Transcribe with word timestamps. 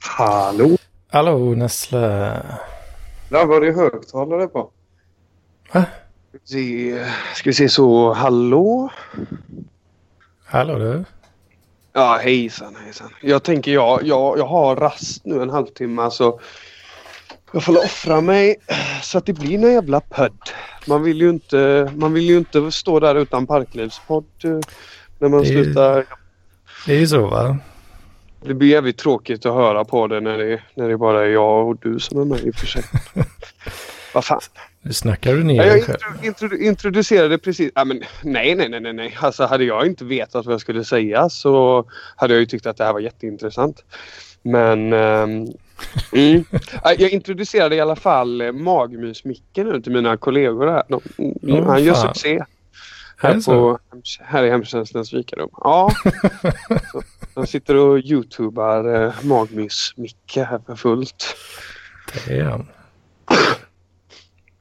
Hallå? 0.00 0.76
Hallå 1.10 1.38
Näsle. 1.38 2.42
Där 3.28 3.44
var 3.46 3.60
det 3.60 3.72
högtalare 3.72 4.46
på. 4.46 4.70
Va? 5.72 5.84
Ska 6.28 6.38
vi 6.38 6.46
se, 6.46 7.04
ska 7.34 7.50
vi 7.50 7.54
se 7.54 7.68
så. 7.68 8.12
Hallå? 8.12 8.88
Hallå 10.44 10.78
du. 10.78 11.04
Ja, 11.92 12.18
hejsan 12.22 12.76
hejsan. 12.84 13.10
Jag 13.22 13.42
tänker 13.42 13.72
jag, 13.72 14.02
jag, 14.02 14.38
jag 14.38 14.46
har 14.46 14.76
rast 14.76 15.24
nu 15.24 15.42
en 15.42 15.50
halvtimme 15.50 16.10
så 16.10 16.40
jag 17.52 17.64
får 17.64 17.78
offra 17.84 18.20
mig 18.20 18.56
så 19.02 19.18
att 19.18 19.26
det 19.26 19.32
blir 19.32 19.54
en 19.64 19.72
jävla 19.72 20.00
podd. 20.00 20.38
Man 20.86 21.02
vill 21.02 21.20
ju 21.20 21.30
inte, 21.30 21.92
man 21.96 22.12
vill 22.12 22.24
ju 22.24 22.38
inte 22.38 22.70
stå 22.72 23.00
där 23.00 23.14
utan 23.14 23.46
parklivspodd 23.46 24.24
eh, 24.44 24.50
när 25.18 25.28
man 25.28 25.42
Det 25.42 25.48
ju- 25.48 25.64
slutar. 25.64 26.04
Det 26.86 26.92
är 26.94 26.98
ju 26.98 27.06
så 27.06 27.26
va? 27.26 27.58
Det 28.46 28.54
blir 28.54 28.68
jävligt 28.68 28.98
tråkigt 28.98 29.46
att 29.46 29.54
höra 29.54 29.84
på 29.84 30.06
det 30.06 30.20
när 30.20 30.38
det, 30.38 30.60
när 30.74 30.88
det 30.88 30.96
bara 30.96 31.24
är 31.24 31.28
jag 31.28 31.68
och 31.68 31.76
du 31.82 31.98
som 31.98 32.20
är 32.20 32.24
med 32.24 32.40
i 32.40 32.50
och 32.50 32.54
för 32.54 32.66
sig. 32.66 32.82
Vad 34.14 34.24
fan. 34.24 34.40
Nu 34.82 34.92
snackar 34.92 35.34
du 35.34 35.44
ner 35.44 35.62
dig 35.62 35.72
jag 35.72 35.84
själv. 35.84 35.98
intro, 36.24 36.46
intro, 36.46 36.58
introducerade 36.58 37.38
precis... 37.38 37.72
Ja, 37.74 37.84
men, 37.84 38.02
nej, 38.22 38.54
nej, 38.54 38.80
nej, 38.80 38.92
nej. 38.92 39.16
Alltså, 39.20 39.44
hade 39.44 39.64
jag 39.64 39.86
inte 39.86 40.04
vetat 40.04 40.46
vad 40.46 40.52
jag 40.52 40.60
skulle 40.60 40.84
säga 40.84 41.28
så 41.28 41.84
hade 42.16 42.34
jag 42.34 42.40
ju 42.40 42.46
tyckt 42.46 42.66
att 42.66 42.76
det 42.76 42.84
här 42.84 42.92
var 42.92 43.00
jätteintressant. 43.00 43.84
Men... 44.42 44.92
ehm, 44.92 45.46
mm. 46.12 46.44
Ja, 46.84 46.94
Jag 46.98 47.10
introducerade 47.10 47.76
i 47.76 47.80
alla 47.80 47.96
fall 47.96 48.40
eh, 48.40 48.52
magmysmicken 48.52 49.68
nu 49.68 49.80
till 49.80 49.92
mina 49.92 50.16
kollegor 50.16 50.66
här. 50.66 50.82
De, 50.88 51.00
Åh, 51.42 51.66
han 51.66 51.84
gör 51.84 51.94
fan. 51.94 52.14
succé. 52.14 52.44
Är 53.24 53.34
Här, 53.34 53.40
på, 53.40 53.78
här 54.20 54.44
i 54.44 54.50
hemtjänstens 54.50 55.10
fikarum. 55.10 55.50
Ja. 55.52 55.90
Så, 56.92 57.02
de 57.34 57.46
sitter 57.46 57.76
och 57.76 57.98
youtubar 57.98 58.94
eh, 58.94 59.12
magmys-Micke 59.22 60.44
här 60.44 60.60
för 60.66 60.76
fullt. 60.76 61.36
Han. 62.28 62.66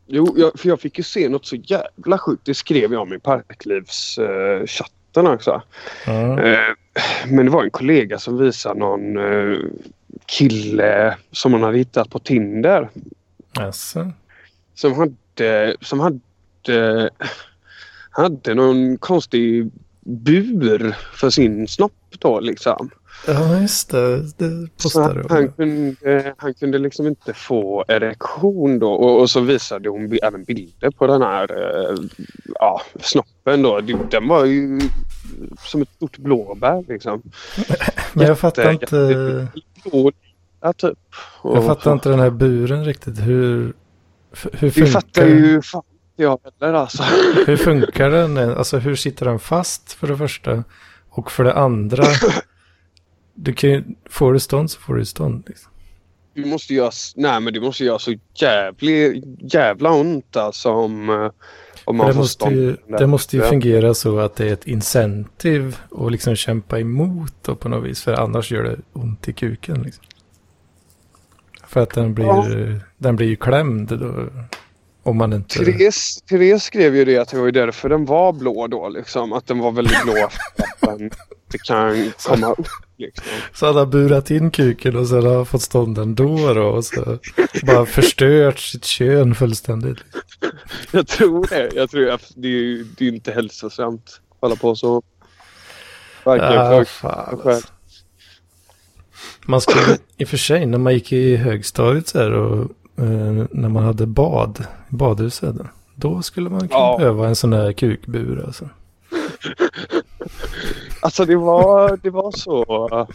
Jo, 0.07 0.35
jag, 0.37 0.59
för 0.59 0.69
jag 0.69 0.79
fick 0.79 0.97
ju 0.97 1.03
se 1.03 1.29
något 1.29 1.45
så 1.45 1.55
jävla 1.55 2.17
sjukt. 2.17 2.45
Det 2.45 2.53
skrev 2.53 2.93
jag 2.93 3.01
om 3.01 3.13
i 3.13 3.19
Parklivschatten 3.19 5.27
också. 5.27 5.61
Ja. 6.05 6.41
Eh, 6.41 6.73
men 7.27 7.45
det 7.45 7.51
var 7.51 7.63
en 7.63 7.71
kollega 7.71 8.19
som 8.19 8.37
visade 8.37 8.79
någon 8.79 9.17
eh, 9.17 9.57
kille 10.25 11.17
som 11.31 11.53
hon 11.53 11.63
hade 11.63 11.77
hittat 11.77 12.09
på 12.09 12.19
Tinder. 12.19 12.89
Alltså. 13.53 14.11
Som 14.75 14.93
hade, 14.93 15.75
som 15.81 15.99
hade, 15.99 16.19
hade 18.13 18.53
någon 18.53 18.97
konstig 18.97 19.71
bur 20.05 20.95
för 21.13 21.29
sin 21.29 21.67
snopp 21.67 21.91
då 22.19 22.39
liksom. 22.39 22.89
Ja 23.27 23.59
just 23.61 23.89
det. 23.89 24.17
Det 24.37 24.67
postade 24.83 25.25
han, 25.29 25.51
kunde, 25.51 26.33
han 26.37 26.53
kunde 26.53 26.77
liksom 26.79 27.07
inte 27.07 27.33
få 27.33 27.85
erektion 27.87 28.79
då 28.79 28.91
och, 28.93 29.19
och 29.21 29.29
så 29.29 29.39
visade 29.41 29.89
hon 29.89 30.17
även 30.23 30.43
bilder 30.43 30.89
på 30.91 31.07
den 31.07 31.21
här 31.21 31.51
eh, 31.91 31.95
ja, 32.55 32.81
snoppen 33.01 33.61
då. 33.61 33.81
Den 34.11 34.27
var 34.27 34.45
ju 34.45 34.79
som 35.59 35.81
ett 35.81 35.89
stort 35.95 36.17
blåbär 36.17 36.83
liksom. 36.87 37.21
Men 38.13 38.27
jag 38.27 38.39
fattar 38.39 38.63
Jätte- 38.71 38.73
inte. 38.83 38.95
jätte- 38.95 39.47
blå, 39.89 40.11
ja, 40.61 40.73
typ. 40.73 40.99
Och- 41.41 41.57
Jag 41.57 41.65
fattar 41.65 41.93
inte 41.93 42.09
den 42.09 42.19
här 42.19 42.29
buren 42.29 42.85
riktigt. 42.85 43.19
Hur, 43.19 43.73
hur 44.51 44.71
Det 44.75 44.85
fattar 44.85 45.21
funkar, 45.21 45.45
ju 45.45 45.61
fan 45.61 45.83
inte 46.13 46.23
jag 46.23 46.39
heller 46.61 46.73
alltså. 46.73 47.03
hur 47.47 47.57
funkar 47.57 48.09
den? 48.09 48.37
Alltså 48.37 48.77
hur 48.77 48.95
sitter 48.95 49.25
den 49.25 49.39
fast 49.39 49.93
för 49.93 50.07
det 50.07 50.17
första? 50.17 50.63
Och 51.09 51.31
för 51.31 51.43
det 51.43 51.53
andra. 51.53 52.03
Du 53.33 53.53
kan 53.53 53.69
ju, 53.69 53.83
får 54.09 54.33
du 54.33 54.39
stånd 54.39 54.71
så 54.71 54.79
får 54.79 54.95
du 54.95 55.05
stånd. 55.05 55.43
Liksom. 55.47 55.71
Du 56.33 56.45
måste 56.45 56.73
göra, 56.73 56.91
nej 57.15 57.39
men 57.39 57.53
det 57.53 57.59
måste 57.61 57.83
göra 57.85 57.99
så 57.99 58.13
jävlig, 58.35 59.23
jävla 59.53 59.91
ont 59.91 60.35
alltså 60.35 60.69
om, 60.71 61.09
eh, 61.09 61.31
om 61.85 61.97
man 61.97 62.07
Det 62.07 62.13
får 62.13 62.19
måste, 62.19 62.33
stånd. 62.33 62.55
ju, 62.55 62.77
det 62.99 63.07
måste 63.07 63.35
ju 63.37 63.41
fungera 63.43 63.93
så 63.93 64.19
att 64.19 64.35
det 64.35 64.49
är 64.49 64.53
ett 64.53 64.67
incentive 64.67 65.73
att 65.91 66.11
liksom 66.11 66.35
kämpa 66.35 66.79
emot 66.79 67.33
då 67.41 67.55
på 67.55 67.69
något 67.69 67.83
vis. 67.89 68.03
För 68.03 68.13
annars 68.13 68.51
gör 68.51 68.63
det 68.63 68.77
ont 68.93 69.27
i 69.27 69.33
kuken. 69.33 69.83
Liksom. 69.83 70.03
För 71.67 71.81
att 71.81 71.89
den 71.89 72.13
blir, 72.13 72.25
Ja. 72.25 72.45
den 72.97 73.15
blir 73.15 73.27
ju 73.27 73.35
klämd 73.35 73.87
då. 73.99 74.27
Om 75.03 75.17
man 75.17 75.33
inte... 75.33 75.65
Therese, 75.65 76.21
Therese 76.29 76.63
skrev 76.63 76.95
ju 76.95 77.05
det 77.05 77.17
att 77.17 77.29
det 77.29 77.37
var 77.37 77.45
ju 77.45 77.51
därför 77.51 77.89
den 77.89 78.05
var 78.05 78.33
blå 78.33 78.67
då 78.67 78.89
liksom. 78.89 79.33
Att 79.33 79.47
den 79.47 79.59
var 79.59 79.71
väldigt 79.71 80.03
blå 80.03 80.13
för 80.13 80.63
att 80.63 80.97
den 80.97 81.01
inte 81.03 81.57
kan 81.63 82.11
komma 82.25 82.51
upp 82.51 82.67
liksom. 82.97 83.25
Så 83.53 83.73
han 83.73 83.89
burat 83.89 84.31
in 84.31 84.51
kuken 84.51 84.95
och 84.95 85.07
sen 85.07 85.25
har 85.25 85.35
han 85.35 85.45
fått 85.45 85.61
stånd 85.61 85.97
ändå 85.97 86.53
då. 86.53 86.67
Och 86.67 86.85
så 86.85 87.19
bara 87.63 87.85
förstört 87.85 88.59
sitt 88.59 88.85
kön 88.85 89.35
fullständigt. 89.35 89.97
Jag 90.91 91.07
tror 91.07 91.47
det. 91.49 91.69
Jag 91.75 91.89
tror 91.89 92.09
att 92.09 92.31
det 92.35 92.47
är 92.47 92.85
det 92.97 93.03
är 93.03 93.09
ju 93.09 93.15
inte 93.15 93.31
hälsosamt 93.31 94.21
att 94.29 94.37
hålla 94.41 94.55
på 94.55 94.75
så. 94.75 95.03
Ja, 96.23 96.37
för 96.37 96.85
fan, 96.85 97.39
alltså. 97.45 97.67
Man 99.45 99.61
skulle 99.61 99.97
i 100.17 100.23
och 100.23 100.27
för 100.27 100.37
sig 100.37 100.65
när 100.65 100.77
man 100.77 100.93
gick 100.93 101.11
i 101.11 101.35
högstadiet 101.35 102.07
så 102.07 102.19
här 102.19 102.31
och 102.31 102.71
när 102.95 103.69
man 103.69 103.83
hade 103.83 104.05
bad, 104.05 104.65
badhuset. 104.89 105.55
Då 105.95 106.21
skulle 106.21 106.49
man 106.49 106.59
kunna 106.59 106.69
Ja. 106.79 106.95
behöva 106.99 107.27
en 107.27 107.35
sån 107.35 107.53
här 107.53 107.73
kukbur 107.73 108.43
alltså. 108.45 108.69
Alltså 111.01 111.25
det 111.25 111.35
var, 111.35 111.99
det 112.03 112.09
var 112.09 112.31
så. 112.31 113.07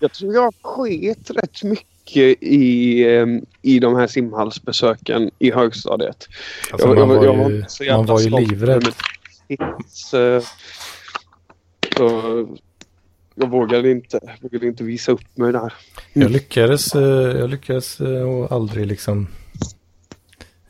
jag 0.00 0.12
tror 0.12 0.34
jag 0.34 0.54
sket 0.62 1.30
rätt 1.30 1.62
mycket 1.62 2.42
i, 2.42 3.00
eh, 3.16 3.26
i 3.62 3.78
de 3.78 3.96
här 3.96 4.06
simhallsbesöken 4.06 5.30
i 5.38 5.50
högstadiet. 5.52 6.28
alltså 6.72 6.88
Jag- 6.88 7.08
man, 7.08 7.16
jag- 7.16 7.16
var 7.16 7.24
jag 7.24 7.36
var 7.36 7.50
ju, 7.50 7.64
jävla 7.80 7.96
man 7.96 8.06
var 8.06 8.20
ju 8.20 8.30
livrädd. 8.30 8.88
eh, 9.48 9.58
Så 9.88 10.42
jag 13.34 13.50
vågade 13.50 13.90
inte, 13.90 14.20
vågade 14.40 14.66
inte 14.66 14.84
visa 14.84 15.12
upp 15.12 15.36
mig 15.36 15.52
där. 15.52 15.72
Jag 16.12 16.30
lyckades, 16.30 16.94
eh, 16.94 17.38
jag 17.38 17.50
lyckades 17.50 18.00
eh, 18.00 18.22
och 18.22 18.52
aldrig 18.52 18.86
liksom. 18.86 19.26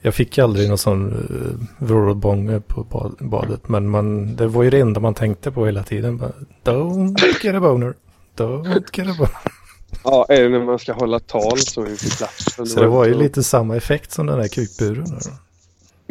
Jag 0.03 0.15
fick 0.15 0.39
aldrig 0.39 0.69
någon 0.69 0.79
sån 0.79 1.13
uh, 1.13 1.87
vrålbånge 1.87 2.61
på 2.61 2.85
bad, 2.85 3.17
badet. 3.21 3.69
Men 3.69 3.89
man, 3.89 4.37
det 4.37 4.47
var 4.47 4.63
ju 4.63 4.71
det 4.71 4.81
enda 4.81 5.01
man 5.01 5.15
tänkte 5.15 5.51
på 5.51 5.67
hela 5.67 5.83
tiden. 5.83 6.17
Bara, 6.17 6.33
Don't 6.65 7.45
get 7.45 7.55
a 7.55 7.61
boner. 7.61 7.95
Don't 8.37 8.85
get 8.93 9.09
a 9.09 9.15
boner. 9.19 9.61
Ja, 10.05 10.27
är 10.29 10.43
det 10.43 10.49
när 10.49 10.65
man 10.65 10.79
ska 10.79 10.93
hålla 10.93 11.19
tal 11.19 11.59
så 11.59 11.87
inför 11.87 12.17
klassen. 12.17 12.67
Så 12.67 12.81
det 12.81 12.87
var 12.87 13.07
ju 13.07 13.15
lite 13.15 13.43
samma 13.43 13.77
effekt 13.77 14.13
som 14.13 14.27
den 14.27 14.39
där 14.39 14.49
kukburen. 14.49 15.05
Då. 15.05 15.31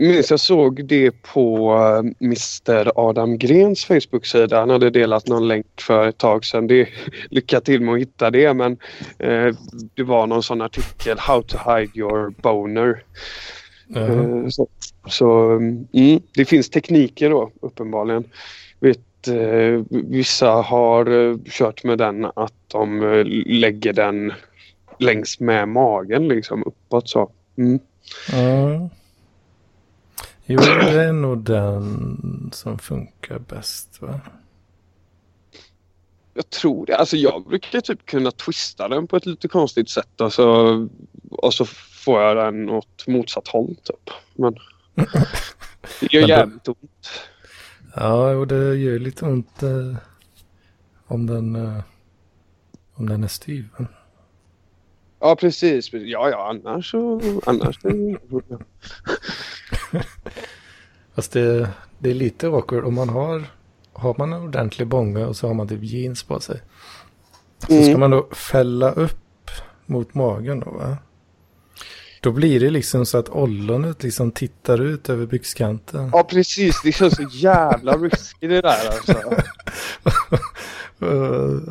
Minns 0.08 0.32
jag 0.32 0.40
såg 0.40 0.86
det 0.86 1.12
på 1.12 1.74
eh, 1.74 2.26
Mr 2.26 2.92
Adam 2.96 3.38
Grens 3.38 3.86
Facebook-sida. 3.86 4.60
Han 4.60 4.70
hade 4.70 4.90
delat 4.90 5.28
någon 5.28 5.48
länk 5.48 5.66
för 5.82 6.08
ett 6.08 6.18
tag 6.18 6.46
sedan. 6.46 6.68
Det, 6.68 6.90
lycka 7.30 7.62
till 7.62 7.82
med 7.82 7.94
att 7.94 8.00
hitta 8.00 8.32
det 8.32 8.54
men 8.54 8.78
eh, 9.20 9.56
det 9.96 10.04
var 10.04 10.28
någon 10.28 10.44
sån 10.44 10.62
artikel 10.62 11.18
How 11.20 11.42
to 11.42 11.58
hide 11.66 11.92
your 11.96 12.34
boner. 12.42 13.04
Ja. 13.88 14.00
Eh, 14.00 14.48
så 14.48 14.68
så 15.10 15.52
mm, 15.52 16.22
det 16.34 16.46
finns 16.46 16.70
tekniker 16.70 17.30
då 17.30 17.52
uppenbarligen. 17.62 18.24
Vet, 18.80 19.28
eh, 19.28 19.82
vissa 19.90 20.50
har 20.50 21.30
eh, 21.30 21.38
kört 21.46 21.84
med 21.84 21.98
den 21.98 22.26
att 22.26 22.54
de 22.68 23.04
eh, 23.04 23.24
lägger 23.46 23.94
den 23.94 24.34
längs 25.00 25.40
med 25.40 25.68
magen 25.68 26.28
liksom 26.28 26.64
uppåt 26.64 27.10
så. 27.10 27.30
Mm. 27.58 27.80
Ja. 28.32 28.90
Jo, 30.52 30.60
det 30.60 31.04
är 31.04 31.14
nog 31.14 31.44
den 31.44 32.50
som 32.54 32.80
funkar 32.80 33.40
bäst 33.40 34.02
va? 34.02 34.20
Jag 36.34 36.50
tror 36.50 36.86
det. 36.86 36.98
Alltså 36.98 37.18
jag 37.18 37.46
brukar 37.46 37.82
typ 37.82 38.06
kunna 38.06 38.32
twista 38.32 38.88
den 38.88 39.08
på 39.08 39.18
ett 39.18 39.26
lite 39.26 39.48
konstigt 39.48 39.90
sätt 39.90 40.22
och 40.22 40.34
så, 40.34 40.88
och 41.32 41.54
så 41.54 41.66
får 42.06 42.22
jag 42.22 42.38
den 42.38 42.70
åt 42.70 43.08
motsatt 43.08 43.48
håll 43.48 43.76
typ. 43.84 44.10
Men 44.34 44.54
det 46.00 46.14
gör 46.14 46.22
Men 46.22 46.30
jävligt 46.30 46.68
ont. 46.68 47.10
Ja, 47.96 48.32
och 48.32 48.48
det 48.48 48.76
gör 48.76 49.00
lite 49.00 49.26
ont 49.26 49.64
eh, 49.64 49.96
om 51.08 51.28
den 51.28 51.56
eh, 51.56 51.84
om 52.94 53.10
den 53.10 53.24
är 53.24 53.28
styv. 53.28 53.68
Ja 55.20 55.36
precis. 55.36 55.90
Ja 55.94 56.30
ja 56.30 56.50
annars 56.50 56.92
så 56.92 57.22
annars. 57.46 57.80
Fast 61.16 61.32
det, 61.32 61.70
det 62.00 62.10
är 62.10 62.14
lite 62.14 62.48
awkward 62.48 62.84
om 62.86 62.94
man 62.96 63.10
har 63.10 63.44
har 63.94 64.16
man 64.18 64.34
en 64.34 64.42
ordentlig 64.44 64.88
bånge 64.88 65.26
och 65.26 65.36
så 65.36 65.48
har 65.48 65.54
man 65.54 65.68
typ 65.68 65.84
jeans 65.84 66.24
på 66.24 66.40
sig. 66.40 66.62
Så 67.60 67.66
ska 67.66 67.76
Mm. 67.76 68.00
man 68.00 68.12
då 68.12 68.28
fälla 68.32 68.92
upp 68.92 69.52
mot 69.86 70.14
magen 70.14 70.60
då 70.60 70.72
va? 70.72 70.98
Då 72.22 72.32
blir 72.32 72.60
det 72.60 72.70
liksom 72.70 73.06
så 73.06 73.18
att 73.18 73.30
ollonet 73.30 74.04
liksom 74.04 74.32
tittar 74.32 74.82
ut 74.82 75.10
över 75.10 75.26
byxkanten. 75.26 76.10
Ja 76.14 76.24
precis. 76.24 76.82
Det 76.84 76.92
känns 76.92 77.16
så 77.16 77.24
jävla 77.32 77.98
risky 77.98 78.48
det 78.48 78.62
där 78.62 78.88
alltså. 78.88 79.14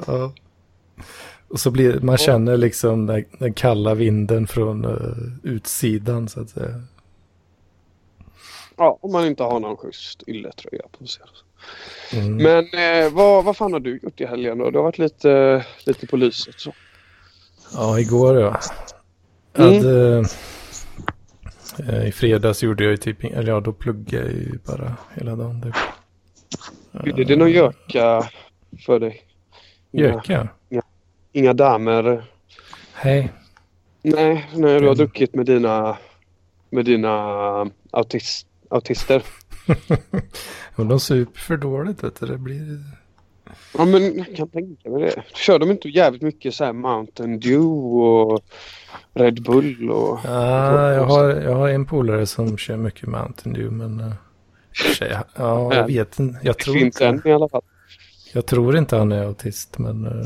Ja. 0.06 0.32
Och 1.48 1.60
så 1.60 1.70
blir 1.70 2.00
man 2.00 2.16
känner 2.16 2.56
liksom 2.56 3.06
den, 3.06 3.24
den 3.38 3.54
kalla 3.54 3.94
vinden 3.94 4.46
från 4.46 4.84
uh, 4.84 5.16
utsidan 5.42 6.28
så 6.28 6.40
att 6.40 6.50
säga. 6.50 6.82
Ja, 8.76 8.98
om 9.00 9.12
man 9.12 9.26
inte 9.26 9.42
har 9.42 9.60
någon 9.60 9.76
schysst 9.76 10.22
ylletröja 10.26 10.82
på 10.98 11.06
sig. 11.06 11.24
Mm. 12.12 12.36
Men 12.36 12.64
eh, 12.64 13.12
vad, 13.12 13.44
vad 13.44 13.56
fan 13.56 13.72
har 13.72 13.80
du 13.80 14.00
gjort 14.02 14.20
i 14.20 14.26
helgen 14.26 14.58
då? 14.58 14.70
Du 14.70 14.78
har 14.78 14.84
varit 14.84 14.98
lite, 14.98 15.64
lite 15.86 16.06
på 16.06 16.16
lyset 16.16 16.60
så. 16.60 16.72
Ja, 17.74 18.00
igår 18.00 18.40
ja. 18.40 18.60
Mm. 19.54 19.74
Hade, 19.74 20.24
eh, 21.88 22.08
I 22.08 22.12
fredags 22.12 22.62
gjorde 22.62 22.84
jag 22.84 22.90
ju 22.90 22.96
typ, 22.96 23.24
eller 23.24 23.52
ja 23.52 23.60
då 23.60 23.72
pluggade 23.72 24.24
jag 24.24 24.34
ju 24.34 24.58
bara 24.66 24.96
hela 25.14 25.36
dagen. 25.36 25.62
Typ. 25.62 25.74
Är 27.18 27.24
det 27.24 27.36
någon 27.36 27.50
göka 27.50 28.30
för 28.86 29.00
dig? 29.00 29.22
Göka? 29.90 30.48
Inga, 30.68 30.82
inga 31.38 31.52
damer? 31.52 32.24
Hej. 32.92 33.32
Nej, 34.02 34.50
när 34.54 34.80
du 34.80 34.88
har 34.88 34.94
druckit 34.94 35.34
med 35.34 35.46
dina, 35.46 35.96
med 36.70 36.84
dina 36.84 37.10
autist, 37.90 38.46
autister. 38.70 39.22
De 40.76 41.00
super 41.00 41.40
för 41.40 41.56
dåligt 41.56 42.04
vet 42.04 42.20
du. 42.20 42.26
Det 42.26 42.38
blir... 42.38 42.78
Ja 43.78 43.84
men 43.84 44.18
jag 44.18 44.36
kan 44.36 44.48
tänka 44.48 44.90
mig 44.90 45.02
det. 45.02 45.22
Kör 45.34 45.58
de 45.58 45.70
inte 45.70 45.88
jävligt 45.88 46.22
mycket 46.22 46.54
så 46.54 46.64
här 46.64 46.72
Mountain 46.72 47.40
Dew 47.40 47.66
och 47.66 48.40
Red 49.14 49.42
Bull 49.42 49.90
och... 49.90 50.18
Ja, 50.24 50.92
jag 50.92 51.04
har, 51.04 51.24
jag 51.24 51.54
har 51.54 51.68
en 51.68 51.86
polare 51.86 52.26
som 52.26 52.58
kör 52.58 52.76
mycket 52.76 53.08
Mountain 53.08 53.54
Dew 53.54 53.70
men... 53.70 54.00
Uh, 54.00 54.12
tjej, 54.72 55.16
ja, 55.36 55.74
jag 55.74 55.86
vet 55.86 56.18
inte. 56.18 56.40
Jag 56.42 56.58
tror 56.58 56.74
det 56.74 56.80
finns 56.80 57.00
en 57.00 57.22
i 57.24 57.32
alla 57.32 57.48
fall. 57.48 57.62
Jag 58.32 58.46
tror 58.46 58.76
inte 58.76 58.96
han 58.96 59.12
är 59.12 59.24
autist 59.24 59.78
men... 59.78 60.24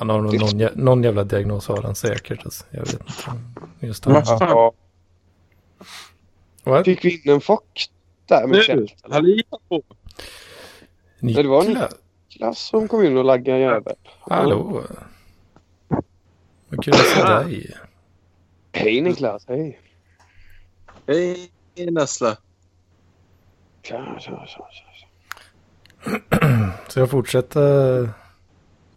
Han 0.00 0.08
har 0.08 0.20
nog 0.20 0.40
någon, 0.40 0.68
någon 0.74 1.02
jävla 1.02 1.24
diagnos 1.24 1.68
har 1.68 1.82
han 1.82 1.94
säkert. 1.94 2.44
Alltså. 2.44 2.64
Jag 2.70 2.80
vet 2.80 2.92
inte. 2.92 3.12
Just 3.80 4.04
han. 4.04 4.22
Ja. 4.40 4.72
What? 6.64 6.84
Fick 6.84 7.04
vi 7.04 7.22
in 7.22 7.32
en 7.32 7.40
fock 7.40 7.86
där 8.26 8.46
med 8.46 8.64
fält? 8.64 8.94
Hallå! 9.10 9.82
Niklas. 11.18 11.42
Det 11.42 11.48
var 11.48 11.64
Niklas 12.28 12.58
som 12.58 12.88
kom 12.88 13.04
in 13.04 13.16
och 13.16 13.24
laggade 13.24 13.58
jävel. 13.58 13.96
Hallå! 14.20 14.82
Vad 16.68 16.84
kul 16.84 16.94
att 16.94 17.06
se 17.06 17.22
dig. 17.24 17.76
Hej 18.72 19.00
Niklas, 19.00 19.44
hej. 19.48 19.80
Hej 21.06 21.50
Nessla. 21.90 22.36
Tja, 23.82 24.16
tja, 24.20 24.46
tja, 24.46 24.66
tja. 24.72 24.86
Så 26.88 27.00
jag 27.00 27.10
fortsätter? 27.10 28.10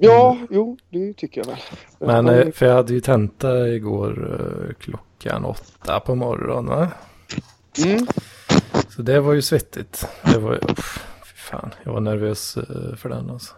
Ja, 0.04 0.38
jo, 0.50 0.78
det 0.90 1.14
tycker 1.14 1.42
jag 1.42 1.48
väl. 1.48 1.58
Men 2.00 2.30
eh, 2.30 2.52
för 2.52 2.66
jag 2.66 2.74
hade 2.74 2.94
ju 2.94 3.00
tenta 3.00 3.68
igår 3.68 4.40
eh, 4.40 4.74
klockan 4.74 5.46
åtta 5.46 6.00
på 6.00 6.16
morgonen. 6.16 6.88
Mm. 7.86 8.08
Så 8.90 9.02
det 9.02 9.20
var 9.20 9.34
ju 9.34 9.42
svettigt. 9.42 10.08
Det 10.24 10.38
var, 10.38 10.72
uff, 10.72 11.06
fy 11.26 11.36
fan, 11.36 11.72
jag 11.84 11.94
var 11.94 12.00
nervös 12.00 12.58
uh, 12.58 12.96
för 12.96 13.10
den 13.10 13.30
alltså. 13.30 13.54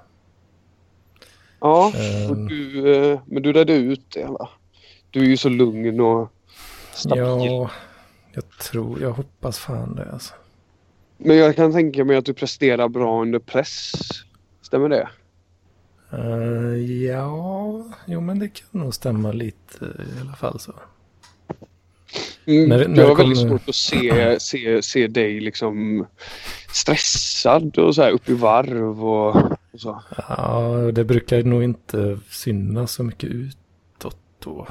Ja, 1.60 1.92
um, 2.30 2.48
du, 2.48 3.20
men 3.26 3.44
du 3.44 3.54
redde 3.54 3.74
ut 3.74 4.06
det 4.14 4.26
va? 4.26 4.50
Du 5.10 5.20
är 5.20 5.26
ju 5.26 5.38
så 5.38 5.50
lugn 5.50 6.00
och 6.00 6.32
stabil. 6.94 7.24
Ja, 7.24 7.70
jag 8.34 8.50
tror, 8.50 9.02
jag 9.02 9.12
hoppas 9.12 9.60
fan 9.60 9.96
det 9.96 10.12
alltså. 10.12 10.34
Men 11.18 11.38
jag 11.38 11.56
kan 11.56 11.72
tänka 11.72 12.06
mig 12.06 12.18
att 12.18 12.26
du 12.26 12.34
presterar 12.34 12.88
bra 12.88 13.22
under 13.22 13.40
press. 13.40 13.92
Stämmer 14.62 14.90
det? 14.90 15.10
Uh, 16.18 16.78
ja, 17.06 17.84
jo 18.06 18.22
men 18.22 18.40
det 18.40 18.48
kan 18.48 18.68
nog 18.72 18.94
stämma 18.94 19.32
lite 19.32 19.86
i 19.86 20.22
alla 20.22 20.36
fall 20.36 20.60
så. 20.60 20.74
Mm, 22.46 22.70
när, 22.70 22.88
när 22.88 23.02
jag 23.02 23.08
har 23.08 23.16
väldigt 23.16 23.38
svårt 23.38 23.70
att 23.70 23.76
se, 23.76 24.36
se, 24.40 24.82
se 24.82 25.08
dig 25.08 25.40
liksom 25.40 26.06
stressad 26.74 27.78
och 27.78 27.96
så 27.96 28.02
här 28.02 28.12
upp 28.12 28.30
i 28.30 28.34
varv 28.34 29.06
och, 29.06 29.36
och 29.72 29.80
så. 29.80 30.02
Ja, 30.28 30.92
det 30.94 31.04
brukar 31.04 31.44
nog 31.44 31.64
inte 31.64 32.20
synas 32.30 32.92
så 32.92 33.04
mycket 33.04 33.30
utåt 33.30 34.18
då. 34.40 34.68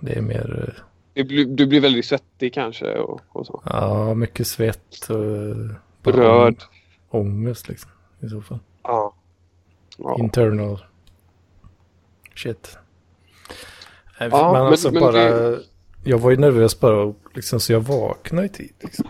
Det 0.00 0.12
är 0.12 0.22
mer... 0.22 0.74
Du 1.14 1.24
blir, 1.24 1.44
du 1.44 1.66
blir 1.66 1.80
väldigt 1.80 2.04
svettig 2.04 2.54
kanske 2.54 2.98
och, 2.98 3.20
och 3.28 3.46
så. 3.46 3.62
Ja, 3.64 4.14
mycket 4.14 4.46
svett 4.46 5.08
och... 5.08 6.14
Röd. 6.14 6.62
Ångest 7.10 7.68
liksom 7.68 7.90
i 8.20 8.28
så 8.28 8.40
fall. 8.40 8.58
Ja. 8.82 9.14
ja. 9.98 10.16
Internal 10.18 10.78
shit. 12.38 12.78
Ja, 14.18 14.52
men, 14.52 14.62
alltså 14.62 14.90
men 14.90 15.00
bara... 15.00 15.12
Det 15.12 15.58
jag 16.04 16.18
var 16.18 16.30
ju 16.30 16.36
nervös 16.36 16.80
bara 16.80 17.14
liksom, 17.34 17.60
så 17.60 17.72
jag 17.72 17.80
vaknade 17.80 18.46
i 18.46 18.48
tid. 18.48 18.72
Liksom. 18.80 19.06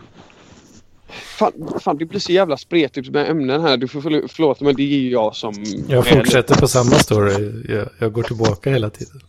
Fan, 1.10 1.52
fan, 1.80 1.98
det 1.98 2.04
blir 2.04 2.20
så 2.20 2.32
jävla 2.32 2.56
spretigt 2.56 3.10
med 3.10 3.30
ämnen 3.30 3.60
här. 3.60 3.76
Du 3.76 3.88
får 3.88 4.00
förlåta 4.28 4.64
men 4.64 4.76
det 4.76 4.82
är 4.82 4.98
ju 4.98 5.10
jag 5.10 5.36
som... 5.36 5.54
Jag 5.88 6.06
fortsätter 6.06 6.54
på 6.54 6.68
samma 6.68 6.90
story. 6.90 7.62
Jag, 7.68 7.88
jag, 7.98 8.12
går 8.12 8.22
tillbaka 8.22 8.70
hela 8.70 8.90
tiden. 8.90 9.20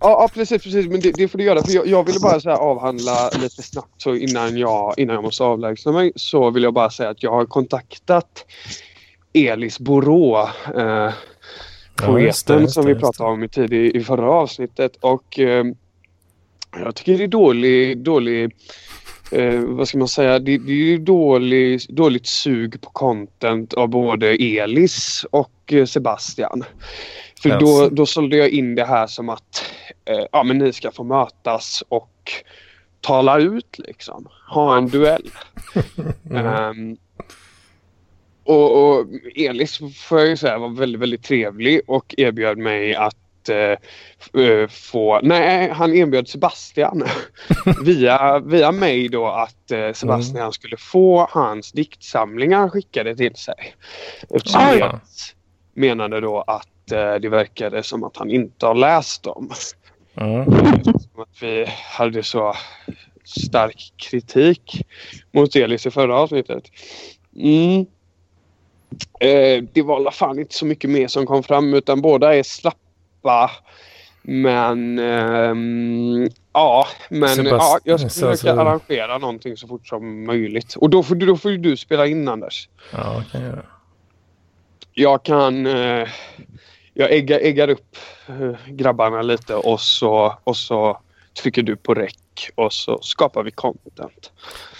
Ja, 0.00 0.08
ja 0.08 0.28
precis, 0.34 0.62
precis. 0.62 0.86
Men 0.86 1.00
det, 1.00 1.12
det 1.16 1.28
får 1.28 1.38
du 1.38 1.44
göra. 1.44 1.62
För 1.62 1.72
jag, 1.72 1.86
jag 1.86 2.06
ville 2.06 2.20
bara 2.20 2.40
så 2.40 2.50
avhandla 2.50 3.30
lite 3.42 3.62
snabbt 3.62 4.02
så 4.02 4.14
innan 4.14 4.56
jag, 4.56 4.94
innan 4.96 5.14
jag 5.14 5.24
måste 5.24 5.44
avlägsna 5.44 5.92
mig. 5.92 6.12
Så 6.16 6.50
vill 6.50 6.62
jag 6.62 6.74
bara 6.74 6.90
säga 6.90 7.10
att 7.10 7.22
jag 7.22 7.32
har 7.32 7.44
kontaktat 7.44 8.44
Elis 9.32 9.78
Borå. 9.78 10.48
Eh, 10.76 11.12
poeten 11.96 12.62
ja, 12.62 12.68
som 12.68 12.86
vi 12.86 12.94
pratade 12.94 13.30
om 13.30 13.44
i, 13.44 13.48
tid, 13.48 13.72
i, 13.72 13.96
i 13.96 14.04
förra 14.04 14.30
avsnittet. 14.30 14.96
Och 15.00 15.38
eh, 15.38 15.64
jag 16.76 16.94
tycker 16.94 17.18
det 17.18 17.24
är 17.24 17.28
dålig, 17.28 17.98
dålig 17.98 18.56
eh, 19.30 19.60
vad 19.60 19.88
ska 19.88 19.98
man 19.98 20.08
säga, 20.08 20.38
det, 20.38 20.58
det 20.58 20.72
är 20.72 20.98
dålig, 20.98 21.80
dåligt 21.88 22.26
sug 22.26 22.80
på 22.80 22.90
content 22.90 23.74
av 23.74 23.88
både 23.88 24.28
Elis 24.28 25.26
och 25.30 25.72
eh, 25.72 25.84
Sebastian. 25.84 26.64
För 27.42 27.48
yes. 27.48 27.60
då, 27.60 27.88
då 27.88 28.06
sålde 28.06 28.36
jag 28.36 28.48
in 28.48 28.74
det 28.74 28.84
här 28.84 29.06
som 29.06 29.28
att 29.28 29.64
eh, 30.04 30.24
ja, 30.32 30.42
men 30.42 30.58
ni 30.58 30.72
ska 30.72 30.90
få 30.90 31.04
mötas 31.04 31.82
och 31.88 32.32
tala 33.00 33.38
ut 33.38 33.78
liksom. 33.78 34.28
Ha 34.48 34.76
en 34.76 34.88
duell. 34.88 35.30
mm. 36.30 36.46
um, 36.46 36.96
och, 38.46 38.98
och 38.98 39.06
Elis 39.34 39.78
får 39.78 40.18
jag 40.18 40.28
ju 40.28 40.36
säga 40.36 40.58
var 40.58 40.68
väldigt, 40.68 41.00
väldigt 41.00 41.22
trevlig 41.22 41.80
och 41.86 42.14
erbjöd 42.18 42.58
mig 42.58 42.94
att 42.94 43.16
uh, 43.50 44.66
få... 44.68 45.20
Nej, 45.22 45.70
han 45.70 45.94
erbjöd 45.94 46.28
Sebastian 46.28 47.04
via, 47.84 48.38
via 48.38 48.72
mig 48.72 49.08
då 49.08 49.26
att 49.26 49.72
uh, 49.72 49.92
Sebastian 49.92 50.40
mm. 50.40 50.52
skulle 50.52 50.76
få 50.76 51.28
hans 51.30 51.72
diktsamlingar 51.72 52.68
skickade 52.68 53.16
till 53.16 53.34
sig. 53.34 53.74
Eftersom 54.30 54.60
ah, 54.60 54.74
ja. 54.74 55.00
menade 55.74 56.20
då 56.20 56.40
att 56.40 56.92
uh, 56.92 57.20
det 57.20 57.28
verkade 57.28 57.82
som 57.82 58.04
att 58.04 58.16
han 58.16 58.30
inte 58.30 58.66
har 58.66 58.74
läst 58.74 59.22
dem. 59.22 59.50
Mm. 60.20 60.40
Att 61.16 61.42
vi 61.42 61.66
hade 61.68 62.22
så 62.22 62.54
stark 63.24 63.92
kritik 63.96 64.86
mot 65.32 65.56
Elis 65.56 65.86
i 65.86 65.90
förra 65.90 66.18
avsnittet. 66.18 66.64
Mm. 67.36 67.86
Eh, 69.20 69.64
det 69.72 69.82
var 69.82 70.10
fall 70.10 70.38
inte 70.38 70.54
så 70.54 70.66
mycket 70.66 70.90
mer 70.90 71.08
som 71.08 71.26
kom 71.26 71.42
fram 71.42 71.74
utan 71.74 72.00
båda 72.00 72.34
är 72.34 72.42
slappa. 72.42 73.50
Men 74.22 74.98
ähm, 74.98 76.28
ja, 76.52 76.86
men 77.08 77.46
ja, 77.46 77.78
jag 77.84 78.00
ska 78.00 78.08
försöka 78.08 78.36
så, 78.36 78.60
arrangera 78.60 79.18
någonting 79.18 79.56
så 79.56 79.68
fort 79.68 79.86
som 79.86 80.26
möjligt. 80.26 80.74
Och 80.74 80.90
då 80.90 81.02
får, 81.02 81.14
då 81.14 81.36
får 81.36 81.50
du 81.50 81.76
spela 81.76 82.06
in 82.06 82.28
Anders. 82.28 82.68
Ja, 82.92 83.24
kan 83.32 83.40
jag 83.40 83.50
göra. 83.50 83.66
Jag 84.92 85.22
kan... 85.22 85.66
Eh, 85.66 86.08
jag 86.98 87.12
äggar, 87.12 87.38
äggar 87.38 87.70
upp 87.70 87.96
eh, 88.28 88.52
grabbarna 88.66 89.22
lite 89.22 89.54
och 89.54 89.80
så, 89.80 90.38
och 90.44 90.56
så 90.56 91.00
trycker 91.36 91.62
du 91.62 91.76
på 91.76 91.94
räck 91.94 92.50
och 92.54 92.72
så 92.72 92.98
skapar 93.02 93.42
vi 93.42 93.50
content. 93.50 94.32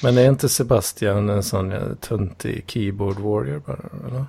Men 0.02 0.18
är 0.18 0.28
inte 0.28 0.48
Sebastian 0.48 1.28
en 1.28 1.42
sån 1.42 1.96
töntig 2.00 2.64
keyboard 2.66 3.18
warrior 3.18 3.62
bara? 3.66 3.90
Eller? 4.08 4.24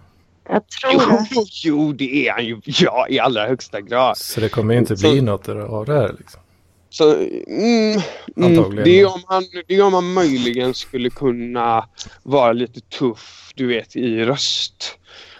Jag 0.49 0.67
tror 0.67 0.93
jo, 0.93 1.17
det. 1.29 1.47
Jo, 1.63 1.93
det 1.93 2.27
är 2.27 2.33
han 2.33 2.45
ju. 2.45 2.61
Ja, 2.65 3.07
i 3.09 3.19
allra 3.19 3.47
högsta 3.47 3.81
grad. 3.81 4.17
Så 4.17 4.39
det 4.39 4.49
kommer 4.49 4.75
inte 4.75 4.95
bli 4.95 5.17
så, 5.17 5.23
något 5.25 5.49
av 5.49 5.85
det 5.85 5.93
här 5.93 6.15
liksom? 6.17 6.41
Så, 6.89 7.13
mm, 7.13 8.01
mm, 8.37 8.75
det, 8.83 8.99
är 8.99 9.05
om 9.05 9.23
han, 9.27 9.43
det 9.67 9.75
är 9.75 9.83
om 9.83 9.93
han 9.93 10.13
möjligen 10.13 10.73
skulle 10.73 11.09
kunna 11.09 11.89
vara 12.23 12.53
lite 12.53 12.79
tuff, 12.81 13.51
du 13.55 13.67
vet, 13.67 13.95
i 13.95 14.23
röst. 14.23 14.97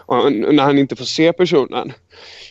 När 0.08 0.62
han 0.62 0.78
inte 0.78 0.96
får 0.96 1.04
se 1.04 1.32
personen. 1.32 1.92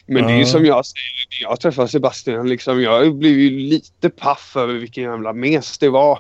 Men 0.06 0.18
mm. 0.18 0.28
det 0.28 0.34
är 0.34 0.40
ju 0.40 0.46
som 0.46 0.66
jag 0.66 0.86
säger, 0.86 1.42
jag 1.42 1.60
träffar 1.60 1.88
Sebastian, 1.88 2.50
liksom, 2.50 2.82
jag 2.82 3.16
blir 3.16 3.40
ju 3.40 3.50
lite 3.50 4.10
paff 4.10 4.56
över 4.56 4.74
vilken 4.74 5.04
jävla 5.04 5.34
mes 5.34 5.78
det 5.78 5.90
var. 5.90 6.20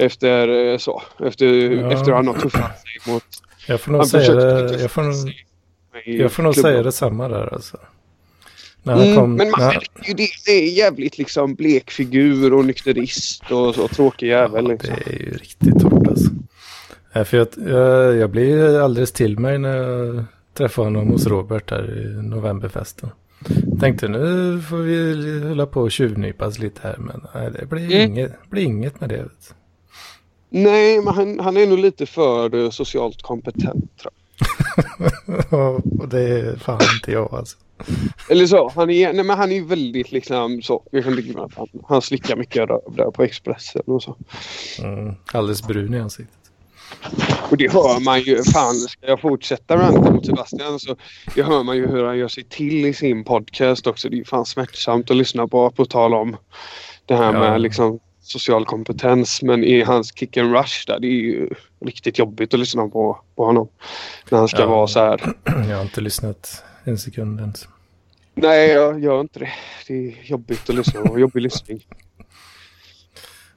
Efter 0.00 0.48
eh, 0.48 0.78
så, 0.78 1.02
efter, 1.20 1.46
ja. 1.46 1.92
efter 1.92 2.12
han 2.12 2.26
har 2.26 2.34
tuffat 2.34 2.80
sig 2.80 3.12
mot... 3.12 3.24
Jag 3.66 3.80
får 3.80 3.92
nog 3.92 4.06
säga 4.06 4.34
det, 4.34 4.80
jag 4.80 4.90
får 4.90 5.02
nog 5.02 5.14
Jag 6.04 6.32
får 6.32 6.42
nog 6.42 6.54
säga 6.54 6.82
detsamma 6.82 7.28
där 7.28 7.54
alltså. 7.54 7.78
Mm, 8.86 9.16
kom, 9.16 9.34
men 9.34 9.50
man, 9.50 9.60
när, 9.60 9.74
är 9.74 10.08
ju 10.08 10.14
det, 10.14 10.28
det 10.46 10.52
är 10.52 10.70
jävligt 10.70 11.18
liksom 11.18 11.54
blek 11.54 11.90
figur 11.90 12.52
och 12.52 12.64
nykterist 12.64 13.50
och 13.50 13.74
så 13.74 13.88
tråkig 13.88 14.28
jävel. 14.28 14.64
ja, 14.64 14.70
Liksom. 14.72 14.94
det 15.04 15.10
är 15.10 15.18
ju 15.18 15.36
riktigt 15.36 15.82
hårt 15.82 16.06
alltså. 16.08 16.30
För 17.24 17.36
jag, 17.36 17.48
jag, 17.68 18.16
jag 18.16 18.30
blev 18.30 18.82
alldeles 18.82 19.12
till 19.12 19.38
mig 19.38 19.58
när 19.58 19.76
jag 19.76 20.24
träffade 20.58 20.86
honom 20.86 21.08
hos 21.08 21.26
Robert 21.26 21.68
där 21.68 21.98
i 21.98 22.22
novemberfesten. 22.22 23.10
Tänkte 23.80 24.08
nu 24.08 24.60
får 24.60 24.76
vi 24.76 25.48
hålla 25.48 25.66
på 25.66 25.80
och 25.80 25.92
tjuvnypas 25.92 26.58
lite 26.58 26.80
här 26.82 26.96
men 26.98 27.20
nej, 27.34 27.50
det 27.50 27.66
blir, 27.66 27.84
Mm. 27.84 28.12
inget, 28.12 28.50
blir 28.50 28.62
inget 28.62 29.00
med 29.00 29.08
det. 29.08 29.22
Vet. 29.22 29.54
Nej, 30.50 31.00
men 31.04 31.14
han, 31.14 31.40
han 31.40 31.56
är 31.56 31.66
nog 31.66 31.78
lite 31.78 32.06
för 32.06 32.54
eh, 32.64 32.70
socialt 32.70 33.22
kompetent. 33.22 33.90
Tror 34.00 34.12
och 35.98 36.08
det 36.08 36.20
är 36.20 36.56
fan 36.56 36.80
inte 36.94 37.12
jag 37.12 37.34
alltså. 37.34 37.56
jag. 37.76 38.30
Eller 38.30 38.46
så, 38.46 38.72
han 38.74 38.90
är, 38.90 39.12
nej, 39.12 39.24
men 39.24 39.38
han 39.38 39.52
är 39.52 39.56
ju 39.56 39.64
väldigt 39.64 40.12
liksom 40.12 40.62
så. 40.62 40.82
Jag 40.90 41.02
han, 41.02 41.68
han 41.88 42.02
slickar 42.02 42.36
mycket 42.36 42.68
röv 42.68 42.80
där 42.96 43.10
på 43.10 43.22
Expressen 43.22 43.82
och 43.86 44.02
så. 44.02 44.16
Mm, 44.82 45.14
alldeles 45.32 45.66
brun 45.66 45.94
i 45.94 46.00
ansiktet. 46.00 46.47
Och 47.50 47.56
det 47.56 47.72
hör 47.72 48.00
man 48.04 48.20
ju. 48.20 48.42
Fan, 48.44 48.74
ska 48.74 49.06
jag 49.06 49.20
fortsätta 49.20 49.76
ranta 49.76 50.10
mot 50.12 50.26
Sebastian 50.26 50.80
så 50.80 50.96
det 51.34 51.42
hör 51.42 51.62
man 51.62 51.76
ju 51.76 51.86
hur 51.86 52.04
han 52.04 52.18
gör 52.18 52.28
sig 52.28 52.44
till 52.44 52.86
i 52.86 52.94
sin 52.94 53.24
podcast 53.24 53.86
också. 53.86 54.08
Det 54.08 54.14
är 54.14 54.18
ju 54.18 54.24
fan 54.24 54.46
smärtsamt 54.46 55.10
att 55.10 55.16
lyssna 55.16 55.48
på, 55.48 55.70
på 55.70 55.84
tal 55.84 56.14
om 56.14 56.36
det 57.06 57.14
här 57.16 57.32
Ja. 57.34 57.40
med 57.40 57.60
liksom 57.60 57.98
social 58.20 58.64
kompetens. 58.64 59.42
Men 59.42 59.64
i 59.64 59.82
hans 59.82 60.12
kick 60.18 60.36
and 60.36 60.52
rush 60.52 60.86
där, 60.86 60.98
det 61.00 61.06
är 61.06 61.10
ju 61.10 61.50
riktigt 61.84 62.18
jobbigt 62.18 62.54
att 62.54 62.60
lyssna 62.60 62.88
på, 62.88 63.20
på 63.36 63.44
honom. 63.44 63.68
När 64.30 64.38
han 64.38 64.48
ska 64.48 64.60
Ja. 64.60 64.66
vara 64.66 64.86
så 64.86 64.98
här. 65.00 65.32
Jag 65.68 65.76
har 65.76 65.82
inte 65.82 66.00
lyssnat 66.00 66.62
en 66.84 66.98
sekund 66.98 67.40
ens. 67.40 67.68
Nej, 68.34 68.68
jag 68.70 69.00
gör 69.04 69.20
inte 69.20 69.38
det. 69.38 69.50
Det 69.86 69.94
är 69.94 70.14
jobbigt 70.24 70.70
att 70.70 70.76
lyssna 70.76 71.00
på. 71.00 71.18
Jobbig 71.18 71.40
lyssning. 71.42 71.86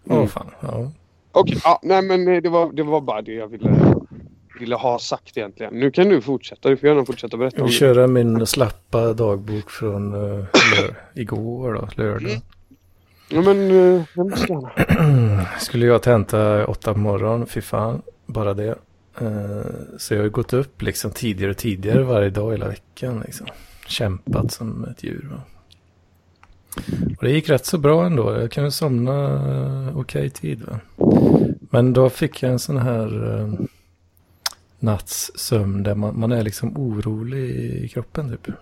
Åh 0.06 0.16
Mm. 0.16 0.28
fan, 0.30 0.52
ja. 0.62 0.92
Okej, 1.32 1.62
ja, 1.64 1.80
nej 1.84 2.02
men 2.02 2.28
eh, 2.28 2.42
det 2.42 2.50
var, 2.50 2.72
det 2.74 2.84
var 2.84 3.02
bara 3.02 3.22
det 3.22 3.34
jag 3.34 3.48
ville, 3.48 3.96
ville 4.60 4.76
ha 4.76 5.00
sagt 5.00 5.38
egentligen. 5.38 5.74
Nu 5.74 5.92
kan 5.92 6.10
du 6.10 6.22
fortsätta. 6.22 6.70
Du 6.70 6.78
får 6.78 6.90
gärna 6.90 7.06
fortsätta 7.06 7.38
berätta 7.38 7.58
Jag 7.58 7.66
vill 7.66 7.74
köra 7.74 8.08
min 8.08 8.46
slappa 8.46 9.14
dagbok 9.14 9.70
från 9.70 10.14
uh, 10.14 10.46
igår 11.14 11.74
då, 11.74 11.88
lördag. 12.04 12.30
Mm. 12.30 12.42
Ja 13.30 13.42
men 13.42 13.58
uh, 13.72 14.04
gärna. 14.16 15.48
Skulle 15.60 15.86
jag 15.86 16.02
tenta 16.02 16.66
åtta 16.66 16.94
på 16.94 17.00
morgonen, 17.00 17.48
fy 17.48 17.62
fan, 17.62 18.02
bara 18.26 18.54
det. 18.54 18.76
Eh, 19.20 19.98
så 19.98 20.14
jag 20.14 20.22
har 20.22 20.30
gått 20.30 20.54
upp 20.54 20.82
liksom 20.82 21.12
tidigare 21.12 21.52
och 21.52 21.58
tidigare 21.58 22.04
varje 22.04 22.30
dag 22.30 22.52
hela 22.52 22.68
veckan. 22.68 23.22
Liksom. 23.26 23.48
Kämpat 23.88 24.52
som 24.52 24.84
ett 24.84 25.04
djur. 25.04 25.28
Va? 25.32 25.42
Och 27.18 27.24
det 27.24 27.32
gick 27.32 27.50
rätt 27.50 27.66
så 27.66 27.78
bra 27.78 28.06
ändå. 28.06 28.40
Jag 28.40 28.52
kunde 28.52 28.72
somna 28.72 29.34
uh, 29.90 29.98
okej 29.98 30.30
tid. 30.30 30.62
Va? 30.68 30.80
Men 31.60 31.94
då 31.94 32.10
fick 32.10 32.44
jag 32.44 32.52
en 32.52 32.60
sån 32.60 32.78
här 32.78 33.40
uh, 33.40 33.54
nattssömn 34.80 35.84
där 35.84 35.96
man, 35.96 36.20
man 36.20 36.32
är 36.32 36.44
liksom 36.44 36.78
orolig 36.78 37.50
i 37.84 37.88
kroppen 37.88 38.30
typ. 38.30 38.56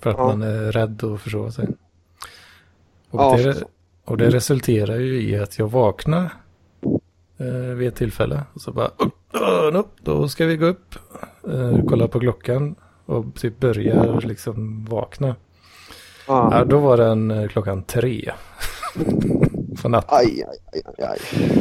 För 0.00 0.10
att 0.10 0.16
Ja. 0.18 0.26
man 0.26 0.42
är 0.42 0.72
rädd 0.72 1.04
att 1.04 1.20
försova 1.20 1.50
sig. 1.50 1.68
Och, 3.10 3.20
Ja, 3.20 3.36
det, 3.36 3.62
och 4.04 4.16
det 4.16 4.30
resulterar 4.30 4.96
ju 4.96 5.22
i 5.22 5.38
att 5.38 5.58
jag 5.58 5.68
vaknar 5.68 6.32
eh, 7.38 7.74
vid 7.76 7.88
ett 7.88 7.96
tillfälle. 7.96 8.42
Och 8.52 8.60
så 8.60 8.72
bara, 8.72 8.90
upp, 8.96 9.14
upp, 9.74 9.90
då 10.02 10.28
ska 10.28 10.46
vi 10.46 10.56
gå 10.56 10.66
upp. 10.66 10.94
Eh, 11.52 11.78
kolla 11.88 12.08
på 12.08 12.20
klockan 12.20 12.74
och 13.06 13.34
typ 13.34 13.60
börjar 13.60 14.20
liksom 14.20 14.84
vakna. 14.84 15.36
Ja. 16.26 16.58
Ja, 16.58 16.64
då 16.64 16.78
var 16.78 16.96
den 16.96 17.30
eh, 17.30 17.48
klockan 17.48 17.82
tre. 17.82 18.32
på 19.82 19.88
natten. 19.88 20.18
Aj, 20.18 20.44
aj, 20.72 20.82
aj, 20.98 21.04
aj. 21.06 21.18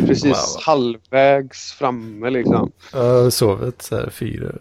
Precis 0.08 0.26
Wow. 0.26 0.62
halvvägs 0.66 1.72
framme 1.74 2.30
liksom. 2.30 2.72
Jag 2.94 3.00
har 3.24 3.30
sovit 3.30 3.82
så 3.82 3.96
här 3.96 4.10
fyra, 4.10 4.52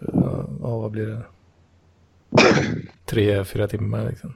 ja, 0.61 0.77
vad 0.77 0.91
blir 0.91 1.05
det? 1.07 1.21
Tre, 3.05 3.45
fyra 3.45 3.67
timmar 3.67 4.09
liksom. 4.09 4.33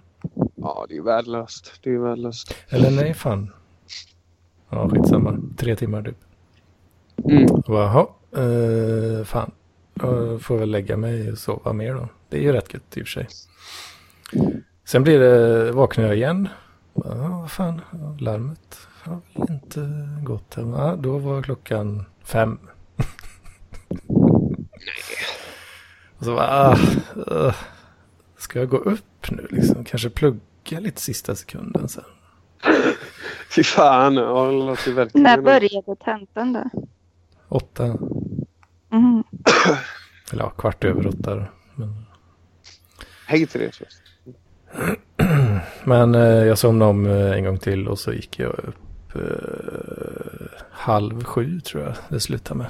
Ja, 0.56 0.86
det 0.90 0.98
är 0.98 1.02
värdelöst. 1.02 1.74
Det 1.84 1.90
är 1.90 1.98
värdelöst. 1.98 2.56
Eller 2.70 2.92
nej, 2.92 3.14
fan. 3.14 3.52
Ja, 4.70 4.90
skitsamma. 4.90 5.40
Tre 5.58 5.76
timmar 5.76 6.02
typ. 6.04 6.18
Mm. 7.32 7.46
Jaha, 7.68 8.08
eh, 8.36 9.26
fan. 9.26 9.52
Jag 10.02 10.42
får 10.42 10.58
väl 10.58 10.72
lägga 10.72 10.98
mig 10.98 11.32
och 11.32 11.38
sova 11.38 11.74
mer 11.74 11.94
då. 11.94 12.08
Det 12.30 12.38
är 12.38 12.42
ju 12.42 12.52
rätt 12.52 12.74
gött 12.74 12.98
i 12.98 13.02
och 13.02 13.08
för 13.08 13.12
sig. 13.12 13.28
Sen 14.88 15.04
blir 15.04 15.20
det, 15.20 15.72
vaknar 15.72 16.06
jag 16.06 16.16
igen. 16.16 16.50
Ja, 16.94 17.40
vad 17.42 17.52
fan, 17.52 17.82
larmet 18.20 18.88
har 19.04 19.20
väl 19.34 19.50
inte 19.50 20.10
gått. 20.24 20.54
Ja, 20.58 20.96
då 21.00 21.18
var 21.18 21.42
klockan 21.42 22.06
fem. 22.24 22.60
Och 26.18 26.26
så 26.26 26.36
bara, 26.36 26.48
ah, 26.48 26.78
uh, 27.32 27.56
ska 28.38 28.60
jag 28.60 28.70
gå 28.70 28.78
upp 28.78 29.32
nu 29.32 29.48
liksom? 29.50 29.86
Kanske 29.86 30.10
plugga 30.10 30.80
lite 30.80 31.02
sista 31.02 31.36
sekunden 31.36 31.90
sen. 31.90 32.04
Fy 33.56 33.64
fan, 33.64 34.16
ja, 34.16 34.46
det 34.46 34.52
låter 34.52 34.92
verkligen... 34.94 35.24
När 35.24 35.42
började 35.42 35.96
tentan 36.06 36.54
då? 36.54 36.64
Åtta, 37.48 37.98
Mm. 38.92 39.24
eller 40.32 40.44
ja, 40.44 40.50
kvart 40.50 40.84
över 40.84 41.08
åtta. 41.08 41.46
Men, 41.76 42.06
Hej 43.26 43.48
Therese. 43.48 43.82
men 45.84 46.16
eh, 46.16 46.22
jag 46.22 46.58
somnade 46.58 46.92
om 46.92 47.06
eh, 47.06 47.32
en 47.32 47.44
gång 47.44 47.58
till 47.58 47.88
och 47.88 48.00
så 48.00 48.14
gick 48.14 48.40
jag 48.40 48.50
upp 48.50 49.16
eh, 49.16 50.60
halv 50.72 51.24
sju 51.24 51.60
tror 51.60 51.84
jag 51.84 51.94
det 52.10 52.20
slutade 52.20 52.58
med. 52.58 52.68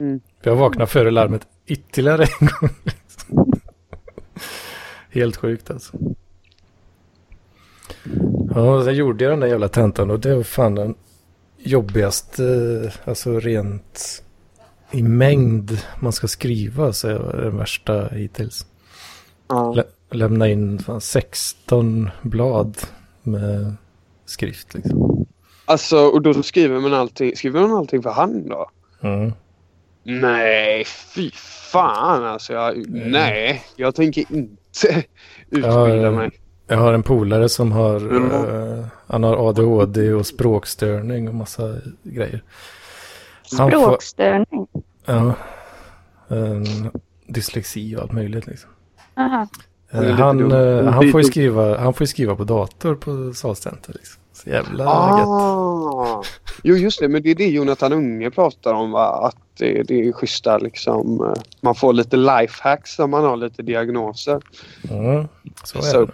Mm. 0.00 0.20
Jag 0.42 0.56
vaknade 0.56 0.86
före 0.86 1.10
larmet 1.10 1.46
ytterligare 1.66 2.26
en 2.40 2.48
gång. 2.60 2.70
Helt 5.10 5.36
sjukt 5.36 5.70
alltså. 5.70 5.98
Ja, 8.54 8.84
sen 8.84 8.94
gjorde 8.94 9.24
jag 9.24 9.32
den 9.32 9.40
där 9.40 9.46
jävla 9.46 9.68
tentan 9.68 10.10
och 10.10 10.20
det 10.20 10.34
var 10.34 10.42
fan 10.42 10.74
den 10.74 10.94
jobbigaste, 11.58 12.92
alltså 13.04 13.40
rent 13.40 14.22
i 14.90 15.02
mängd 15.02 15.78
man 16.00 16.12
ska 16.12 16.28
skriva 16.28 16.92
så 16.92 17.08
är 17.08 17.18
det 17.18 17.44
den 17.44 17.58
värsta 17.58 18.08
hittills. 18.08 18.66
Ja. 19.48 19.84
Lä 20.10 20.18
lämna 20.18 20.48
in 20.48 20.78
fan 20.78 21.00
16 21.00 22.10
blad 22.22 22.76
med 23.22 23.74
skrift 24.24 24.74
liksom. 24.74 25.26
Alltså, 25.64 25.96
och 25.98 26.22
då 26.22 26.42
skriver 26.42 26.80
man 26.80 26.94
allting, 26.94 27.36
skriver 27.36 27.60
man 27.60 27.72
allting 27.72 28.02
för 28.02 28.10
hand 28.10 28.48
då? 28.50 28.70
Mm. 29.02 29.32
Nej, 30.02 30.84
fy 30.84 31.30
fan 31.72 32.24
alltså. 32.24 32.52
Jag, 32.52 32.84
nej, 32.88 33.64
jag 33.76 33.94
tänker 33.94 34.20
inte 34.32 34.48
utbilda 35.50 35.96
Ja, 36.02 36.10
mig. 36.10 36.30
Jag 36.66 36.76
har 36.76 36.92
en 36.92 37.02
polare 37.02 37.48
som 37.48 37.72
har, 37.72 37.96
Mm. 37.96 38.30
eh, 38.30 38.84
han 39.06 39.22
har 39.22 39.48
ADHD 39.48 40.12
och 40.12 40.26
språkstörning 40.26 41.28
och 41.28 41.34
massa 41.34 41.74
grejer. 42.02 42.42
Han 43.58 43.70
får- 43.70 43.78
Språkstörning. 43.80 44.66
Ja, 45.04 45.32
en 46.28 46.90
dyslexi 47.26 47.96
och 47.96 48.02
allt 48.02 48.12
möjligt 48.12 48.46
liksom. 48.46 48.70
Aha. 49.16 49.46
Han 49.92 50.04
Eh, 50.04 50.14
Han, 50.14 50.52
eh, 50.52 50.84
han, 50.92 51.00
Lite 51.04 51.12
får 51.12 51.20
ju 51.20 51.24
skriva, 51.26 51.78
han 51.78 51.94
får 51.94 52.02
ju 52.04 52.06
skriva 52.08 52.36
på 52.36 52.44
dator 52.44 52.94
på 52.94 53.32
Salcenter 53.34 53.92
liksom. 53.92 54.20
Så 54.32 54.50
jävla 54.50 54.84
gött. 54.84 55.28
Ah. 55.28 56.22
Jo, 56.62 56.76
just 56.76 57.00
det. 57.00 57.08
Men 57.08 57.22
det 57.22 57.30
är 57.30 57.34
det 57.34 57.46
Jonathan 57.48 57.92
Unge 57.92 58.30
pratar 58.30 58.74
om. 58.74 58.90
Va? 58.90 59.26
Att 59.28 59.36
det, 59.58 59.82
det 59.82 60.08
är 60.08 60.12
schyssta 60.12 60.58
liksom. 60.58 61.20
eh, 61.20 61.42
Man 61.60 61.74
får 61.74 61.92
lite 61.92 62.16
lifehacks 62.16 62.98
när 62.98 63.06
man 63.06 63.24
har 63.24 63.36
lite 63.36 63.62
diagnoser. 63.62 64.42
Mm, 64.90 65.28
så 65.64 65.78
är 65.78 65.82
Så. 65.82 66.04
det. 66.04 66.12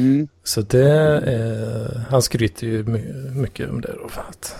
Mm. 0.00 0.28
Så 0.44 0.60
det 0.60 0.90
är, 1.26 2.04
han 2.10 2.22
skryter 2.22 2.66
ju 2.66 2.82
my- 2.84 3.12
mycket 3.40 3.70
om 3.70 3.80
det 3.80 3.94
då. 4.02 4.08
För 4.08 4.20
att 4.28 4.56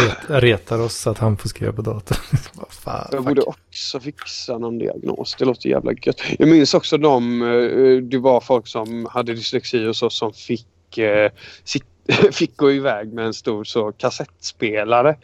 ret, 0.00 0.42
retar 0.42 0.78
oss 0.80 1.06
att 1.06 1.18
han 1.18 1.36
får 1.36 1.48
skriva 1.48 1.72
på 1.72 1.82
datorn. 1.82 2.18
Fan, 2.70 3.08
Jag 3.12 3.18
fuck. 3.18 3.28
borde 3.28 3.42
också 3.42 4.00
fixa 4.00 4.58
någon 4.58 4.78
diagnos. 4.78 5.36
Det 5.38 5.44
låter 5.44 5.68
jävla 5.68 5.92
gött. 6.02 6.20
Jag 6.38 6.48
minns 6.48 6.74
också 6.74 6.98
de, 6.98 7.42
eh, 7.42 8.02
det 8.02 8.18
var 8.18 8.40
folk 8.40 8.66
som 8.66 9.06
hade 9.10 9.34
dyslexi 9.34 9.86
och 9.86 9.96
så 9.96 10.10
som 10.10 10.32
fick, 10.32 10.98
eh, 10.98 11.30
sitt, 11.64 11.84
fick 12.32 12.56
gå 12.56 12.72
iväg 12.72 13.12
med 13.12 13.26
en 13.26 13.34
stor 13.34 13.64
så 13.64 13.92
kassettspelare. 13.92 15.16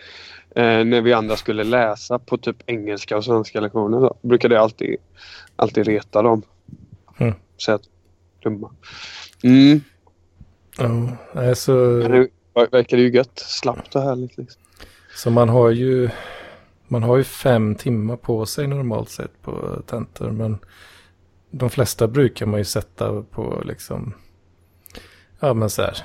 Eh, 0.57 0.85
när 0.85 1.01
vi 1.01 1.13
andra 1.13 1.37
skulle 1.37 1.65
läsa 1.65 2.19
på 2.19 2.39
typ 2.39 2.57
engelska 2.67 3.17
och 3.17 3.25
svenska 3.25 3.61
lektioner. 3.61 4.01
Så 4.01 4.17
brukade 4.23 4.55
jag 4.55 4.63
alltid, 4.63 4.97
alltid 5.57 5.87
reta 5.87 6.23
dem. 6.23 6.43
Mm. 7.19 7.35
Så 7.57 7.73
att 7.73 7.83
dumma. 8.43 8.71
Mm. 9.43 9.81
Ja, 10.79 11.17
nej, 11.33 11.57
så, 11.57 11.73
Men 11.73 12.29
verkar 12.67 12.97
det 12.97 13.03
ju 13.03 13.11
gött. 13.11 13.39
Slappt 13.39 13.97
och 13.97 14.03
härligt. 14.03 14.37
Liksom. 14.37 14.63
så 15.17 15.31
man 15.31 15.49
har 15.49 15.71
ju 15.71 16.11
Man 16.89 17.03
har 17.03 17.17
ju 17.17 17.25
fem 17.25 17.75
timmar 17.75 18.17
på 18.17 18.47
sig 18.47 18.67
normalt 18.67 19.11
sett 19.11 19.43
på 19.43 19.83
tentor. 19.87 20.31
Men 20.31 20.59
de 21.51 21.71
flesta 21.71 22.09
brukar 22.09 22.47
man 22.47 22.61
ju 22.61 22.65
sätta 22.65 23.23
på 23.23 23.63
liksom, 23.65 24.15
ja 25.41 25.55
men 25.55 25.71
så 25.71 25.83
här, 25.83 25.97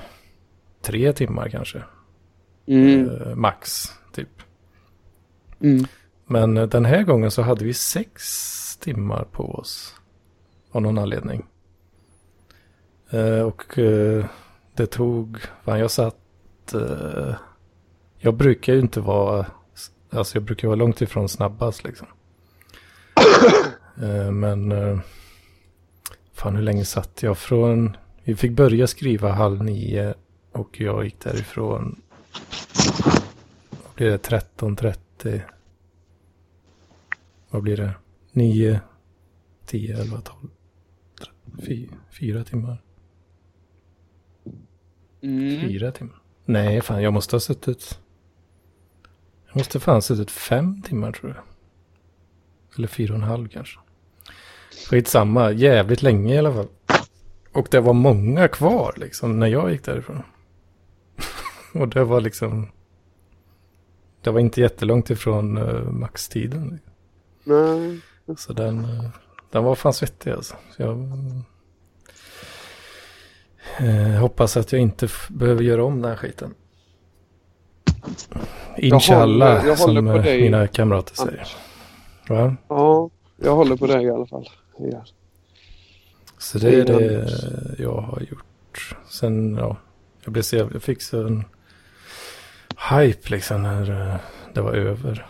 tre 0.81 1.13
timmar 1.13 1.49
kanske. 1.49 1.83
Mm. 2.67 3.09
Eh, 3.09 3.35
max, 3.35 3.85
typ. 4.13 4.29
Mm. 5.59 5.85
Men 6.25 6.57
eh, 6.57 6.67
den 6.67 6.85
här 6.85 7.03
gången 7.03 7.31
så 7.31 7.41
hade 7.41 7.65
vi 7.65 7.73
sex 7.73 8.77
timmar 8.77 9.23
på 9.31 9.43
oss. 9.43 9.95
Av 10.71 10.81
någon 10.81 10.97
anledning. 10.97 11.45
Eh, 13.09 13.41
och 13.41 13.79
eh, 13.79 14.25
det 14.73 14.85
tog, 14.85 15.37
fan 15.63 15.79
jag 15.79 15.91
satt, 15.91 16.17
eh, 16.73 17.35
jag 18.17 18.33
brukar 18.33 18.73
ju 18.73 18.79
inte 18.79 18.99
vara, 18.99 19.45
alltså 20.09 20.37
jag 20.37 20.43
brukar 20.43 20.67
vara 20.67 20.75
långt 20.75 21.01
ifrån 21.01 21.29
snabbast 21.29 21.83
liksom. 21.83 22.07
Eh, 24.01 24.31
men, 24.31 24.71
eh, 24.71 24.99
fan 26.33 26.55
hur 26.55 26.63
länge 26.63 26.85
satt 26.85 27.23
jag 27.23 27.37
från, 27.37 27.97
vi 28.23 28.35
fick 28.35 28.51
börja 28.51 28.87
skriva 28.87 29.31
halv 29.31 29.63
nio 29.63 30.13
och 30.51 30.81
jag 30.81 31.05
gick 31.05 31.19
därifrån, 31.19 32.01
vad 33.69 33.95
blir 33.95 34.09
det, 34.09 34.29
13.30. 34.29 35.41
Vad 37.49 37.63
blir 37.63 37.77
det? 37.77 37.93
9, 38.31 38.81
10, 39.65 39.97
11, 39.97 40.21
12, 40.21 40.49
13, 41.19 41.99
4 42.19 42.43
timmar. 42.43 42.81
Mm. 45.21 45.61
Fyra 45.61 45.91
timmar? 45.91 46.24
Nej, 46.45 46.81
fan 46.81 47.01
jag 47.01 47.13
måste 47.13 47.35
ha 47.35 47.39
suttit... 47.39 47.99
Jag 49.47 49.57
måste 49.57 49.79
fan 49.79 49.95
ha 49.95 50.01
suttit 50.01 50.31
fem 50.31 50.81
timmar 50.81 51.11
tror 51.11 51.33
jag. 51.35 51.43
Eller 52.77 52.87
fyra 52.87 53.13
och 53.13 53.19
en 53.19 53.27
halv 53.27 53.47
kanske. 53.47 53.79
Skitsamma, 54.89 55.51
jävligt 55.51 56.01
länge 56.01 56.33
i 56.33 56.37
alla 56.37 56.53
fall. 56.53 56.67
Och 57.51 57.67
det 57.71 57.79
var 57.79 57.93
många 57.93 58.47
kvar 58.47 58.93
liksom 58.97 59.39
när 59.39 59.47
jag 59.47 59.71
gick 59.71 59.83
därifrån. 59.83 60.23
och 61.73 61.87
det 61.87 62.03
var 62.03 62.21
liksom... 62.21 62.69
Det 64.21 64.31
var 64.31 64.39
inte 64.39 64.61
jättelångt 64.61 65.09
ifrån 65.09 65.57
uh, 65.57 65.91
maxtiden. 65.91 66.79
Nej. 67.43 67.99
Så 68.37 68.53
den, 68.53 68.85
eh, 68.85 69.09
den 69.51 69.63
var 69.63 69.75
fan 69.75 69.93
svettig 69.93 70.31
alltså. 70.31 70.55
Så 70.71 70.81
jag 70.81 70.97
eh, 73.79 74.19
hoppas 74.19 74.57
att 74.57 74.71
jag 74.71 74.81
inte 74.81 75.07
behöver 75.29 75.63
göra 75.63 75.83
om 75.83 76.01
den 76.01 76.11
här 76.11 76.17
skiten. 76.17 76.53
Inshallah, 78.77 79.49
håller- 79.57 79.67
jag 79.69 79.75
håller 79.75 80.01
som 80.01 80.05
på 80.05 80.17
eh, 80.17 80.23
dig, 80.23 80.41
mina 80.41 80.67
kamrater 80.67 81.15
säger. 81.15 81.47
Va? 82.29 82.55
Ja, 82.67 83.09
jag 83.37 83.55
håller 83.55 83.75
på 83.77 83.87
det 83.87 84.01
i 84.01 84.09
alla 84.09 84.25
fall. 84.25 84.49
Ja. 84.77 85.05
Så 86.37 86.57
det 86.57 86.69
är 86.75 86.85
det 86.85 87.27
jag 87.83 88.01
har 88.01 88.21
gjort. 88.31 88.95
Sen, 89.09 89.55
ja, 89.55 89.77
jag, 90.23 90.33
blev 90.33 90.41
så, 90.41 90.55
jag 90.55 90.83
fick 90.83 91.01
så 91.01 91.27
en 91.27 91.43
hype 92.91 93.29
liksom 93.29 93.63
när 93.63 94.09
eh, 94.11 94.15
det 94.53 94.61
var 94.61 94.73
över. 94.73 95.25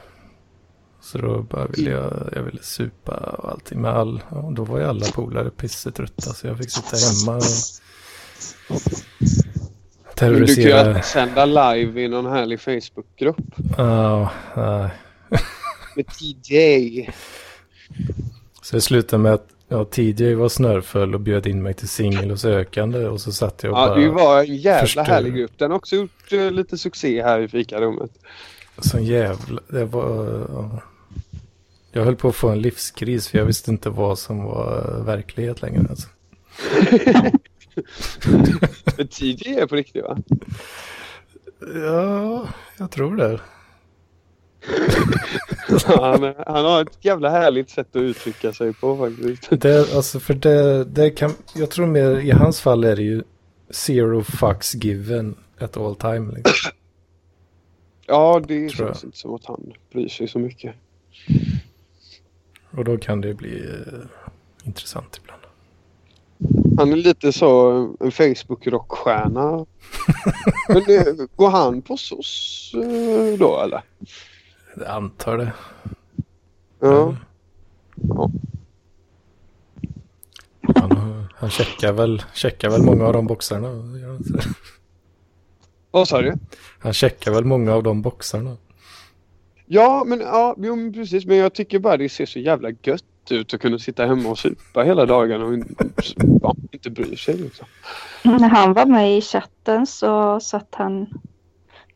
Så 1.01 1.17
då 1.17 1.41
bara 1.41 1.67
ville 1.67 1.89
jag, 1.91 2.29
jag 2.35 2.43
ville 2.43 2.63
supa 2.63 3.13
och 3.17 3.51
allting 3.51 3.81
med 3.81 3.91
all, 3.91 4.21
ja, 4.31 4.51
då 4.55 4.63
var 4.63 4.79
ju 4.79 4.85
alla 4.85 5.05
polare 5.13 5.49
pissetrötta 5.49 6.21
så 6.33 6.47
jag 6.47 6.57
fick 6.57 6.71
sitta 6.71 6.95
hemma 6.97 7.37
och 7.37 7.43
Men 8.69 8.77
du 8.77 10.15
kan 10.15 10.29
ju 10.29 10.45
terrorisera. 10.45 10.79
alltid 10.81 11.03
sända 11.03 11.45
live 11.45 12.01
i 12.01 12.07
någon 12.07 12.25
härlig 12.25 12.59
Facebookgrupp. 12.59 13.37
Ja, 13.77 14.31
nej. 14.55 14.89
Med 15.95 16.05
TJ. 16.07 17.09
Så 18.61 18.75
det 18.75 18.81
slutade 18.81 19.23
med 19.23 19.33
att 19.33 19.47
ja, 19.67 19.85
TJ 19.85 20.33
var 20.33 20.49
snörfull 20.49 21.13
och 21.13 21.21
bjöd 21.21 21.47
in 21.47 21.63
mig 21.63 21.73
till 21.73 21.87
singel 21.87 22.31
och 22.31 22.39
sökande 22.39 23.05
och 23.07 23.21
så 23.21 23.31
satt 23.31 23.63
jag 23.63 23.71
och 23.73 23.77
Ja, 23.79 23.87
bara... 23.87 23.99
det 23.99 24.09
var 24.09 24.39
en 24.39 24.55
jävla 24.55 24.81
förstör. 24.81 25.03
härlig 25.03 25.35
grupp. 25.35 25.51
Den 25.57 25.71
har 25.71 25.77
också 25.77 25.95
gjort 25.95 26.31
eh, 26.33 26.51
lite 26.51 26.77
succé 26.77 27.23
här 27.23 27.39
i 27.39 27.47
fikarummet. 27.47 28.11
Sån 28.77 29.05
jävla... 29.05 29.61
Det 29.67 29.85
var... 29.85 30.25
ja. 30.49 30.81
Jag 31.91 32.03
höll 32.03 32.15
på 32.15 32.27
att 32.27 32.35
få 32.35 32.49
en 32.49 32.59
livskris 32.61 33.27
för 33.27 33.37
jag 33.37 33.45
visste 33.45 33.71
inte 33.71 33.89
vad 33.89 34.19
som 34.19 34.43
var 34.43 35.01
verklighet 35.05 35.61
längre. 35.61 35.85
Alltså. 35.89 36.07
Men 38.97 39.07
TJ 39.07 39.59
är 39.59 39.67
på 39.67 39.75
riktigt 39.75 40.03
va? 40.03 40.17
Ja, 41.75 42.47
jag 42.77 42.91
tror 42.91 43.15
det. 43.15 43.39
han, 45.85 46.33
han 46.47 46.65
har 46.65 46.81
ett 46.81 47.05
jävla 47.05 47.29
härligt 47.29 47.69
sätt 47.69 47.95
att 47.95 48.01
uttrycka 48.01 48.53
sig 48.53 48.73
på 48.73 48.97
faktiskt. 48.97 49.61
det 49.61 49.95
alltså 49.95 50.19
för 50.19 50.33
det, 50.33 50.83
det 50.83 51.09
kan... 51.09 51.31
Jag 51.55 51.69
tror 51.69 51.87
mer 51.87 52.19
i 52.19 52.31
hans 52.31 52.61
fall 52.61 52.83
är 52.83 52.95
det 52.95 53.01
ju 53.03 53.23
zero 53.69 54.23
fucks 54.23 54.75
given 54.75 55.35
at 55.59 55.77
all 55.77 55.95
time. 55.95 56.33
Liksom. 56.35 56.71
Ja, 58.07 58.41
det 58.47 58.69
Tror 58.69 58.87
känns 58.87 59.03
inte 59.03 59.17
som 59.17 59.33
att 59.33 59.45
han 59.45 59.73
bryr 59.91 60.07
sig 60.07 60.27
så 60.27 60.39
mycket. 60.39 60.75
Och 62.71 62.83
då 62.83 62.97
kan 62.97 63.21
det 63.21 63.33
bli 63.33 63.59
eh, 63.59 63.99
intressant. 64.63 65.21
Han 66.77 66.91
är 66.91 66.95
lite 66.95 67.33
så 67.33 67.71
en 67.99 68.11
Facebook-rockstjärna. 68.11 69.65
Men 70.69 70.83
det, 70.87 71.29
går 71.35 71.49
han 71.49 71.81
på 71.81 71.97
SOS 71.97 72.71
eh, 72.73 73.39
då 73.39 73.59
eller? 73.59 73.81
Jag 74.75 74.87
antar 74.87 75.37
det. 75.37 75.53
Ja. 76.79 77.15
Ja. 77.95 78.31
Han, 80.75 81.27
han 81.35 81.49
checkar, 81.49 81.93
väl, 81.93 82.23
checkar 82.33 82.69
väl 82.69 82.81
många 82.81 83.05
av 83.05 83.13
de 83.13 83.27
boxarna. 83.27 83.69
Vad 85.91 86.07
sa 86.07 86.21
du? 86.21 86.33
Han 86.79 86.93
checkar 86.93 87.31
väl 87.31 87.45
många 87.45 87.73
av 87.73 87.83
de 87.83 88.01
boxarna. 88.01 88.57
Ja, 89.65 90.03
men 90.07 90.19
ja, 90.19 90.55
jo, 90.57 90.93
precis. 90.93 91.25
Men 91.25 91.37
jag 91.37 91.53
tycker 91.53 91.79
bara 91.79 91.97
det 91.97 92.09
ser 92.09 92.25
så 92.25 92.39
jävla 92.39 92.69
gött 92.83 93.03
ut 93.31 93.53
att 93.53 93.61
kunna 93.61 93.79
sitta 93.79 94.05
hemma 94.05 94.29
och 94.29 94.39
supa 94.39 94.83
hela 94.83 95.05
dagarna 95.05 95.45
och 95.45 95.53
inte, 96.71 96.89
bry 96.89 97.17
sig 97.17 97.37
liksom. 97.37 97.67
När 98.23 98.49
han 98.49 98.73
var 98.73 98.85
med 98.85 99.17
i 99.17 99.21
chatten 99.21 99.87
så 99.87 100.39
satt 100.39 100.75
han 100.75 101.07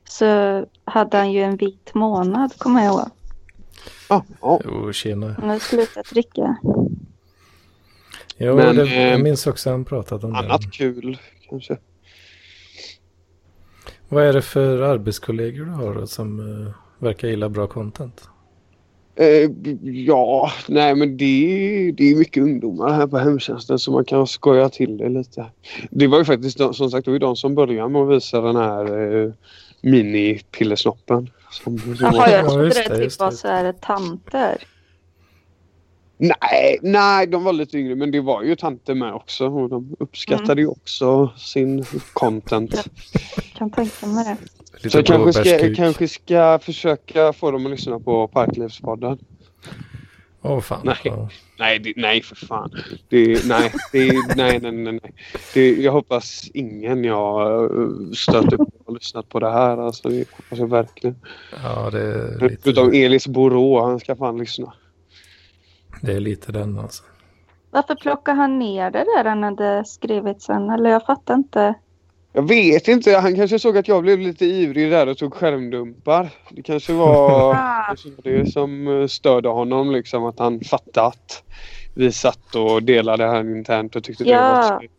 så 0.09 0.65
hade 0.85 1.17
han 1.17 1.31
ju 1.31 1.41
en 1.41 1.57
vit 1.57 1.93
månad 1.93 2.57
kommer 2.57 2.83
jag 2.83 2.93
ihåg. 2.93 3.09
Ja, 4.09 4.25
ja. 4.41 4.61
Jo, 4.65 4.93
tjena. 4.93 5.35
Han 5.39 5.49
hade 5.49 5.59
slutat 5.59 6.05
dricka. 6.09 6.57
Jo, 8.37 8.55
Men, 8.55 8.75
det, 8.75 8.81
eh, 8.81 9.07
jag 9.07 9.21
minns 9.21 9.47
också 9.47 9.69
han 9.69 9.85
pratat 9.85 10.23
om 10.23 10.33
det. 10.33 10.39
Annat 10.39 10.71
kul 10.71 11.19
kanske. 11.49 11.77
Vad 14.09 14.23
är 14.23 14.33
det 14.33 14.41
för 14.41 14.81
arbetskollegor 14.81 15.65
du 15.65 15.71
har 15.71 15.95
då, 15.95 16.07
som 16.07 16.39
uh, 16.39 16.71
verkar 16.97 17.27
gilla 17.27 17.49
bra 17.49 17.67
content? 17.67 18.29
Eh, 19.19 19.51
ja, 19.83 20.51
nej 20.67 20.95
men 20.95 21.17
det, 21.17 21.93
det 21.97 22.11
är 22.11 22.15
mycket 22.15 22.43
ungdomar 22.43 22.93
här 22.93 23.07
på 23.07 23.17
hemtjänsten 23.17 23.79
så 23.79 23.91
man 23.91 24.05
kan 24.05 24.27
skoja 24.27 24.69
till 24.69 24.97
det 24.97 25.09
lite. 25.09 25.45
Det 25.91 26.07
var 26.07 26.17
ju 26.17 26.25
faktiskt 26.25 26.57
de, 26.57 26.73
som 26.73 26.91
sagt 26.91 27.05
det 27.05 27.11
var 27.11 27.19
de 27.19 27.35
som 27.35 27.55
började 27.55 27.89
med 27.89 28.01
att 28.01 28.15
visa 28.15 28.41
den 28.41 28.55
här 28.55 29.23
eh, 29.25 29.31
som 31.51 31.95
Jaha, 31.99 32.29
jag 32.31 32.45
Ja, 32.45 32.49
trodde 32.49 32.69
det 32.69 32.85
det, 32.89 33.09
typ 33.09 33.19
var 33.19 33.31
så 33.31 33.47
här 33.47 33.73
tanter. 33.73 34.63
Nej, 36.17 36.79
nej, 36.81 37.27
de 37.27 37.43
var 37.43 37.53
lite 37.53 37.77
yngre 37.77 37.95
men 37.95 38.11
det 38.11 38.21
var 38.21 38.43
ju 38.43 38.55
tanter 38.55 38.95
med 38.95 39.13
också 39.13 39.47
och 39.47 39.69
de 39.69 39.95
uppskattade 39.99 40.61
ju 40.61 40.67
också 40.67 41.31
sin 41.37 41.85
content. 42.13 42.89
Kan 43.57 43.71
tänka 43.71 44.07
mig 44.07 44.25
det. 44.25 44.58
Lite 44.73 44.89
Så 44.89 44.97
jag 44.97 45.05
kanske 45.05 45.45
ska, 45.45 45.75
kanske 45.75 46.07
ska 46.07 46.59
försöka 46.59 47.33
få 47.33 47.51
dem 47.51 47.65
att 47.65 47.71
lyssna 47.71 47.99
på 47.99 48.27
Parklivspodden. 48.27 49.17
Åh 50.41 50.59
fan. 50.59 50.81
Nej. 50.83 51.29
Nej, 51.59 51.79
det, 51.79 51.93
nej 51.95 52.21
för 52.21 52.35
fan. 52.35 52.71
Det, 53.09 53.45
nej, 53.47 53.71
det, 53.91 54.11
nej, 54.35 54.59
nej, 54.59 54.71
nej. 54.71 54.99
nej. 55.03 55.13
Det, 55.53 55.75
jag 55.75 55.91
hoppas 55.91 56.49
ingen 56.53 57.03
jag 57.03 57.63
eh, 57.63 58.11
stöter 58.13 58.57
på 58.57 58.71
har 58.85 58.93
lyssnat 58.93 59.29
på 59.29 59.39
det 59.39 59.51
här. 59.51 59.77
Alltså, 59.77 60.09
det 60.09 60.29
hoppas 60.31 60.59
jag 60.59 60.67
verkligen. 60.67 61.15
ja, 61.63 61.89
det 61.89 62.01
är 62.01 62.43
Utom 62.65 62.85
lite, 62.91 63.05
Elis 63.05 63.27
Borå, 63.27 63.81
han 63.85 63.99
ska 63.99 64.15
fan 64.15 64.37
lyssna. 64.37 64.73
det 66.01 66.13
är 66.13 66.19
lite 66.19 66.51
den 66.51 66.79
alltså. 66.79 67.03
Varför 67.71 67.95
plockar 67.95 68.35
han 68.35 68.59
ner 68.59 68.91
det 68.91 69.05
där 69.15 69.29
han 69.29 69.43
hade 69.43 69.85
skrivit 69.85 70.41
sen? 70.41 70.69
Eller 70.69 70.89
jag 70.89 71.05
fattar 71.05 71.35
inte. 71.35 71.73
Jag 72.33 72.47
vet 72.47 72.87
inte, 72.87 73.17
han 73.17 73.35
kanske 73.35 73.59
såg 73.59 73.77
att 73.77 73.87
jag 73.87 74.03
blev 74.03 74.19
lite 74.19 74.45
ivrig 74.45 74.91
där 74.91 75.07
och 75.07 75.17
tog 75.17 75.33
skärmdumpar. 75.33 76.29
Det 76.49 76.61
kanske 76.61 76.93
var 76.93 77.53
Ah, 77.55 77.95
det 78.23 78.51
som 78.51 78.87
eh, 79.01 79.07
störde 79.07 79.49
honom 79.49 79.91
liksom 79.91 80.25
att 80.25 80.39
han 80.39 80.59
fattade 80.59 81.07
att 81.07 81.43
vi 81.93 82.11
satt 82.11 82.55
och 82.55 82.83
delade 82.83 83.27
här 83.27 83.39
internt 83.57 83.95
och 83.95 84.03
tyckte 84.03 84.23
det 84.23 84.29
Ja. 84.29 84.39
var 84.41 84.63
skoj. 84.63 84.89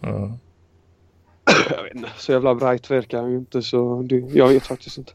Ja. 0.00 0.38
Jag 1.70 1.82
vet 1.82 1.94
inte, 1.94 2.08
så 2.18 2.32
jävla 2.32 2.54
bright 2.54 2.90
verkar 2.90 3.20
han 3.20 3.30
ju 3.30 3.36
inte 3.36 3.62
så 3.62 4.02
det, 4.02 4.16
jag 4.16 4.48
vet 4.48 4.66
faktiskt 4.66 4.98
inte. 4.98 5.12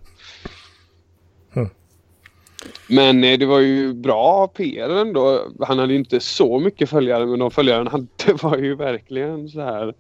Men 2.88 3.24
eh, 3.24 3.40
det 3.40 3.46
var 3.46 3.60
ju 3.60 3.94
bra 3.94 4.48
PR 4.48 4.90
ändå. 4.90 5.42
Han 5.68 5.80
hade 5.80 5.94
ju 5.94 6.00
inte 6.00 6.20
så 6.20 6.60
mycket 6.60 6.90
följare 6.90 7.26
men 7.26 7.40
de 7.40 7.52
följare 7.52 7.78
han 7.78 7.88
hade 7.88 8.34
var 8.42 8.58
ju 8.58 8.76
verkligen 8.76 9.50
så 9.50 9.62
här. 9.62 9.94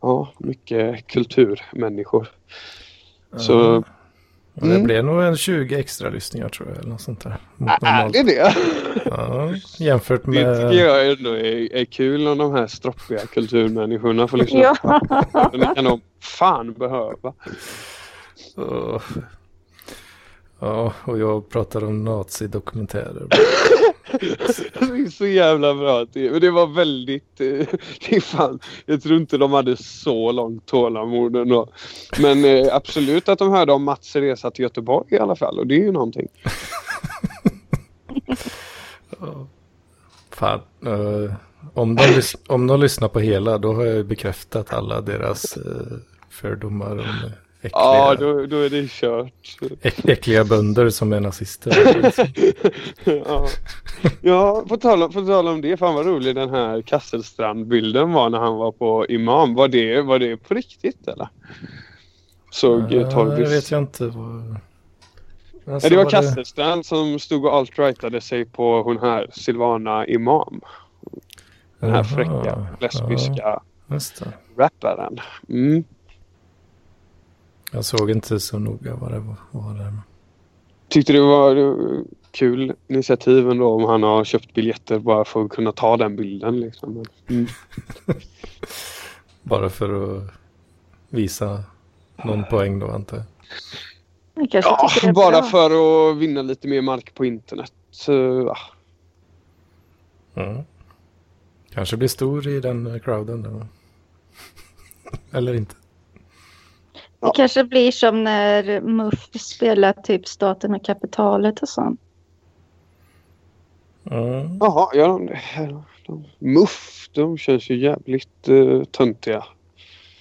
Ja, 0.00 0.32
mycket 0.38 1.06
kulturmänniskor. 1.06 2.26
Så 3.36 3.52
Ja, 3.52 3.82
Det 4.54 4.66
Mm. 4.74 4.84
blev 4.84 5.04
nog 5.04 5.22
en 5.22 5.36
20 5.36 5.76
extra 5.78 6.10
lyssningar 6.10 6.48
tror 6.48 6.68
jag. 6.68 6.78
Eller 6.78 6.88
något 6.88 7.00
sånt 7.00 7.20
där. 7.24 7.36
Mot 7.56 7.70
är 7.70 7.92
normalt. 7.92 8.12
det 8.12 8.22
det? 8.22 8.54
Ja, 9.04 9.54
jämfört 9.78 10.22
Det 10.24 10.30
med... 10.30 10.56
tycker 10.70 10.84
jag 10.84 11.10
ändå 11.10 11.30
är, 11.30 11.74
är 11.76 11.84
kul 11.84 12.28
om 12.28 12.38
de 12.38 12.52
här 12.52 12.66
stroppiga 12.66 13.18
kulturmänniskorna 13.18 14.28
får 14.28 14.38
lyssna. 14.38 14.58
Ja. 14.60 14.76
Det 15.52 15.72
kan 15.74 15.84
de 15.84 16.00
fan 16.20 16.72
behöva. 16.72 17.32
Åh. 18.56 19.02
Ja, 20.64 20.92
och 21.04 21.18
jag 21.18 21.48
pratar 21.48 21.84
om 21.84 22.04
nazidokumentärer. 22.04 23.26
Det 24.80 24.86
är 24.86 25.10
så 25.10 25.26
jävla 25.26 25.74
bra. 25.74 26.06
men 26.14 26.40
det 26.40 26.50
var 26.50 26.66
väldigt... 26.66 27.40
eh, 27.40 27.46
Det 28.08 28.16
är 28.16 28.20
fan, 28.20 28.58
jag 28.86 29.02
tror 29.02 29.16
inte 29.16 29.38
de 29.38 29.52
hade 29.52 29.76
så 29.76 30.32
långt 30.32 30.66
tålamod 30.66 31.36
ändå. 31.36 31.68
Men 32.18 32.44
eh, 32.44 32.74
absolut 32.74 33.28
att 33.28 33.38
de 33.38 33.50
hörde 33.50 33.72
om 33.72 33.84
Mats 33.84 34.16
resa 34.16 34.50
till 34.50 34.62
Göteborg 34.62 35.06
i 35.10 35.18
alla 35.18 35.36
fall. 35.36 35.58
Och 35.58 35.66
det 35.66 35.74
är 35.74 35.84
ju 35.84 35.92
någonting. 35.92 36.28
Fan, 40.30 40.60
eh, 40.86 41.34
om, 41.74 41.96
de 41.96 42.22
om 42.48 42.66
de 42.66 42.80
lyssnar 42.80 43.08
på 43.08 43.20
hela 43.20 43.58
då 43.58 43.72
har 43.72 43.84
jag 43.84 43.96
ju 43.96 44.04
bekräftat 44.04 44.72
alla 44.72 45.00
deras 45.00 45.58
fördomar 46.30 46.92
om 46.92 46.98
eh, 46.98 47.32
äckliga, 47.62 47.82
Ja, 47.84 48.14
då, 48.14 48.46
då 48.46 48.56
är 48.56 48.70
det 48.70 48.90
kört. 48.90 49.58
äck, 49.82 50.04
äckliga 50.04 50.44
bönder 50.44 50.90
som 50.90 51.12
är 51.12 51.20
nazister. 51.20 51.72
ja, 53.26 53.46
ja 54.20 54.64
på, 54.68 54.76
tal 54.76 55.02
om, 55.02 55.12
på 55.12 55.26
tal 55.26 55.48
om 55.48 55.60
det. 55.60 55.76
Fan 55.76 55.94
vad 55.94 56.06
rolig 56.06 56.34
den 56.34 56.50
här 56.50 56.82
Kasselstrand-bilden 56.82 58.12
var 58.12 58.30
när 58.30 58.38
han 58.38 58.56
var 58.56 58.72
på 58.72 59.06
Imam. 59.06 59.54
Var 59.54 59.68
det, 59.68 60.02
var 60.02 60.18
det 60.18 60.36
på 60.36 60.54
riktigt 60.54 61.08
eller? 61.08 61.28
Såg 62.50 62.80
uh, 62.80 62.88
det 62.88 63.10
Torbis... 63.10 63.50
vet 63.50 63.70
jag 63.70 63.82
inte. 63.82 64.06
Vad... 64.06 64.56
Ja, 65.64 65.80
så 65.80 65.88
det 65.88 65.96
var 65.96 66.10
Kasselstrand 66.10 66.86
som 66.86 67.18
stod 67.18 67.44
och 67.44 67.54
alt-rightade 67.54 68.20
sig 68.20 68.44
på 68.44 68.82
hon 68.82 68.98
här 68.98 69.26
Silvana 69.32 70.06
Imam. 70.06 70.60
Den 71.78 71.90
här 71.90 71.96
Jaha, 71.96 72.04
fräcka 72.04 72.66
lesbiska 72.80 73.32
Ja, 73.36 73.62
det. 74.18 74.32
rapparen. 74.62 75.18
Mm. 75.48 75.84
Jag 77.74 77.84
såg 77.84 78.10
inte 78.10 78.40
så 78.40 78.58
noga 78.58 78.94
vad 78.94 79.12
det 79.12 79.18
var. 79.18 79.36
Vad 79.50 79.76
det 79.76 79.84
var. 79.84 80.02
Tyckte 80.88 81.12
det 81.12 81.20
var 81.20 81.76
kul 82.30 82.74
initiativ 82.88 83.50
ändå 83.50 83.74
om 83.74 83.84
han 83.84 84.02
har 84.02 84.24
köpt 84.24 84.54
biljetter 84.54 84.98
bara 84.98 85.24
för 85.24 85.44
att 85.44 85.50
kunna 85.50 85.72
ta 85.72 85.96
den 85.96 86.16
bilden. 86.16 86.60
Liksom. 86.60 87.04
Mm. 87.28 87.46
Bara 89.42 89.70
för 89.70 90.16
att 90.16 90.24
visa 91.08 91.64
någon 92.24 92.44
poäng 92.44 92.78
då 92.78 92.90
antar 92.90 93.16
jag. 93.16 93.26
Ja, 94.50 94.88
bara 95.14 95.40
bra. 95.40 95.42
för 95.42 95.70
att 96.10 96.16
vinna 96.16 96.42
lite 96.42 96.68
mer 96.68 96.82
mark 96.82 97.14
på 97.14 97.24
internet. 97.24 97.72
Så, 97.90 98.12
ja. 98.46 98.56
Mm. 100.42 100.62
Kanske 101.70 101.96
blir 101.96 102.08
stor 102.08 102.48
i 102.48 102.60
den 102.60 103.00
crowden. 103.00 103.42
Då. 103.42 103.66
Eller 105.38 105.54
inte. 105.54 105.74
Det 107.22 107.30
kanske 107.34 107.64
blir 107.64 107.90
som 107.90 108.24
när 108.24 108.80
Muff 108.80 109.28
spelar 109.32 109.92
typ 109.92 110.26
Staten 110.26 110.74
och 110.74 110.84
kapitalet 110.84 111.62
och 111.62 111.68
sånt. 111.68 112.00
Mm. 114.10 114.58
Jaha, 114.60 114.88
ja, 114.94 115.06
de, 115.56 115.82
de, 116.06 116.24
Muff, 116.38 117.08
de 117.12 117.38
känns 117.38 117.70
ju 117.70 117.78
jävligt 117.78 118.48
uh, 118.48 118.84
töntiga. 118.84 119.44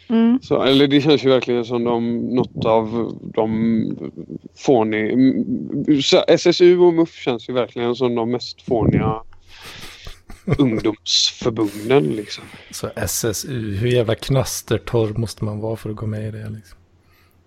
Mm. 0.07 0.39
Så, 0.41 0.61
eller 0.61 0.87
det 0.87 1.01
känns 1.01 1.25
ju 1.25 1.29
verkligen 1.29 1.65
som 1.65 1.83
de, 1.83 2.17
något 2.17 2.65
av 2.65 3.15
de 3.21 4.11
fåniga... 4.55 5.17
SSU 6.27 6.79
och 6.79 6.93
MUF 6.93 7.15
känns 7.15 7.49
ju 7.49 7.53
verkligen 7.53 7.95
som 7.95 8.15
de 8.15 8.31
mest 8.31 8.61
fåniga 8.61 9.21
ungdomsförbunden 10.57 12.03
liksom. 12.03 12.43
Så 12.71 12.89
SSU, 12.95 13.75
hur 13.75 13.87
jävla 13.87 14.15
knastertorr 14.15 15.17
måste 15.17 15.43
man 15.43 15.59
vara 15.59 15.75
för 15.75 15.89
att 15.89 15.95
gå 15.95 16.05
med 16.05 16.27
i 16.27 16.31
det? 16.31 16.49
Liksom? 16.49 16.77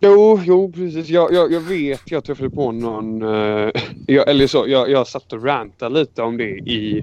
Jo, 0.05 0.41
jo 0.45 0.73
precis. 0.73 1.09
Jag, 1.09 1.33
jag, 1.33 1.53
jag 1.53 1.61
vet, 1.61 2.11
jag 2.11 2.25
träffade 2.25 2.51
på 2.51 2.73
någon... 2.73 3.23
eh, 3.23 3.71
jag, 4.07 4.29
eller 4.29 4.47
så, 4.47 4.65
jag, 4.69 4.91
jag 4.91 5.07
satt 5.07 5.33
och 5.33 5.45
rantade 5.45 6.01
lite 6.01 6.23
om 6.23 6.37
det 6.37 6.49
i, 6.51 7.03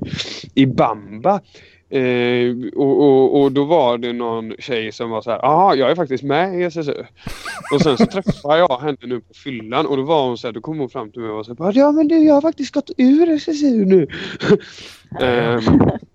i 0.56 0.66
Bamba. 0.66 1.42
Eh, 1.90 2.56
och, 2.76 3.04
och, 3.04 3.42
och 3.42 3.52
då 3.52 3.64
var 3.64 3.98
det 3.98 4.14
någon 4.14 4.54
tjej 4.60 4.92
som 4.92 5.10
var 5.10 5.22
så 5.22 5.32
här, 5.32 5.40
ja 5.42 5.76
jag 5.76 5.92
är 5.92 5.96
faktiskt 5.96 6.24
med 6.24 6.62
i 6.62 6.64
SSU. 6.64 7.04
Och 7.74 7.82
sen 7.82 7.98
så 7.98 8.06
träffade 8.06 8.58
jag 8.58 8.80
henne 8.80 8.98
nu 9.02 9.20
på 9.20 9.34
fyllan 9.34 9.86
och 9.86 9.98
då 9.98 10.04
var 10.04 10.28
hon 10.28 10.38
så 10.38 10.48
här, 10.48 10.54
då 10.54 10.62
kom 10.62 10.80
hon 10.80 10.90
fram 10.90 11.12
till 11.12 11.22
mig 11.22 11.30
och 11.30 11.36
var 11.36 11.44
så 11.44 11.64
här, 11.64 11.74
ja 11.76 11.92
men 11.92 12.08
du 12.08 12.26
jag 12.26 12.34
har 12.34 12.42
faktiskt 12.42 12.74
gått 12.74 12.92
ur 12.98 13.30
SSU 13.30 13.86
nu. 13.86 14.08
Och 15.14 15.22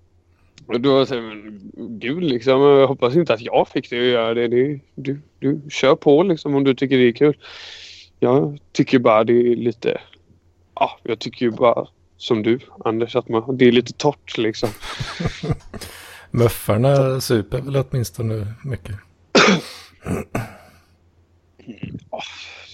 då 0.67 1.05
här, 1.05 1.21
men 1.21 1.61
gud 1.75 2.23
liksom, 2.23 2.61
jag 2.61 2.87
hoppas 2.87 3.17
inte 3.17 3.35
att 3.35 3.41
jag 3.41 3.69
fick 3.69 3.91
dig 3.91 3.99
att 3.99 4.13
göra 4.13 4.35
det. 4.35 4.49
det 4.49 4.81
du, 4.95 5.21
du 5.39 5.61
kör 5.71 5.97
på 5.97 6.23
liksom 6.23 6.55
om 6.55 6.65
du 6.65 6.75
tycker 6.75 6.99
det 6.99 7.09
är 7.09 7.13
kul. 7.13 7.37
Jag 8.21 8.59
tycker 8.73 8.99
bara 8.99 9.25
det 9.25 9.33
är 9.33 9.57
lite, 9.57 10.01
ja 10.75 10.99
jag 11.03 11.19
tycker 11.19 11.47
ju 11.47 11.51
bara 11.51 11.89
som 12.17 12.43
du 12.43 12.59
Anders 12.85 13.17
att 13.17 13.29
man, 13.29 13.57
det 13.57 13.65
är 13.65 13.73
lite 13.73 13.93
torrt 13.93 14.39
liksom. 14.39 14.69
Muffarna 16.31 17.21
super 17.21 17.61
väl 17.61 17.85
åtminstone 17.91 18.55
mycket. 18.65 18.97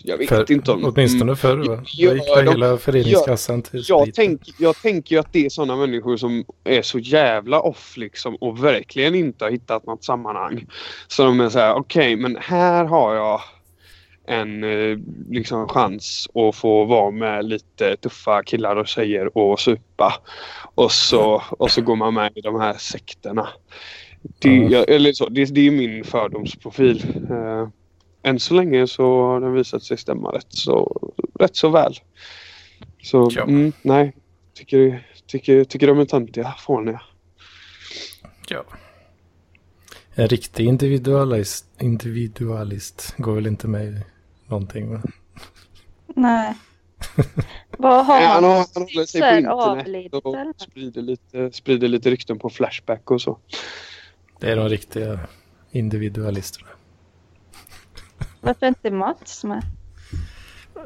Jag 0.05 0.19
vet 0.19 0.29
För, 0.29 0.53
inte 0.53 0.73
om... 0.73 0.85
åtminstone 0.85 1.37
förr 1.37 1.57
va? 1.57 1.83
Ja, 1.87 2.15
gick 2.15 2.27
de- 2.37 2.49
hela 2.49 2.77
föreningskassan 2.79 3.62
till 3.62 3.85
Jag, 3.88 4.03
sprit. 4.03 4.15
tänk, 4.15 4.41
jag 4.59 4.77
tänker 4.77 5.15
ju 5.17 5.21
att 5.21 5.33
det 5.33 5.47
är 5.47 5.51
sådana 5.51 5.77
människor 5.77 6.17
som 6.17 6.45
är 6.65 6.83
så 6.83 6.99
jävla 6.99 7.61
off 7.61 7.97
liksom 7.97 8.37
och 8.37 8.65
verkligen 8.65 9.15
inte 9.15 9.45
har 9.45 9.51
hittat 9.51 9.87
något 9.87 10.05
sammanhang. 10.05 10.67
Så 11.09 11.25
de 11.25 11.41
är 11.41 11.49
så 11.49 11.59
här, 11.59 11.75
okej 11.75 12.17
men 12.17 12.37
här 12.41 12.85
har 12.85 13.15
jag 13.15 13.41
en 14.27 14.65
eh, 14.65 14.99
liksom 15.31 15.69
chans 15.69 16.29
att 16.35 16.57
få 16.57 16.85
vara 16.85 17.11
med 17.11 17.45
lite 17.45 17.97
tuffa 17.97 18.43
killar 18.43 18.77
och 18.77 18.87
tjejer 18.87 19.38
och 19.38 19.61
supa. 19.61 20.15
Och 20.75 20.93
så, 20.93 21.43
och 21.51 21.71
så 21.71 21.83
går 21.83 21.97
man 21.97 22.15
med 22.15 22.33
i 22.35 22.41
de 22.41 22.61
här 22.61 22.75
sekterna. 22.75 23.49
Det, 24.38 24.55
jag, 24.57 24.91
eller 24.91 25.12
så, 25.12 25.29
det, 25.29 25.45
det 25.45 25.67
är 25.67 25.71
min 25.71 26.05
fördomsprofil. 26.05 27.03
Än 28.22 28.40
så 28.40 28.54
länge 28.54 28.87
så 28.87 29.22
har 29.22 29.40
den 29.40 29.52
visat 29.52 29.82
sig 29.82 29.96
stämma 29.98 30.30
rätt 30.30 30.46
så, 30.48 31.11
rätt 31.40 31.56
så 31.56 31.68
väl. 31.68 31.94
Så 33.02 33.28
Ja. 33.32 33.42
mm, 33.42 33.72
nej, 33.82 34.16
tycker, 34.54 35.06
tycker, 35.26 35.64
tycker 35.64 35.87
de 35.87 35.98
är 35.98 36.04
töntiga, 36.04 36.54
fåniga. 36.58 37.02
Ja. 38.48 38.64
En 40.14 40.28
riktig 40.28 40.66
individualist, 40.66 41.66
individualist 41.80 43.14
går 43.18 43.35
väl 43.35 43.46
inte 43.46 43.68
med 43.68 43.87
i 43.87 44.04
någonting 44.46 44.90
va? 44.92 45.02
Nej. 46.06 46.54
Vad 47.78 48.06
har 48.06 48.20
han, 48.20 48.44
han 48.44 48.64
håller 48.74 49.06
sig 49.06 49.20
på 49.20 49.37
internet 49.37 50.14
och 50.24 50.61
sprider 50.61 51.02
lite, 51.02 51.52
sprider 51.52 51.88
lite 51.88 52.11
rykten 52.11 52.38
på 52.38 52.50
Flashback 52.50 53.11
och 53.11 53.22
så. 53.22 53.38
Det 54.40 54.50
är 54.50 54.56
de 54.56 54.68
riktiga 54.68 55.20
individualisterna. 55.70 56.68
Varför 58.42 58.66
inte 58.66 58.90
Mats 58.90 59.44
med? 59.44 59.62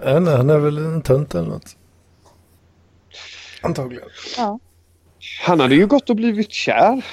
Äh, 0.03 0.21
nej, 0.21 0.37
han 0.37 0.51
är 0.51 0.59
väl 0.59 0.79
en 0.79 1.03
tönt 1.03 1.35
eller 1.35 1.49
något. 1.49 1.77
Antagligen. 3.63 4.09
Ja. 4.37 4.59
Han 5.47 5.61
hade 5.61 5.75
ju 5.75 5.87
gått 5.87 6.11
och 6.11 6.17
blivit 6.17 6.53
kär. 6.53 7.05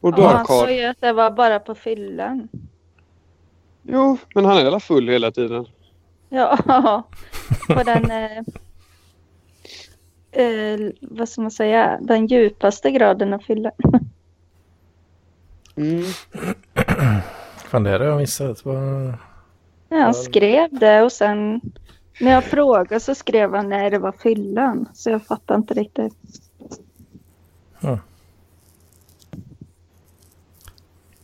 Och 0.00 0.14
Ja, 0.16 0.28
han 0.28 0.46
sa 0.46 0.70
ju 0.70 0.84
att 0.84 1.00
det 1.00 1.12
var 1.12 1.30
bara 1.30 1.60
på 1.60 1.74
fyllan. 1.74 2.48
Jo, 3.82 4.18
men 4.34 4.44
han 4.44 4.58
är 4.58 4.64
väl 4.64 4.80
full 4.80 5.08
hela 5.08 5.30
tiden. 5.30 5.66
Ja, 6.28 6.58
på 7.68 7.82
den... 7.82 8.10
Eh, 8.10 8.38
eh, 10.44 10.90
vad 11.00 11.28
ska 11.28 11.40
man 11.40 11.50
säga? 11.50 11.98
Den 12.00 12.26
djupaste 12.26 12.90
graden 12.90 13.34
av 13.34 13.38
fyllan. 13.38 13.72
Mm. 15.76 16.04
Fan, 17.68 17.82
det 17.82 17.90
här 17.90 18.00
har 18.00 18.06
jag 18.06 18.18
missat. 18.18 18.64
Vad... 18.64 19.14
Ja, 19.88 19.98
han 19.98 20.14
skrev 20.14 20.68
det 20.70 21.02
och 21.02 21.12
sen 21.12 21.60
när 22.20 22.32
jag 22.32 22.44
frågade 22.44 23.00
så 23.00 23.14
skrev 23.14 23.54
han 23.54 23.68
när 23.68 23.90
det 23.90 23.98
var 23.98 24.12
fyllan. 24.12 24.88
Så 24.94 25.10
jag 25.10 25.26
fattar 25.26 25.54
inte 25.54 25.74
riktigt. 25.74 26.14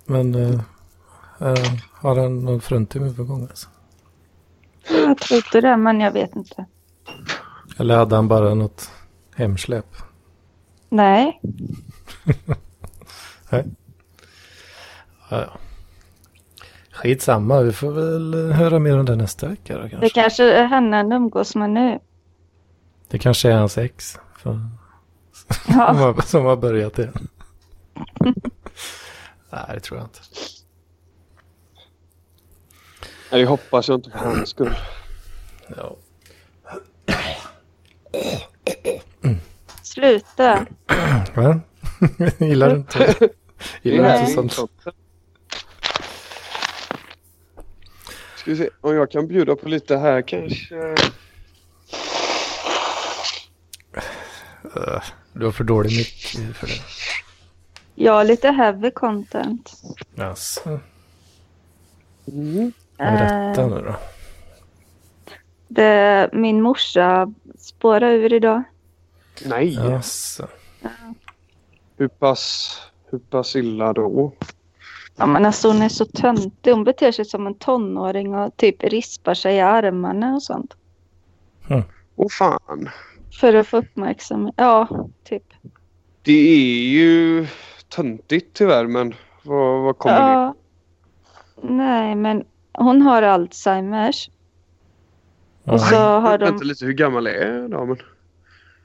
Men 0.04 0.34
eh, 0.34 0.60
eh, 1.40 1.72
har 1.92 2.16
han 2.16 2.44
någon 2.44 2.60
fruntimmer 2.60 3.10
på 3.10 3.24
gång 3.24 3.42
alltså? 3.42 3.68
Jag 4.88 5.18
trodde 5.18 5.60
det, 5.60 5.76
men 5.76 6.00
jag 6.00 6.12
vet 6.12 6.36
inte. 6.36 6.66
Eller 7.78 7.96
hade 7.96 8.16
han 8.16 8.28
bara 8.28 8.54
något 8.54 8.90
hemsläp? 9.36 9.96
Nej, 10.88 11.40
Nej. 13.50 13.64
Ja, 15.28 15.40
ja. 15.40 15.58
Skitsamma, 17.04 17.60
vi 17.60 17.72
får 17.72 17.92
väl 17.92 18.52
höra 18.52 18.78
mer 18.78 18.98
om 18.98 19.04
det 19.04 19.16
nästa 19.16 19.48
vecka 19.48 19.76
då 19.76 19.82
det 19.82 19.90
kanske. 19.90 20.08
kanske 20.08 20.44
är 20.44 20.64
henne 20.64 20.96
han 20.96 21.12
umgås 21.12 21.54
med 21.54 21.70
nu. 21.70 21.98
Det 23.08 23.18
kanske 23.18 23.50
är 23.50 23.56
hans 23.56 23.78
ex. 23.78 24.18
För, 24.38 24.50
som, 24.50 24.78
Ja, 25.68 25.92
har, 25.92 26.22
som 26.22 26.44
har 26.44 26.56
börjat 26.56 26.94
det. 26.94 27.12
Nej, 29.50 29.70
det 29.74 29.80
tror 29.80 29.98
jag 29.98 30.06
inte. 30.06 30.18
Nej, 33.32 33.40
det 33.40 33.46
hoppas 33.46 33.88
jag 33.88 33.98
inte 33.98 34.10
för 34.10 34.18
hans 34.18 34.48
skull. 34.48 34.74
Ja. 35.76 35.96
sluta. 39.82 40.66
Va? 41.34 41.60
Gillar 42.38 42.70
du 42.70 42.76
inte? 42.76 43.14
Gillar 43.82 44.12
du 44.12 44.20
inte 44.20 44.54
sånt? 44.54 44.84
Ska 48.44 48.50
vi 48.50 48.56
se 48.56 48.68
om 48.80 48.94
jag 48.96 49.10
kan 49.10 49.26
bjuda 49.28 49.56
på 49.56 49.68
lite 49.68 49.96
här 49.96 50.22
kanske. 50.22 50.74
Uh, 54.76 55.02
Du 55.32 55.44
har 55.44 55.52
för 55.52 55.64
dålig 55.64 55.90
mick 55.96 56.36
för 56.56 56.66
det. 56.66 56.72
Ja, 57.94 58.22
lite 58.22 58.48
heavy 58.50 58.90
content. 58.90 59.72
Jaså, 60.14 60.80
Mm. 62.26 62.72
berätta 62.98 63.60
Eh, 63.62 63.68
nu 63.68 63.80
då. 63.82 63.94
det, 65.68 66.30
min 66.32 66.62
morsa 66.62 67.32
spårade 67.58 68.12
ur 68.14 68.32
idag. 68.32 68.62
Nej, 69.44 69.74
Jaså. 69.74 70.48
hur 71.96 72.08
pass, 72.08 72.76
hur 73.10 73.18
pass 73.18 73.56
illa 73.56 73.92
då? 73.92 74.32
Ja, 75.16 75.26
men 75.26 75.46
alltså 75.46 75.68
hon 75.68 75.82
är 75.82 75.88
så 75.88 76.04
töntig. 76.04 76.70
Hon 76.72 76.84
beter 76.84 77.12
sig 77.12 77.24
som 77.24 77.46
en 77.46 77.54
tonåring 77.54 78.34
och 78.34 78.56
typ 78.56 78.84
rispar 78.84 79.34
sig 79.34 79.56
i 79.56 79.60
armarna 79.60 80.34
och 80.34 80.42
sånt. 80.42 80.76
Åh 82.16 82.28
fan. 82.30 82.88
För 83.40 83.54
att 83.54 83.66
få 83.66 83.76
uppmärksamhet. 83.76 84.54
Ja, 84.56 84.88
typ. 85.24 85.44
Det 86.22 86.32
är 86.32 86.88
ju 86.88 87.46
töntigt 87.88 88.56
tyvärr 88.56 88.86
men 88.86 89.14
vad, 89.42 89.82
vad 89.82 89.98
kommer 89.98 90.14
det? 90.14 90.32
Ja. 90.32 90.54
Nej, 91.62 92.14
men 92.14 92.44
hon 92.72 93.02
har 93.02 93.22
Alzheimers. 93.22 94.30
Och 95.64 95.80
så 95.80 95.96
har 95.96 96.38
de... 96.38 96.44
Vänta 96.44 96.64
lite, 96.64 96.84
hur 96.84 96.92
gammal 96.92 97.26
är 97.26 97.68
damen? 97.68 97.96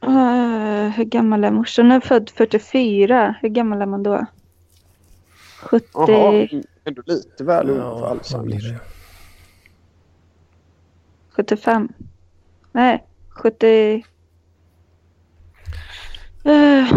Eh, 0.01 0.91
hur 0.91 1.03
gammal 1.03 1.43
är 1.43 1.51
morsan? 1.51 1.85
Hon 1.85 1.91
är 1.91 1.99
född 1.99 2.29
44. 2.29 3.35
Hur 3.41 3.49
gammal 3.49 3.81
är 3.81 3.85
man 3.85 4.03
då? 4.03 4.25
70... 5.61 5.87
Jaha, 5.93 6.47
ändå 6.85 7.01
lite 7.05 7.43
väl 7.43 7.69
ung 7.69 7.75
för 7.77 7.83
Ja, 7.83 8.07
Alzheimers. 8.09 8.63
det? 8.63 8.79
75. 11.29 11.89
Nej, 12.71 13.05
70... 13.29 14.03
Eh, 16.43 16.93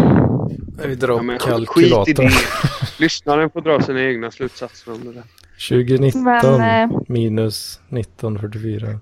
Vi 0.87 0.95
drar 0.95 1.09
Ja, 1.09 1.33
upp 1.35 1.41
i 1.41 1.45
kalkylatorn. 1.45 2.15
det. 2.15 2.31
Lyssnaren 2.99 3.49
får 3.49 3.61
dra 3.61 3.81
sina 3.81 4.01
egna 4.01 4.31
slutsatser 4.31 4.91
om 4.93 4.99
det 5.05 5.11
där. 5.13 5.23
2019 5.69 6.23
Men, 6.57 6.91
eh, 6.91 6.99
minus 7.07 7.79
1944. 7.89 8.99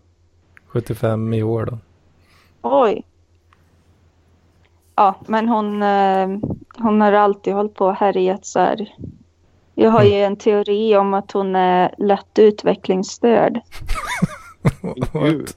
75 0.67 1.33
i 1.33 1.43
år 1.43 1.65
då. 1.65 1.77
oj. 2.61 3.03
Ja, 4.95 5.19
men 5.27 5.49
hon, 5.49 5.83
eh, 5.83 6.27
hon 6.77 7.01
har 7.01 7.11
alltid 7.13 7.53
hållit 7.53 7.73
på 7.73 7.85
och 7.85 7.95
härjat 7.95 8.45
så 8.45 8.59
här. 8.59 8.95
Jag 9.75 9.91
har 9.91 10.03
ju 10.03 10.13
en 10.13 10.35
teori 10.35 10.95
om 10.95 11.13
att 11.13 11.31
hon 11.31 11.55
är 11.55 11.95
lätt 11.97 12.39
utvecklingsstörd. 12.39 13.59
Gud. 15.13 15.49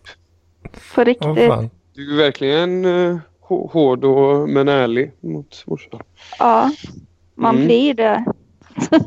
På 0.94 1.04
riktigt. 1.04 1.46
fan. 1.48 1.70
Du 1.94 2.12
är 2.12 2.16
verkligen 2.24 2.84
uh, 2.84 3.18
hård 3.48 4.04
och, 4.04 4.48
men 4.48 4.68
ärlig 4.68 5.12
mot 5.20 5.64
morsan. 5.66 6.00
Ja, 6.38 6.70
man 7.34 7.54
Mm. 7.54 7.66
blir 7.66 7.94
det. 7.94 8.24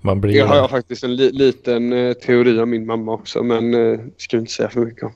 Man 0.00 0.20
blir 0.20 0.34
Det 0.34 0.48
har 0.48 0.56
jag 0.56 0.70
faktiskt 0.70 1.04
en 1.04 1.16
li, 1.16 1.30
liten 1.32 1.92
eh, 1.92 2.12
teori 2.12 2.60
om 2.60 2.70
min 2.70 2.86
mamma 2.86 3.12
också 3.12 3.42
men 3.42 3.74
uh, 3.74 4.00
ska 4.16 4.36
jag 4.36 4.42
inte 4.42 4.52
säga 4.52 4.68
för 4.68 4.80
mycket 4.80 5.02
om. 5.02 5.12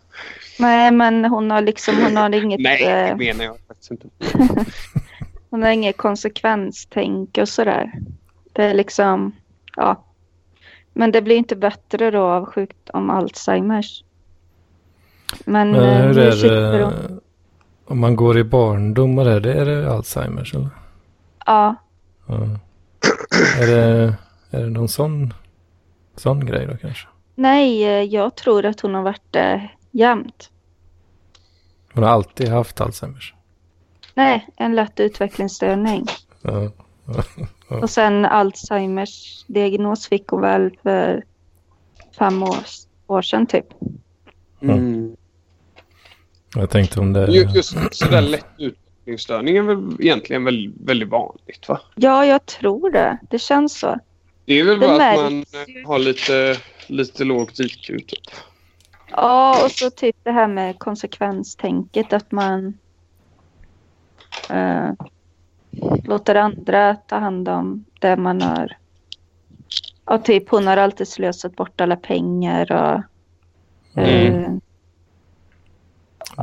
Nej, 0.59 0.91
men 0.91 1.25
hon 1.25 1.51
har 1.51 1.61
liksom, 1.61 1.95
hon 2.03 2.17
har 2.17 2.35
inget, 2.35 2.61
Nej, 2.61 2.85
det 3.19 3.25
menar 3.25 3.45
jag 3.45 3.57
faktiskt 3.69 3.91
inte. 3.91 4.09
hon 5.51 5.63
har 5.63 5.71
inget 5.71 5.97
konsekvenstänk 5.97 7.39
och 7.39 7.49
sådär. 7.49 7.93
Det 8.55 8.65
är 8.65 8.75
liksom, 8.75 9.33
ja. 9.77 10.05
Men 10.93 11.13
det 11.13 11.23
blir 11.23 11.37
inte 11.37 11.57
bättre 11.57 12.11
då 12.11 12.23
av 12.23 12.47
sjukdom 12.47 13.11
Alzheimers. 13.11 14.05
Men, 15.45 15.71
Men 15.71 15.83
eh, 15.85 16.07
hur 16.07 16.19
är 16.19 16.79
det 16.79 16.85
hon, 16.85 17.21
om 17.87 18.01
man 18.01 18.17
går 18.17 18.39
i 18.39 18.45
barndom 18.45 19.19
och 19.19 19.25
det, 19.25 19.41
det 19.41 19.53
är 19.55 19.65
det 19.65 19.93
Alzheimers 19.93 20.55
eller? 20.55 20.69
ja, 21.47 21.75
Ja. 22.27 22.35
är, 23.61 23.67
det, 23.67 24.15
är 24.51 24.63
det 24.63 24.71
någon 24.71 24.89
sån, 24.89 25.35
sån 26.17 26.47
grej 26.47 26.67
då 26.67 26.77
kanske? 26.77 27.09
nej, 27.35 27.85
eh, 27.85 28.03
jag 28.03 28.35
tror 28.37 28.65
att 28.67 28.81
hon 28.81 28.95
har 28.95 29.03
varit 29.03 29.33
det 29.33 29.71
jämt. 29.91 30.51
Hon 31.93 32.05
har 32.05 32.11
alltid 32.11 32.49
haft 32.49 32.81
Alzheimers. 32.81 33.35
Nej, 34.15 34.49
en 34.57 34.75
lätt 34.75 35.01
utvecklingsstörning. 35.01 36.07
Ja. 36.43 36.71
Och 37.69 37.91
sen 37.91 38.25
Alzheimers 38.25 39.45
diagnos 39.47 40.09
fick 40.09 40.29
hon 40.29 40.41
väl 40.41 40.77
för 40.83 41.25
fem 42.19 42.43
år, 42.43 42.57
år 43.07 43.23
sedan 43.23 43.47
typ. 43.47 43.67
Mm. 44.63 45.17
Jag 46.55 46.71
tänkte 46.71 47.01
om 47.01 47.13
det... 47.13 47.27
Ju- 47.27 47.49
Just 47.55 47.77
sådär 47.95 48.21
lätt 48.21 48.47
utvecklingsstörning 48.59 49.57
är 49.57 49.63
väl 49.63 49.97
egentligen 50.01 50.45
väldigt, 50.45 50.81
väldigt 50.81 51.09
vanligt 51.09 51.69
va? 51.69 51.81
Ja, 51.95 52.27
jag 52.27 52.47
tror 52.47 52.91
det. 52.91 53.19
Det 53.31 53.39
känns 53.39 53.79
så. 53.79 53.99
Det 54.45 54.55
är 54.61 54.65
väl 54.65 54.81
Det 54.81 54.87
bara 54.87 55.11
att 55.11 55.33
man 55.33 55.45
har 55.87 55.99
lite, 55.99 56.57
lite 56.87 57.25
lågt 57.25 57.61
IQ 57.61 57.87
typ. 57.87 58.09
Ja, 59.11 59.65
och 59.65 59.71
så 59.71 59.91
typ 59.91 60.17
det 60.23 60.31
här 60.33 60.49
med 60.49 60.79
konsekvenstänket 60.79 62.13
att 62.13 62.33
man 62.33 62.79
eh, 64.51 64.91
låter 66.05 66.35
andra 66.35 66.97
ta 66.97 67.19
hand 67.19 67.49
om 67.49 67.85
det 68.01 68.17
man 68.17 68.43
har. 68.43 68.77
Ja, 70.07 70.19
typ 70.19 70.49
hon 70.51 70.67
har 70.67 70.77
alltid 70.77 71.09
slösat 71.09 71.57
bort 71.57 71.81
alla 71.81 71.97
pengar 71.97 72.73
och 72.73 73.03
Mm. 73.97 74.45
eh, 74.45 74.51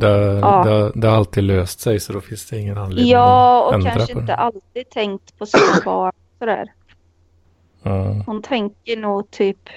Det, 0.00 0.08
Ja. 0.42 0.64
det, 0.64 0.92
det 1.00 1.08
har 1.08 1.16
alltid 1.16 1.44
löst 1.44 1.80
sig 1.80 2.00
så 2.00 2.12
då 2.12 2.20
finns 2.20 2.46
det 2.46 2.58
ingen 2.58 2.78
anledning 2.78 3.12
ja, 3.12 3.60
att 3.62 3.68
och 3.68 3.74
ändra 3.74 3.90
kanske 3.90 4.14
på 4.14 4.20
inte 4.20 4.32
det. 4.32 4.36
alltid 4.36 4.90
tänkt 4.90 5.38
på 5.38 5.46
sina 5.46 5.62
barn 5.84 6.12
sådär. 6.38 6.72
Ja. 7.82 8.22
Hon 8.26 8.42
tänker 8.42 8.96
nog 8.96 9.30
typ, 9.30 9.68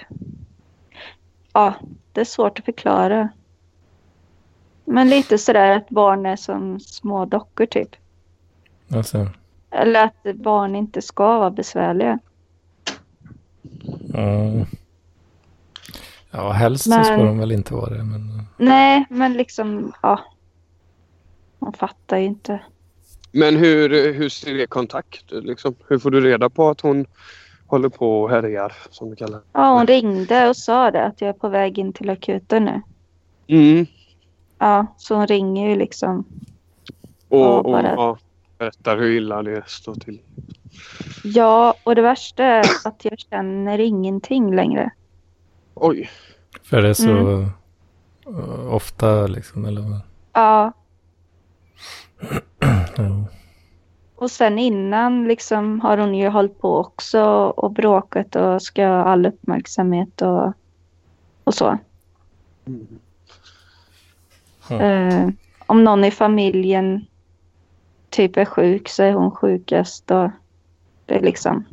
ja, 1.53 1.73
det 2.11 2.21
är 2.21 2.25
svårt 2.25 2.59
att 2.59 2.65
förklara. 2.65 3.29
Men 4.85 5.09
lite 5.09 5.37
sådär 5.37 5.69
att 5.77 5.89
barn 5.89 6.25
är 6.25 6.35
som 6.35 6.79
små 6.79 7.25
dockor 7.25 7.65
typ. 7.65 7.89
Alltså, 8.95 9.27
Eller 9.71 10.03
att 10.03 10.35
barn 10.35 10.75
inte 10.75 11.01
ska 11.01 11.39
vara 11.39 11.51
besvärliga. 11.51 12.19
ja. 14.13 14.65
ja, 16.31 16.51
helst 16.51 16.83
så 16.83 16.91
ska 17.03 17.17
Men- 17.17 17.25
de 17.25 17.39
väl 17.39 17.51
inte 17.51 17.73
vara 17.73 17.89
det. 17.89 18.03
Men, 18.03 18.41
Nej, 18.57 19.05
men 19.09 19.33
liksom, 19.33 19.93
ja. 20.01 20.19
Hon 21.59 21.73
fattar 21.73 22.17
ju 22.17 22.25
inte. 22.25 22.59
Men 23.31 23.55
hur, 23.55 24.13
hur 24.13 24.29
ser 24.29 24.55
er 24.59 24.65
kontakt 24.65 25.31
ut 25.31 25.43
liksom? 25.45 25.75
Hur 25.87 25.99
får 25.99 26.11
du 26.11 26.21
reda 26.21 26.49
på 26.49 26.69
att 26.69 26.81
hon 26.81 27.05
håller 27.67 27.89
på 27.89 28.21
och 28.21 28.29
härjar 28.29 28.73
som 28.89 29.09
du 29.09 29.15
kallar 29.15 29.37
det? 29.37 29.43
Ja, 29.51 29.73
hon 29.77 29.87
ringde 29.87 30.49
och 30.49 30.57
sa 30.57 30.91
det 30.91 31.05
att 31.05 31.21
jag 31.21 31.29
är 31.29 31.33
på 31.33 31.49
väg 31.49 31.77
in 31.79 31.93
till 31.93 32.09
akuten 32.09 32.65
nu. 32.65 32.81
Mm. 33.47 33.85
Ja, 34.59 34.85
så 34.97 35.15
hon 35.15 35.27
ringer 35.27 35.69
ju 35.69 35.75
liksom. 35.75 36.25
Och, 37.29 37.39
Ja, 37.39 37.57
och 37.57 37.63
bara- 37.71 37.93
ja, 37.95 38.17
berättar 38.57 38.97
hur 38.97 39.11
illa 39.17 39.43
det 39.43 39.63
står 39.69 39.95
till. 39.95 40.21
Ja, 41.23 41.75
och 41.83 41.95
det 41.95 42.01
värsta 42.01 42.43
är 42.43 42.65
att 42.85 43.05
jag 43.05 43.19
känner 43.19 43.79
ingenting 43.79 44.55
längre. 44.55 44.91
Oj. 45.73 46.09
för 46.63 46.81
det 46.81 46.89
är 46.89 46.93
så 46.93 47.09
Mm. 47.09 47.49
eh, 48.27 48.73
ofta 48.73 49.27
liksom. 49.27 49.65
Eller, 49.65 49.81
vad? 49.81 49.99
Ja, 50.33 50.71
ja. 52.97 53.25
och 54.15 54.31
sen 54.31 54.59
innan 54.59 55.27
liksom 55.27 55.79
har 55.79 55.97
hon 55.97 56.15
ju 56.15 56.27
hållit 56.29 56.59
på 56.61 56.77
också 56.77 57.21
och 57.47 57.71
bråkat 57.71 58.35
och 58.35 58.61
ska 58.61 58.87
ha 58.87 59.03
all 59.03 59.25
uppmärksamhet 59.25 60.21
och, 60.21 60.53
och 61.43 61.53
så. 61.53 61.77
Mm. 62.67 62.87
Mm. 64.69 64.81
Eh, 65.09 65.29
om 65.65 65.83
någon 65.83 66.03
i 66.03 66.11
familjen 66.11 67.05
typ 68.15 68.37
är 68.37 68.45
sjuk 68.45 68.89
så 68.89 69.03
är 69.03 69.13
hon 69.13 69.31
sjukast. 69.31 70.11
Och 70.11 70.29
det 71.05 71.15
är 71.15 71.21
liksom, 71.21 71.65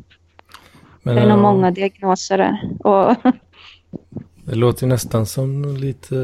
Men, 1.02 1.14
det 1.14 1.20
är 1.20 1.26
nog 1.28 1.38
ja, 1.38 1.42
många 1.42 1.70
diagnoser 1.70 2.38
där. 2.38 2.60
Och 2.86 3.16
Det 4.44 4.54
låter 4.54 4.86
nästan 4.86 5.26
som 5.26 5.76
lite 5.76 6.14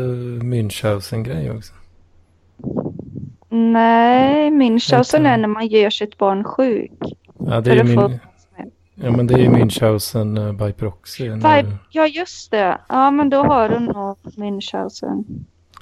Münchhausen-grej 0.43 1.51
också. 1.57 1.73
nej, 3.49 4.51
Münchhausen 4.51 5.27
är 5.27 5.37
när 5.37 5.49
man 5.49 5.67
gör 5.67 5.91
sitt 5.91 6.19
barn 6.19 6.45
sjuk. 6.45 6.93
Ja, 7.39 7.61
det 7.61 7.71
är 7.73 7.85
få- 7.95 8.09
min... 8.09 8.19
Ja, 8.95 9.11
men 9.11 9.27
det 9.27 9.35
är 9.35 9.39
ju 9.39 9.49
Münchhausen 9.49 10.39
uh, 10.39 10.53
by 10.67 10.73
proxy. 10.73 11.29
när- 11.29 11.77
ja, 11.91 12.07
just 12.07 12.51
det. 12.51 12.79
Ja, 12.89 13.11
men 13.11 13.31
då 13.31 13.43
har 13.45 13.69
du 13.69 13.79
nog 13.79 14.17
Münchhausen. 14.37 15.25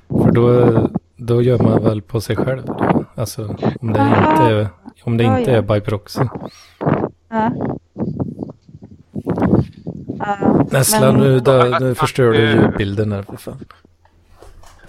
För 0.08 0.30
då, 0.32 0.70
då 1.16 1.42
gör 1.42 1.58
man 1.58 1.82
väl 1.82 2.02
på 2.02 2.20
sig 2.20 2.36
själv. 2.36 2.64
Då. 2.66 3.04
Alltså 3.14 3.56
om 3.80 3.92
det 3.92 4.00
Aha. 4.00 4.30
inte 4.32 4.42
är, 4.54 4.68
om 5.04 5.16
det 5.16 5.24
Ja, 5.24 5.38
inte 5.38 5.50
ja. 5.50 5.56
är 5.58 5.62
by 5.62 5.80
proxy. 5.80 6.22
Ja. 7.28 7.50
Ja, 10.18 10.64
Näsla, 10.70 11.12
men- 11.12 11.20
nu, 11.20 11.40
där, 11.40 11.80
nu 11.80 11.94
förstör 11.94 12.32
du 12.32 12.50
ljudbilden 12.50 13.12
här 13.12 13.22
för 13.22 13.36
fan. 13.36 13.58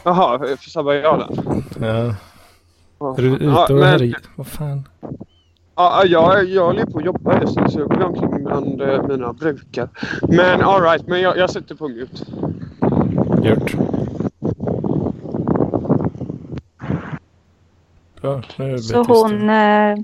Jaha, 0.04 0.40
för 0.40 0.70
sabbar 0.70 0.94
jag 0.94 1.20
den? 1.20 1.64
Ja. 1.88 2.14
Ja, 3.00 3.16
Är 3.18 3.22
du 3.22 3.28
ute 3.28 3.46
Ja, 3.46 3.64
och 3.66 3.72
men- 3.76 3.84
här 3.84 4.16
Vad 4.36 4.48
fan? 4.48 4.88
Ja, 5.76 6.04
jag, 6.06 6.46
jag 6.50 6.66
håller 6.66 6.86
på 6.86 6.98
att 7.00 7.06
jobba 7.06 7.42
just 7.42 7.56
nu 7.60 7.70
så 7.70 7.80
jag 7.80 7.90
går 7.90 8.04
omkring 8.04 8.44
bland 8.44 8.82
eh, 8.82 9.08
mina 9.08 9.34
brukar. 9.34 9.90
Men 10.22 10.62
alright, 10.62 11.08
men 11.08 11.22
jag, 11.22 11.38
jag 11.38 11.50
sätter 11.50 11.76
på 11.76 11.88
mute. 11.88 12.26
Gjort. 13.50 13.76
Ja, 18.22 18.42
Så 18.78 19.04
hon, 19.04 19.50
eh, 19.50 19.98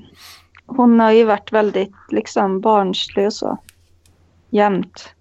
hon 0.66 1.00
har 1.00 1.12
ju 1.12 1.24
varit 1.24 1.52
väldigt 1.52 1.94
liksom 2.10 2.62
barnslig 2.62 3.26
och 3.26 3.34
så. 3.34 3.58
Jämt. 4.50 5.16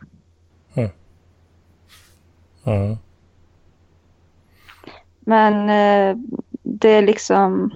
Ja. 2.64 2.96
Men 5.20 5.54
eh, 5.70 6.16
det 6.62 6.88
är 6.88 7.02
liksom... 7.02 7.72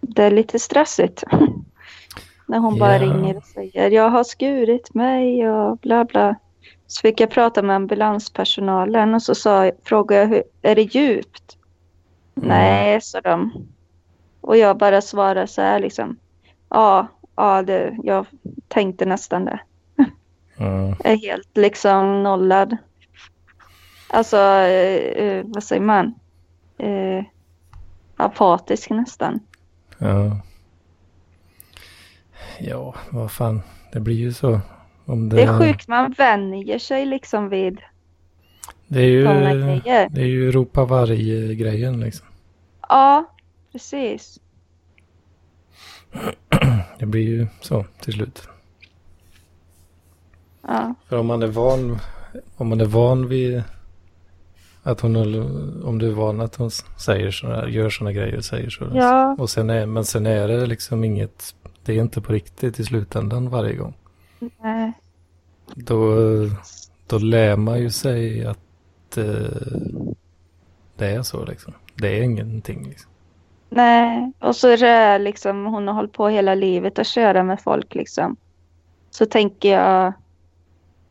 Det 0.00 0.22
är 0.24 0.30
lite 0.30 0.58
stressigt. 0.58 1.24
När 2.46 2.58
hon 2.58 2.78
bara 2.78 2.94
Ja. 2.96 3.02
ringer 3.02 3.36
och 3.36 3.44
säger 3.44 3.90
jag 3.90 4.10
har 4.10 4.24
skurit 4.24 4.94
mig 4.94 5.50
och 5.50 5.78
bla 5.78 6.04
bla. 6.04 6.36
Så 6.86 7.00
fick 7.00 7.20
jag 7.20 7.30
prata 7.30 7.62
med 7.62 7.76
ambulanspersonalen 7.76 9.14
och 9.14 9.22
så 9.22 9.34
sa, 9.34 9.70
frågade 9.84 10.36
jag 10.36 10.42
är 10.62 10.74
det 10.74 10.94
djupt? 10.94 11.57
Mm. 12.38 12.48
Nej, 12.48 13.00
sa 13.00 13.20
de. 13.20 13.66
Och 14.40 14.56
jag 14.56 14.78
bara 14.78 15.00
svarade 15.00 15.46
så 15.46 15.62
här 15.62 15.80
liksom. 15.80 16.16
Ja, 16.68 17.08
ja 17.36 17.62
det, 17.62 17.96
jag 18.02 18.26
tänkte 18.68 19.04
nästan 19.04 19.44
det. 19.44 19.60
Ja. 20.56 20.96
är 21.04 21.16
helt 21.16 21.56
liksom 21.56 22.22
nollad. 22.22 22.76
Alltså, 24.10 24.36
eh, 24.36 25.24
eh, 25.24 25.44
vad 25.46 25.64
säger 25.64 25.82
man? 25.82 26.14
Eh, 26.78 27.24
apatisk 28.16 28.90
nästan. 28.90 29.40
Ja. 29.98 30.40
Ja, 32.58 32.94
vad 33.10 33.32
fan. 33.32 33.62
Det 33.92 34.00
blir 34.00 34.14
ju 34.14 34.32
så. 34.32 34.60
Om 35.04 35.28
det, 35.28 35.36
Det 35.36 35.42
är 35.42 35.58
sjukt, 35.58 35.88
man 35.88 36.10
vänjer 36.12 36.78
sig 36.78 37.06
liksom 37.06 37.48
vid 37.48 37.80
Det 38.88 39.00
är 39.00 39.06
ju, 39.06 39.22
det 40.10 40.20
är 40.20 40.26
ju 40.26 40.52
ropa 40.52 40.84
varje-grejen 40.84 42.00
liksom. 42.00 42.26
Ja, 42.88 43.34
precis. 43.72 44.40
Det 46.98 47.06
blir 47.06 47.22
ju 47.22 47.46
så 47.60 47.84
till 48.00 48.12
slut. 48.12 48.48
Ja, 50.62 50.94
För 51.08 51.18
om 51.18 51.26
man 51.26 51.42
är 51.42 51.46
van, 51.46 51.98
om 52.56 52.68
man 52.68 52.80
är 52.80 52.84
van 52.84 53.28
vid 53.28 53.62
att 54.82 55.00
hon, 55.00 55.16
om 55.84 55.98
du 55.98 56.08
är 56.08 56.12
van 56.12 56.40
att 56.40 56.56
hon 56.56 56.70
säger 56.98 57.30
sådana, 57.30 57.68
gör 57.68 57.90
sådana 57.90 58.12
grejer 58.12 58.36
och 58.36 58.44
säger 58.44 58.70
så. 58.70 58.90
Ja. 58.94 59.36
Och 59.38 59.50
sen 59.50 59.70
är, 59.70 59.86
men 59.86 60.04
sen 60.04 60.26
är 60.26 60.48
det 60.48 60.66
liksom 60.66 61.04
inget, 61.04 61.54
det 61.84 61.92
är 61.92 62.00
inte 62.02 62.20
på 62.20 62.32
riktigt 62.32 62.80
i 62.80 62.84
slutändan 62.84 63.48
varje 63.50 63.74
gång. 63.74 63.94
nej. 64.62 64.92
Då, 65.74 66.16
då 67.06 67.18
lär 67.18 67.56
man 67.56 67.80
ju 67.80 67.90
sig 67.90 68.46
att 69.08 69.18
eh, 69.18 70.04
det 70.96 71.06
är 71.06 71.22
så 71.22 71.44
liksom. 71.44 71.74
Det 71.94 72.18
är 72.18 72.22
ingenting 72.22 72.88
liksom. 72.88 73.10
nej. 73.70 74.32
Och 74.38 74.56
så 74.56 74.68
är 74.68 74.76
det 74.76 75.18
liksom, 75.18 75.66
hon 75.66 75.86
har 75.88 75.94
hållit 75.94 76.12
på 76.12 76.28
hela 76.28 76.54
livet 76.54 76.98
att 76.98 77.06
köra 77.06 77.42
med 77.42 77.60
folk 77.60 77.94
liksom. 77.94 78.36
Så 79.10 79.26
tänker 79.26 79.72
jag, 79.72 80.12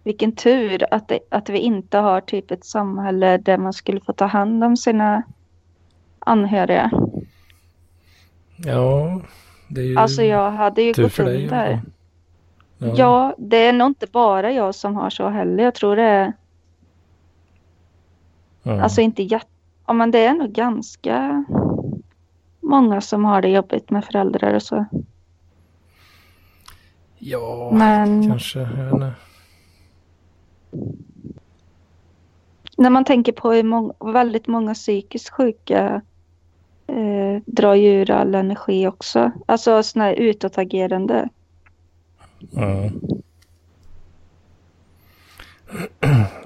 vilken 0.04 0.32
tur 0.32 0.94
att, 0.94 1.08
det, 1.08 1.20
att 1.30 1.50
vi 1.50 1.60
inte 1.60 1.98
har 1.98 2.22
typ 2.22 2.52
ett 2.52 2.66
samhälle 2.66 3.38
där 3.38 3.58
man 3.58 3.74
skulle 3.74 4.00
få 4.02 4.14
ta 4.14 4.26
hand 4.26 4.64
om 4.64 4.78
sina 4.78 5.24
anhöriga. 6.20 6.92
Ja, 8.58 9.22
det 9.68 9.82
är 9.82 9.86
ju 9.86 9.98
Alltså 9.98 10.24
jag 10.24 10.52
hade 10.52 10.82
ju 10.82 10.94
gått 10.94 11.20
under. 11.20 11.48
fall. 11.48 11.80
Ja. 12.98 13.36
det 13.38 13.58
är 13.58 13.74
nog 13.74 13.88
inte 13.88 14.08
bara 14.08 14.52
jag 14.52 14.76
som 14.76 14.96
har 14.96 15.10
så 15.10 15.30
heller. 15.30 15.64
Jag 15.64 15.76
tror 15.76 15.96
det 15.96 16.04
är, 16.04 16.34
ja. 18.68 18.82
alltså 18.82 19.02
inte 19.02 19.24
jätte, 19.24 19.52
ja, 19.88 19.94
men 19.94 20.12
det 20.12 20.26
är 20.26 20.34
nog 20.34 20.52
ganska 20.52 21.46
många 22.60 23.02
som 23.02 23.26
har 23.26 23.42
det 23.42 23.50
jobbigt 23.50 23.90
med 23.90 24.06
föräldrar 24.06 24.54
och 24.54 24.64
så. 24.64 24.86
ja 27.18 27.72
Men 27.74 28.28
kanske. 28.28 28.60
Jag 28.60 28.68
vet 28.68 28.94
inte. 28.94 29.14
när 32.78 32.90
man 32.90 33.06
tänker 33.06 33.32
på 33.32 33.52
hur 33.52 33.64
många, 33.64 33.94
väldigt 34.00 34.48
många 34.48 34.74
psykiskt 34.74 35.30
sjuka 35.30 36.02
eh, 36.88 37.42
drar 37.46 37.74
ju 37.74 37.90
ur 37.90 38.12
all 38.12 38.36
energi 38.36 38.88
också. 38.88 39.32
Alltså 39.46 39.84
sådana 39.84 40.10
här 40.10 40.16
utåtagerande. 40.16 41.30
Ja. 42.52 42.90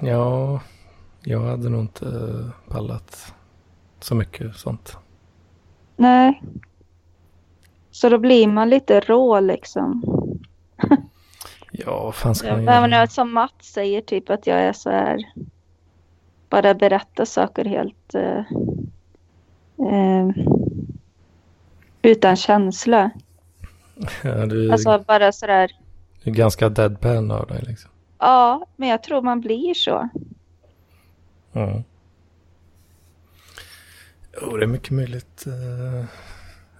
ja, 0.00 0.60
jag 1.24 1.40
hade 1.40 1.68
nog 1.68 1.80
inte 1.80 2.06
eh, 2.06 2.72
pallat 2.72 3.34
så 4.00 4.14
mycket 4.14 4.56
sånt. 4.56 4.96
Nej. 5.96 6.42
Så 7.90 8.08
då 8.08 8.18
blir 8.18 8.46
man 8.46 8.70
lite 8.70 9.00
rå 9.00 9.40
liksom. 9.40 10.02
Ja, 11.74 12.04
vad 12.04 12.14
fan 12.14 12.34
ska 12.34 12.52
man 12.52 12.64
Ja, 12.64 12.80
men 12.80 12.90
göra? 12.90 13.06
som 13.06 13.32
Mats 13.32 13.72
säger 13.72 14.00
typ 14.00 14.30
att 14.30 14.46
jag 14.46 14.58
är 14.60 14.72
så 14.72 14.90
här. 14.90 15.18
Bara 16.48 16.74
berätta 16.74 17.26
saker 17.26 17.64
helt. 17.64 18.14
Eh, 18.14 18.38
eh, 19.88 20.28
utan 22.02 22.36
känsla. 22.36 23.10
Ja, 24.22 24.46
du 24.46 24.72
Alltså 24.72 25.04
bara 25.06 25.32
så 25.32 25.46
där. 25.46 25.70
är 26.24 26.30
ganska 26.30 26.68
deadpan 26.68 27.30
av 27.30 27.46
dig 27.46 27.62
liksom. 27.66 27.90
Ja, 28.18 28.66
men 28.76 28.88
jag 28.88 29.02
tror 29.02 29.22
man 29.22 29.40
blir 29.40 29.74
så. 29.74 30.08
Ja. 31.52 31.82
Jo, 34.40 34.56
det 34.56 34.64
är 34.64 34.68
mycket 34.68 34.90
möjligt 34.90 35.44
eh, 35.46 36.04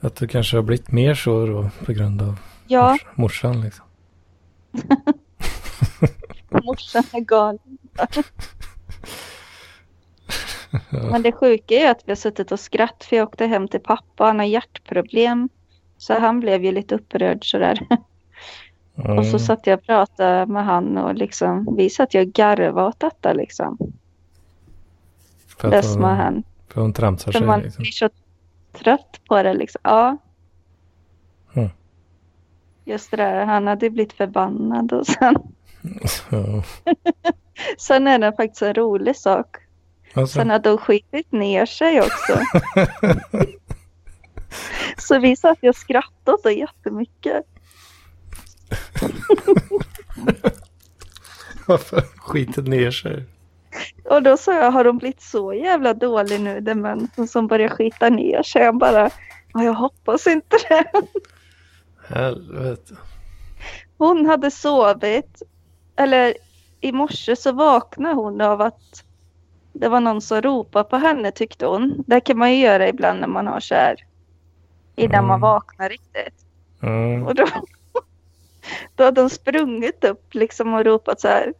att 0.00 0.16
du 0.16 0.26
kanske 0.28 0.56
har 0.56 0.62
blivit 0.62 0.92
mer 0.92 1.14
så 1.14 1.46
då 1.46 1.70
på 1.86 1.92
grund 1.92 2.22
av 2.22 2.38
Ja, 2.66 2.90
mors, 2.90 3.06
morsan 3.16 3.60
liksom. 3.60 3.84
morsan 6.64 7.02
är 7.12 7.20
galen. 7.20 7.78
Men 10.90 11.22
det 11.22 11.32
sjuka 11.32 11.74
är 11.74 11.90
att 11.90 12.02
vi 12.04 12.10
har 12.10 12.16
suttit 12.16 12.52
och 12.52 12.60
skratt 12.60 13.04
för 13.08 13.16
jag 13.16 13.28
åkte 13.28 13.46
hem 13.46 13.68
till 13.68 13.80
pappa. 13.80 14.24
Han 14.24 14.38
har 14.38 14.46
hjärtproblem. 14.46 15.48
Så 15.98 16.18
han 16.18 16.40
blev 16.40 16.64
ju 16.64 16.72
lite 16.72 16.94
upprörd 16.94 17.50
sådär. 17.50 17.86
Och 18.94 19.04
så 19.26 19.30
Mm. 19.30 19.38
satt 19.38 19.66
jag 19.66 19.78
och 19.78 19.84
pratade 19.86 20.46
med 20.46 20.64
han 20.64 20.98
och 20.98 21.14
liksom, 21.14 21.74
vi 21.76 21.90
satt 21.90 22.14
ju 22.14 22.20
och 22.20 22.26
garvade 22.26 22.88
åt 22.88 23.00
detta 23.00 23.32
liksom. 23.32 23.78
För 25.62 25.70
Det 25.70 25.86
har 25.86 26.08
hon, 26.08 26.16
hänt. 26.16 26.46
för 26.68 26.80
hon 26.80 26.92
tramsar 26.92 27.32
För 27.32 27.38
sig 27.38 27.46
man 27.46 27.60
liksom. 27.60 27.82
blir 27.82 27.92
så 27.92 28.10
trött 28.72 29.20
på 29.28 29.42
det 29.42 29.54
liksom. 29.54 29.80
Ja. 29.84 30.18
Mm. 31.54 31.70
Just 32.84 33.10
det 33.10 33.16
där, 33.16 33.44
han 33.46 33.66
hade 33.66 33.90
blivit 33.90 34.12
förbannad 34.12 34.92
och 34.92 35.06
sen, 35.06 35.34
sen 37.78 38.06
är 38.06 38.18
det 38.18 38.32
faktiskt 38.36 38.62
en 38.62 38.74
rolig 38.74 39.16
sak. 39.16 39.56
Alltså, 40.14 40.38
Sen 40.38 40.50
hade 40.50 40.68
hon 40.68 40.78
skitit 40.78 41.32
ner 41.32 41.66
sig 41.66 42.00
också. 42.00 42.38
så 44.98 45.18
vi 45.18 45.36
satt 45.36 45.58
och 45.62 45.76
skrattade 45.76 46.38
så 46.42 46.50
jättemycket. 46.50 47.46
varför 51.66 52.00
skitit 52.00 52.66
ner 52.66 52.90
sig? 52.90 53.24
Och 54.04 54.22
då 54.22 54.36
sa 54.36 54.54
jag, 54.54 54.70
har 54.70 54.84
de 54.84 54.98
blivit 54.98 55.22
så 55.22 55.52
jävla 55.54 55.94
dålig 55.94 56.40
nu, 56.40 56.60
dementen 56.60 57.28
som 57.28 57.46
börjar 57.46 57.68
skita 57.68 58.08
ner 58.08 58.42
sig? 58.42 58.62
Jag 58.62 58.76
bara, 58.76 59.10
ja, 59.54 59.64
jag 59.64 59.74
hoppas 59.74 60.26
inte 60.26 60.56
det. 60.68 60.84
Helvete. 62.08 62.94
Hon 63.98 64.26
hade 64.26 64.50
sovit, 64.50 65.42
eller 65.96 66.34
i 66.80 66.92
morse 66.92 67.36
så 67.36 67.52
vaknade 67.52 68.14
hon 68.14 68.40
av 68.40 68.60
att 68.60 69.04
det 69.72 69.88
var 69.88 70.00
någon 70.00 70.20
som 70.20 70.42
ropade 70.42 70.88
på 70.88 70.96
henne 70.96 71.30
tyckte 71.32 71.66
hon. 71.66 72.04
Det 72.06 72.20
kan 72.20 72.38
man 72.38 72.52
ju 72.52 72.58
göra 72.60 72.88
ibland 72.88 73.20
när 73.20 73.28
man 73.28 73.46
har 73.46 73.60
så 73.60 73.74
här, 73.74 73.96
innan 74.96 75.14
Mm. 75.14 75.26
man 75.28 75.40
vaknar 75.40 75.88
riktigt. 75.88 76.34
Mm. 76.82 77.26
Och 77.26 77.34
då, 77.34 77.46
då 78.94 79.04
hade 79.04 79.20
hon 79.20 79.30
sprungit 79.30 80.04
upp 80.04 80.34
liksom 80.34 80.74
och 80.74 80.84
ropat 80.84 81.20
så 81.20 81.28
här. 81.28 81.52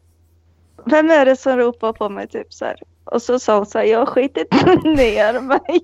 Vem 0.87 1.11
är 1.11 1.25
det 1.25 1.37
som 1.37 1.57
ropar 1.57 1.93
på 1.93 2.09
mig 2.09 2.29
typ 2.29 2.53
så 2.53 2.65
här? 2.65 2.77
Och 3.05 3.23
så 3.23 3.39
sa 3.39 3.57
hon 3.57 3.67
så 3.67 3.79
här, 3.79 3.85
jag 3.85 3.99
har 3.99 4.07
skitit 4.07 4.53
ner 4.85 5.41
mig. 5.41 5.83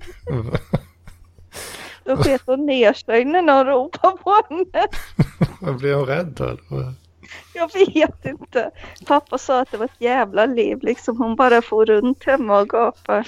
Då 2.04 2.16
sket 2.16 2.42
hon 2.46 2.66
ner 2.66 2.92
sig 2.92 3.24
när 3.24 3.42
någon 3.42 3.66
ropade 3.66 4.16
på 4.16 4.42
henne. 4.48 4.88
Blev 5.78 5.96
hon 5.96 6.06
rädd 6.06 6.26
då? 6.36 6.56
Jag 7.54 7.70
vet 7.74 8.24
inte. 8.24 8.70
Pappa 9.06 9.38
sa 9.38 9.60
att 9.60 9.70
det 9.70 9.76
var 9.76 9.84
ett 9.84 10.00
jävla 10.00 10.46
liv 10.46 10.78
liksom. 10.82 11.16
Hon 11.16 11.36
bara 11.36 11.62
for 11.62 11.86
runt 11.86 12.24
hemma 12.24 12.60
och 12.60 12.68
gapade. 12.68 13.24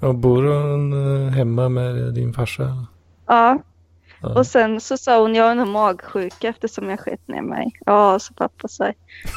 Och 0.00 0.14
bor 0.14 0.42
hon 0.42 0.92
eh, 0.92 1.32
hemma 1.32 1.68
med 1.68 2.14
din 2.14 2.32
farsa? 2.32 2.86
Ja, 3.26 3.48
Ja. 3.48 3.58
Och 4.22 4.46
sen 4.46 4.80
så 4.80 4.96
sa 4.96 5.20
hon 5.20 5.34
jag 5.34 5.50
är 5.50 5.54
nog 5.54 5.68
magsjuk 5.68 6.44
eftersom 6.44 6.90
jag 6.90 7.00
sket 7.00 7.28
ner 7.28 7.42
mig. 7.42 7.72
Ja, 7.86 8.18
så 8.18 8.34
pappa 8.34 8.68
sa. 8.68 8.92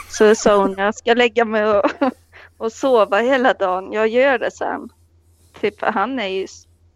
Så 0.09 0.35
sa 0.35 0.57
hon 0.57 0.75
jag 0.77 0.95
ska 0.95 1.13
lägga 1.13 1.45
mig 1.45 1.65
och, 1.65 1.85
och 2.57 2.71
sova 2.71 3.17
hela 3.17 3.53
dagen. 3.53 3.91
Jag 3.93 4.07
gör 4.07 4.39
det 4.39 4.51
sen. 4.51 4.89
Typ 5.61 5.75
han 5.81 6.19
är 6.19 6.27
ju 6.27 6.47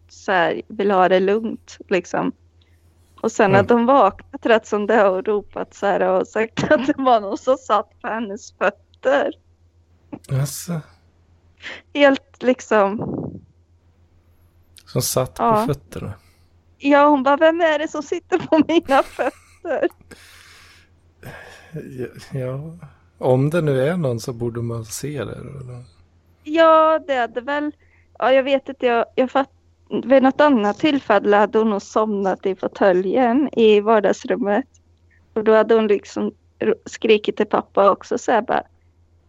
så 0.08 0.32
här, 0.32 0.62
vill 0.68 0.90
ha 0.90 1.08
det 1.08 1.20
lugnt 1.20 1.78
liksom. 1.88 2.32
Och 3.20 3.32
sen 3.32 3.46
Mm. 3.46 3.56
hade 3.56 3.74
hon 3.74 3.86
vaknat 3.86 4.46
rätt 4.46 4.66
som 4.66 4.86
det 4.86 5.08
och 5.08 5.26
ropat 5.26 5.74
så 5.74 5.86
här 5.86 6.00
och 6.00 6.28
sagt 6.28 6.64
att 6.72 6.86
det 6.86 6.94
var 6.96 7.20
någon 7.20 7.38
som 7.38 7.56
satt 7.56 8.00
på 8.00 8.08
hennes 8.08 8.52
fötter. 8.52 9.32
Jaså? 10.28 10.80
Helt 11.94 12.42
liksom. 12.42 12.98
Som 14.86 15.02
satt 15.02 15.34
på 15.34 15.42
Ja. 15.42 15.66
fötterna? 15.66 16.12
Ja, 16.86 17.08
hon 17.08 17.22
bara, 17.22 17.36
vem 17.36 17.60
är 17.60 17.78
det 17.78 17.88
som 17.88 18.02
sitter 18.02 18.38
på 18.38 18.62
mina 18.68 19.02
fötter? 19.02 19.88
Ja. 22.32 22.60
Om 23.18 23.50
det 23.50 23.60
nu 23.60 23.82
är 23.88 23.96
någon 23.96 24.20
så 24.20 24.32
borde 24.32 24.62
man 24.62 24.84
se 24.84 25.24
det. 25.24 25.32
Eller? 25.32 25.84
Ja, 26.42 27.00
det 27.06 27.14
hade 27.14 27.40
väl, 27.40 27.72
ja 28.18 28.32
jag 28.32 28.42
vet 28.42 28.68
inte, 28.68 28.86
jag, 28.86 29.06
jag 29.14 29.30
fatt, 29.30 29.50
vid 30.04 30.22
något 30.22 30.40
annat 30.40 30.78
tillfälle 30.78 31.36
hade 31.36 31.58
hon 31.58 31.70
nog 31.70 31.82
somnat 31.82 32.46
i 32.46 32.54
fåtöljen 32.54 33.48
i 33.58 33.80
vardagsrummet. 33.80 34.66
Och 35.34 35.44
då 35.44 35.54
hade 35.54 35.74
hon 35.74 35.86
liksom 35.86 36.32
skrikit 36.86 37.36
till 37.36 37.46
pappa 37.46 37.90
också 37.90 38.18
så 38.18 38.32
här 38.32 38.42
bara, 38.42 38.62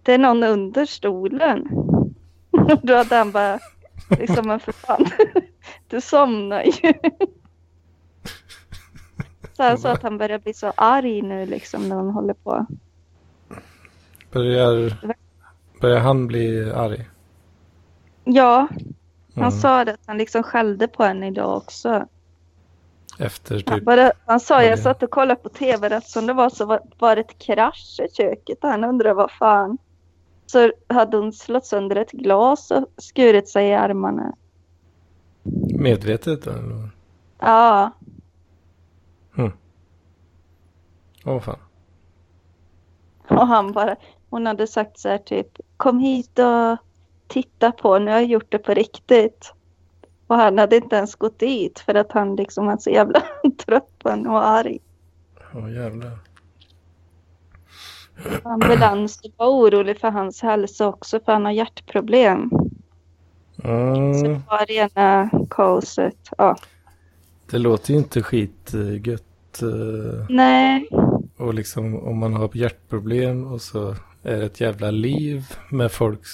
det 0.04 0.14
är 0.14 0.18
någon 0.18 0.44
under 0.44 0.86
stolen. 0.86 1.68
Och 2.52 2.80
då 2.84 2.96
hade 2.96 3.16
han 3.16 3.32
bara, 3.32 3.60
liksom, 4.20 4.48
men 4.48 4.60
för 4.60 4.72
fan, 4.72 5.06
du 5.88 6.02
somnar 6.02 6.64
ju. 6.64 6.94
Så 9.58 9.64
han 9.64 9.78
sa 9.78 9.92
att 9.92 10.04
han 10.04 10.18
börjar 10.18 10.40
bli 10.40 10.54
så 10.54 10.74
arg 10.78 11.22
nu 11.22 11.46
liksom 11.46 11.90
när 11.90 11.96
hon 11.96 12.10
håller 12.12 12.34
på. 12.34 12.66
Börjar, 14.32 14.98
börjar 15.82 16.00
han 16.00 16.28
bli 16.28 16.72
arg? 16.72 17.10
Ja, 18.24 18.68
han 19.36 19.44
Mm. 19.44 19.52
sa 19.52 19.86
det 19.86 19.94
att 19.94 20.06
han 20.06 20.18
liksom 20.18 20.44
skällde 20.44 20.88
på 20.88 21.04
henne 21.04 21.28
idag 21.28 21.58
också. 21.58 22.08
Efter 23.20 23.64
Han, 23.66 23.80
typ... 23.80 23.86
bara, 23.86 24.12
han 24.26 24.40
sa, 24.40 24.64
Ja, 24.64 24.70
jag 24.70 24.80
satt 24.80 25.04
och 25.04 25.10
kollade 25.10 25.42
på 25.42 25.50
tv 25.50 25.90
rätt 25.90 26.08
som 26.08 26.28
det 26.28 26.34
var 26.34 26.50
så 26.50 26.66
var, 26.66 26.80
var 27.00 27.16
det 27.16 27.22
ett 27.22 27.40
krasch 27.40 28.00
i 28.00 28.16
köket 28.16 28.64
och 28.64 28.70
han 28.70 28.84
undrade 28.84 29.14
vad 29.14 29.32
fan. 29.32 29.78
Så 30.46 30.72
hade 30.88 31.18
hon 31.18 31.34
slått 31.34 31.66
sönder 31.66 31.96
ett 31.96 32.12
glas 32.12 32.72
och 32.72 32.86
skurit 32.98 33.50
sig 33.50 33.68
i 33.70 33.74
armarna. 33.74 34.36
Medvetet 35.80 36.48
eller? 36.48 36.90
Ja, 37.40 37.92
Åh 41.26 41.40
fan. 41.40 41.60
och 43.28 43.48
han 43.48 43.72
bara, 43.72 43.96
hon 44.30 44.46
hade 44.46 44.68
sagt 44.68 45.00
så 45.00 45.10
här 45.10 45.18
typ, 45.18 45.48
kom 45.78 46.00
hit 46.00 46.40
och 46.40 46.78
titta 47.28 47.72
på, 47.72 48.00
nu 48.00 48.12
har 48.12 48.18
jag 48.18 48.26
gjort 48.30 48.52
det 48.52 48.58
på 48.58 48.74
riktigt. 48.74 49.54
Och 50.28 50.36
han 50.36 50.58
hade 50.58 50.76
inte 50.76 50.96
ens 50.96 51.16
gått 51.16 51.40
dit 51.40 51.80
för 51.80 51.96
att 51.96 52.12
han 52.12 52.36
liksom 52.36 52.66
var 52.66 52.78
så 52.78 52.90
jävla 52.90 53.24
trött 53.66 54.00
på 54.00 54.10
henne 54.10 54.30
och 54.30 54.48
arg. 54.48 54.80
Åh 55.54 55.74
jävlar. 55.74 56.20
Ambulansen 58.44 59.32
var 59.38 59.48
orolig 59.48 60.00
för 60.00 60.10
hans 60.12 60.42
hälsa 60.42 60.88
också 60.88 61.20
för 61.20 61.32
han 61.32 61.46
har 61.46 61.52
hjärtproblem. 61.52 62.50
Så 63.62 63.68
Mm. 63.68 64.24
det 64.24 64.42
var 64.50 64.66
rena 64.66 65.30
kaoset. 65.50 66.30
Ja. 66.38 66.56
Det 67.52 67.58
låter 67.58 67.92
ju 67.92 67.98
inte 67.98 68.24
skitgött. 68.24 69.25
Eh, 69.62 70.26
Nej, 70.30 70.88
Och 71.38 71.54
liksom 71.54 72.08
om 72.08 72.18
man 72.18 72.34
har 72.34 72.50
hjärtproblem 72.54 73.48
och 73.48 73.62
så 73.62 73.96
är 74.24 74.38
det 74.38 74.46
ett 74.46 74.62
jävla 74.62 74.92
liv 74.92 75.44
med 75.70 75.92
folks... 75.92 76.30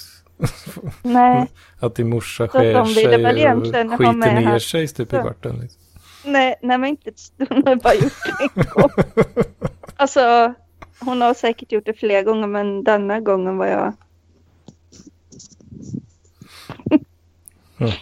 nej, 1.02 1.46
Att 1.80 1.94
din 1.94 2.08
morsa 2.08 2.46
Så 2.46 2.52
skär 2.52 2.84
sig 2.84 3.06
och 3.06 3.92
skiter 3.98 4.32
ner 4.34 4.46
här. 4.46 4.58
sig 4.58 4.88
stup 4.88 5.12
i 5.12 5.16
kvarten. 5.16 5.56
Liksom. 5.60 5.82
nej, 6.24 6.54
nej 6.62 6.78
men 6.78 6.90
inte 6.90 7.12
hon 7.48 7.62
har 7.66 7.76
bara 7.76 7.94
gjort 7.94 8.12
det 8.24 8.60
en 8.60 8.66
gång. 8.70 8.90
Alltså, 9.96 10.54
hon 11.00 11.20
har 11.20 11.34
säkert 11.34 11.72
gjort 11.72 11.86
det 11.86 11.94
flera 11.94 12.22
gånger 12.22 12.46
men 12.46 12.84
denna 12.84 13.20
gången 13.20 13.56
var 13.56 13.66
jag... 13.66 13.92
Mm. 17.78 17.92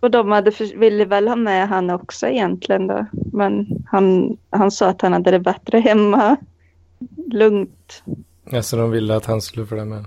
Och 0.00 0.10
de 0.10 0.30
hade 0.30 0.52
för, 0.52 0.78
ville 0.78 1.04
väl 1.04 1.28
ha 1.28 1.36
med 1.36 1.68
han 1.68 1.90
också 1.90 2.26
egentligen 2.26 2.86
då. 2.86 3.06
Men 3.32 3.66
han, 3.86 4.36
han 4.50 4.70
sa 4.70 4.88
att 4.88 5.02
han 5.02 5.12
hade 5.12 5.30
det 5.30 5.38
bättre 5.40 5.78
hemma. 5.80 6.36
Lugnt. 7.32 8.02
Alltså 8.52 8.76
de 8.76 8.90
ville 8.90 9.16
att 9.16 9.26
han 9.26 9.40
skulle 9.40 9.66
följa 9.66 9.84
med. 9.84 10.04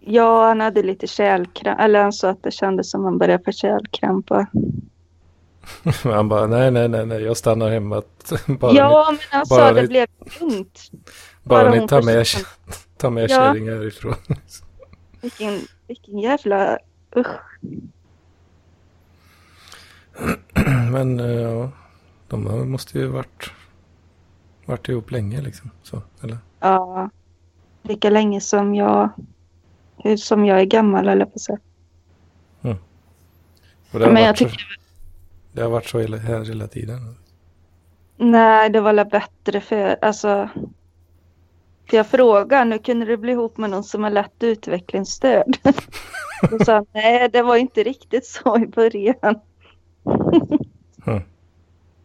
Ja, 0.00 0.46
han 0.48 0.60
hade 0.60 0.82
lite 0.82 1.06
kärlkramp. 1.06 1.80
Eller 1.80 2.02
han 2.02 2.12
sa 2.12 2.28
att 2.30 2.42
det 2.42 2.50
kändes 2.50 2.90
som 2.90 3.04
han 3.04 3.18
började 3.18 3.44
få 3.44 3.52
kärlkramp. 3.52 4.30
Han 6.02 6.28
bara, 6.28 6.46
nej, 6.46 6.70
nej, 6.70 6.88
nej, 6.88 7.06
nej, 7.06 7.22
jag 7.22 7.36
stannar 7.36 7.70
hemma. 7.70 8.02
bara 8.60 8.72
ja, 8.72 9.06
men 9.10 9.18
han 9.30 9.46
bara 9.50 9.58
sa 9.68 9.72
det 9.72 9.82
ni- 9.82 9.88
blev 9.88 10.06
lugnt. 10.40 10.78
ni, 10.92 10.98
bara 11.42 11.64
bara 11.70 11.80
ni 11.80 11.88
tar 11.88 12.02
med, 12.02 12.26
tar 12.96 13.10
med 13.10 13.30
Ja. 13.30 13.52
härifrån. 13.52 14.14
Vilken, 15.20 15.60
vilken 15.88 16.18
jävla... 16.18 16.78
Usch. 17.16 17.26
Men 20.92 21.20
eh, 21.20 21.26
ja, 21.26 21.70
de 22.28 22.46
har- 22.46 22.64
måste 22.64 22.98
ju 22.98 23.06
varit, 23.06 23.50
varit 24.66 24.88
ihop 24.88 25.10
länge 25.10 25.40
liksom. 25.40 25.70
Så, 25.82 26.02
eller? 26.22 26.38
Ja. 26.60 27.10
Lika 27.82 28.10
länge 28.10 28.40
som 28.40 28.74
jag... 28.74 29.10
Som 30.18 30.44
jag 30.44 30.60
är 30.60 30.64
gammal 30.64 31.08
eller 31.08 31.24
på 31.24 31.32
att 31.34 31.40
säga. 31.40 31.58
Och 33.92 33.98
det, 33.98 34.04
har 34.04 34.12
Men 34.12 34.22
jag 34.22 34.28
varit 34.28 34.38
så, 34.38 34.44
tycker... 34.44 34.78
det 35.52 35.62
har 35.62 35.70
varit 35.70 35.86
så 35.86 35.98
hela, 35.98 36.16
här 36.16 36.44
hela 36.44 36.66
tiden. 36.66 37.16
Nej, 38.16 38.70
det 38.70 38.80
var 38.80 38.92
väl 38.92 39.06
bättre 39.06 39.60
för... 39.60 40.04
Alltså... 40.04 40.48
För 41.90 41.96
jag 41.96 42.06
frågade, 42.06 42.64
nu 42.64 42.78
kunde 42.78 43.06
du 43.06 43.16
bli 43.16 43.32
ihop 43.32 43.56
med 43.56 43.70
någon 43.70 43.84
som 43.84 44.04
är 44.04 44.10
lätt 44.10 44.42
utvecklingsstörd? 44.42 45.58
Då 46.50 46.58
sa 46.64 46.84
nej 46.92 47.28
det 47.28 47.42
var 47.42 47.56
inte 47.56 47.82
riktigt 47.82 48.26
så 48.26 48.58
i 48.58 48.66
början. 48.66 49.40
Mm. 51.06 51.22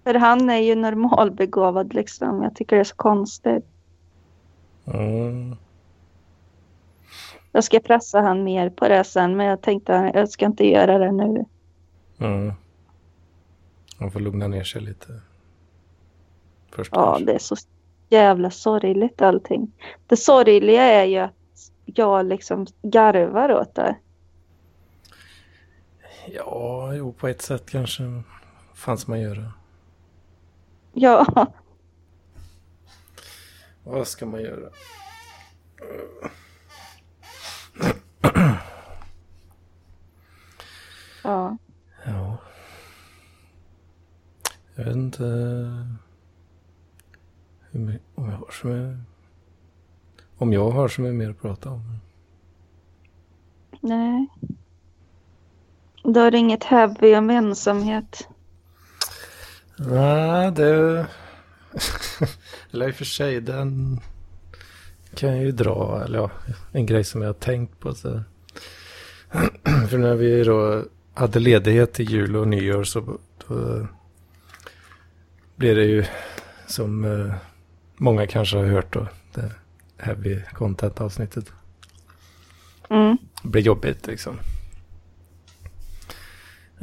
För 0.03 0.13
han 0.13 0.49
är 0.49 0.57
ju 0.57 0.75
normalbegåvad 0.75 1.93
liksom. 1.93 2.43
Jag 2.43 2.55
tycker 2.55 2.75
det 2.75 2.81
är 2.81 2.83
så 2.83 2.95
konstigt. 2.95 3.65
Mm. 4.85 5.55
Jag 7.51 7.63
ska 7.63 7.79
pressa 7.79 8.21
han 8.21 8.43
mer 8.43 8.69
på 8.69 8.87
det 8.87 9.03
sen 9.03 9.37
men 9.37 9.45
jag 9.45 9.61
tänkte 9.61 10.11
jag 10.13 10.29
ska 10.29 10.45
inte 10.45 10.67
göra 10.67 10.97
det 10.97 11.11
nu. 11.11 11.45
Mm. 12.19 12.53
Man 13.97 14.11
får 14.11 14.19
lugna 14.19 14.47
ner 14.47 14.63
sig 14.63 14.81
lite. 14.81 15.21
Först 16.71 16.91
Ja, 16.95 17.05
kanske. 17.05 17.25
det 17.25 17.33
är 17.33 17.39
så 17.39 17.55
jävla 18.09 18.51
sorgligt 18.51 19.21
allting. 19.21 19.71
Det 20.07 20.17
sorgliga 20.17 20.83
är 20.83 21.05
ju 21.05 21.17
att 21.17 21.33
jag 21.85 22.25
liksom 22.25 22.65
garvar 22.81 23.53
åt 23.53 23.75
det. 23.75 23.95
Ja, 26.27 26.93
jo, 26.95 27.13
på 27.13 27.27
ett 27.27 27.41
sätt 27.41 27.69
kanske. 27.69 28.03
Vad 28.03 28.23
fan 28.73 28.97
ska 28.97 29.11
man 29.11 29.21
göra? 29.21 29.53
Ja, 30.93 31.25
Vad 33.83 34.07
ska 34.07 34.25
man 34.25 34.41
göra? 34.41 34.69
Ja. 41.23 41.57
Ja. 42.05 42.37
Jag 44.75 44.83
vet 44.85 44.95
inte 44.95 45.23
hur 47.71 47.99
om 48.15 48.29
jag 48.29 48.37
har 48.37 48.51
så 48.51 48.67
mycket, 48.67 48.99
om 50.37 50.53
jag 50.53 50.71
har 50.71 50.87
så 50.87 51.01
mycket 51.01 51.15
mer 51.15 51.29
att 51.29 51.41
prata 51.41 51.69
om. 51.69 51.97
Nej. 53.81 54.27
Då 56.03 56.19
är 56.19 56.31
det 56.31 56.37
inget 56.37 56.63
heavy 56.63 57.15
om 57.15 57.29
ensamhet. 57.29 58.27
Nej, 59.75 60.51
det... 60.51 61.05
eller 62.71 62.87
i 62.87 62.91
och 62.91 62.95
för 62.95 63.05
sig, 63.05 63.41
den 63.41 63.99
kan 65.15 65.29
jag 65.29 65.45
ju 65.45 65.51
dra. 65.51 66.03
Eller 66.05 66.19
ja, 66.19 66.31
en 66.71 66.85
grej 66.85 67.03
som 67.03 67.21
jag 67.21 67.29
har 67.29 67.33
tänkt 67.33 67.79
på. 67.79 67.95
Så. 67.95 68.21
för 69.89 69.97
när 69.97 70.15
vi 70.15 70.43
då 70.43 70.83
hade 71.13 71.39
ledighet 71.39 71.93
till 71.93 72.09
jul 72.09 72.35
och 72.35 72.47
nyår 72.47 72.83
så 72.83 73.19
då 73.47 73.87
blev 75.55 75.75
det 75.75 75.85
ju 75.85 76.05
som 76.67 77.05
eh, 77.05 77.35
många 77.97 78.27
kanske 78.27 78.57
har 78.57 78.65
hört 78.65 78.93
då. 78.93 79.07
Det 79.33 79.51
heavy 79.97 80.41
content 80.53 81.01
avsnittet. 81.01 81.51
Mm. 82.89 83.17
Det 83.43 83.49
blir 83.49 83.61
jobbigt 83.61 84.07
liksom. 84.07 84.39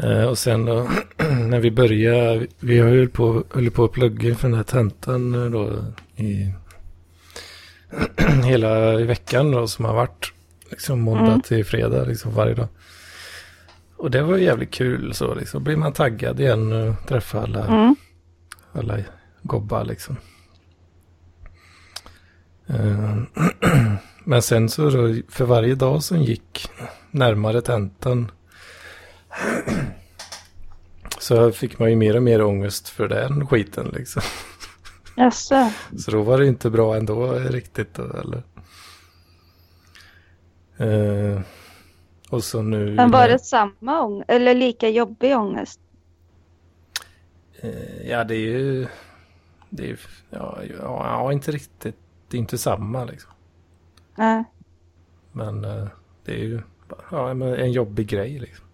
Eh, 0.02 0.24
och 0.24 0.38
sen 0.38 0.64
då 0.64 0.88
när 1.48 1.60
vi 1.60 1.70
började, 1.70 2.46
vi 2.60 2.78
har 2.78 2.88
ju 2.88 3.08
på, 3.08 3.44
höll 3.50 3.70
på 3.70 3.84
att 3.84 3.92
plugga 3.92 4.34
för 4.34 4.48
den 4.48 4.56
här 4.56 4.64
tentan 4.64 5.34
eh, 5.34 5.50
då 5.50 5.84
i 6.16 6.52
hela 8.44 8.96
veckan 8.96 9.50
då 9.50 9.66
som 9.66 9.84
har 9.84 9.94
varit. 9.94 10.32
Liksom 10.70 11.00
måndag 11.00 11.26
Mm. 11.28 11.40
till 11.40 11.64
fredag 11.64 12.04
liksom 12.04 12.34
varje 12.34 12.54
dag. 12.54 12.68
Och 13.96 14.10
det 14.10 14.22
var 14.22 14.36
jävligt 14.36 14.70
kul 14.70 15.14
så 15.14 15.34
liksom. 15.34 15.64
Blir 15.64 15.76
man 15.76 15.92
taggad 15.92 16.40
igen 16.40 16.72
och 16.72 17.06
träffa 17.08 17.40
alla, 17.42 17.66
Mm. 17.66 17.96
alla 18.72 18.98
gobbar 19.42 19.84
liksom. 19.84 20.16
Eh, 22.66 23.16
Men 24.24 24.42
sen 24.42 24.68
så 24.68 24.90
då, 24.90 25.14
för 25.28 25.44
varje 25.44 25.74
dag 25.74 26.02
som 26.02 26.22
gick 26.22 26.68
närmare 27.10 27.60
tentan 27.62 28.30
så 31.18 31.52
fick 31.52 31.78
man 31.78 31.90
ju 31.90 31.96
mer 31.96 32.16
och 32.16 32.22
mer 32.22 32.42
ångest 32.42 32.88
för 32.88 33.08
den 33.08 33.46
skiten 33.46 33.88
liksom. 33.92 34.22
Jaså? 35.16 35.70
Så 35.98 36.10
då 36.10 36.22
var 36.22 36.38
det 36.38 36.46
inte 36.46 36.70
bra 36.70 36.96
ändå 36.96 37.32
riktigt. 37.32 37.98
Eller? 37.98 38.42
Eh, 40.76 41.40
och 42.30 42.44
så 42.44 42.62
nu... 42.62 42.94
Men 42.94 43.10
var 43.10 43.28
det 43.28 43.38
samma 43.38 44.02
ångest? 44.02 44.30
Eller 44.30 44.54
lika 44.54 44.88
jobbig 44.88 45.36
ångest? 45.36 45.80
Eh, 47.60 48.08
ja, 48.08 48.24
det 48.24 48.34
är 48.34 48.58
ju... 48.58 48.86
Det 49.70 49.82
är 49.82 49.86
ju... 49.86 49.96
Ja, 50.30 50.58
ja, 50.62 51.06
ja, 51.06 51.32
inte 51.32 51.52
riktigt. 51.52 51.96
Det 52.28 52.36
är 52.36 52.38
inte 52.38 52.58
samma 52.58 53.04
liksom. 53.04 53.30
Nej. 54.16 54.44
Men 55.32 55.64
eh, 55.64 55.86
det 56.24 56.32
är 56.32 56.44
ju 56.44 56.62
ja, 57.10 57.30
en 57.30 57.72
jobbig 57.72 58.06
grej 58.06 58.38
liksom. 58.38 58.66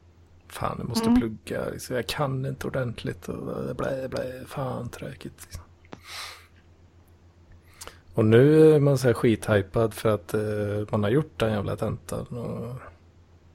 Fan, 0.56 0.76
jag 0.78 0.88
måste 0.88 1.08
Mm. 1.08 1.20
plugga. 1.20 1.70
Liksom. 1.70 1.96
Jag 1.96 2.06
kan 2.06 2.46
inte 2.46 2.66
ordentligt. 2.66 3.28
Och 3.28 3.76
blä, 3.76 4.08
blä, 4.08 4.44
fan 4.46 4.88
tråkigt. 4.88 5.42
Liksom. 5.44 5.62
Och 8.14 8.24
nu 8.24 8.74
är 8.74 8.80
man 8.80 8.98
så 8.98 9.06
här 9.06 9.14
skithypad 9.14 9.94
för 9.94 10.08
att 10.08 10.34
eh, 10.34 10.40
man 10.90 11.02
har 11.02 11.10
gjort 11.10 11.40
den 11.40 11.52
jävla 11.52 11.76
tentan. 11.76 12.26
Och, 12.26 12.74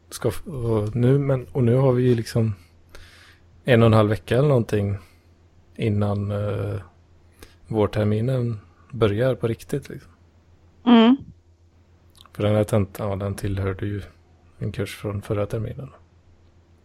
ska, 0.09 0.31
och, 0.51 0.95
nu, 0.95 1.19
men, 1.19 1.45
och 1.51 1.63
nu 1.63 1.75
har 1.75 1.91
vi 1.93 2.03
ju 2.03 2.15
liksom 2.15 2.53
en 3.63 3.81
och 3.81 3.85
en 3.85 3.93
halv 3.93 4.09
vecka 4.09 4.37
eller 4.37 4.47
någonting 4.47 4.97
innan 5.75 6.31
eh, 6.31 6.81
vårterminen 7.67 8.59
börjar 8.91 9.35
på 9.35 9.47
riktigt. 9.47 9.89
Liksom. 9.89 10.11
Mm. 10.85 11.17
För 12.33 12.43
den 12.43 12.55
här 12.55 12.63
tentan, 12.63 13.09
ja, 13.09 13.15
den 13.15 13.35
tillhörde 13.35 13.85
ju 13.85 14.01
en 14.57 14.71
kurs 14.71 14.95
från 14.95 15.21
förra 15.21 15.45
terminen. 15.45 15.89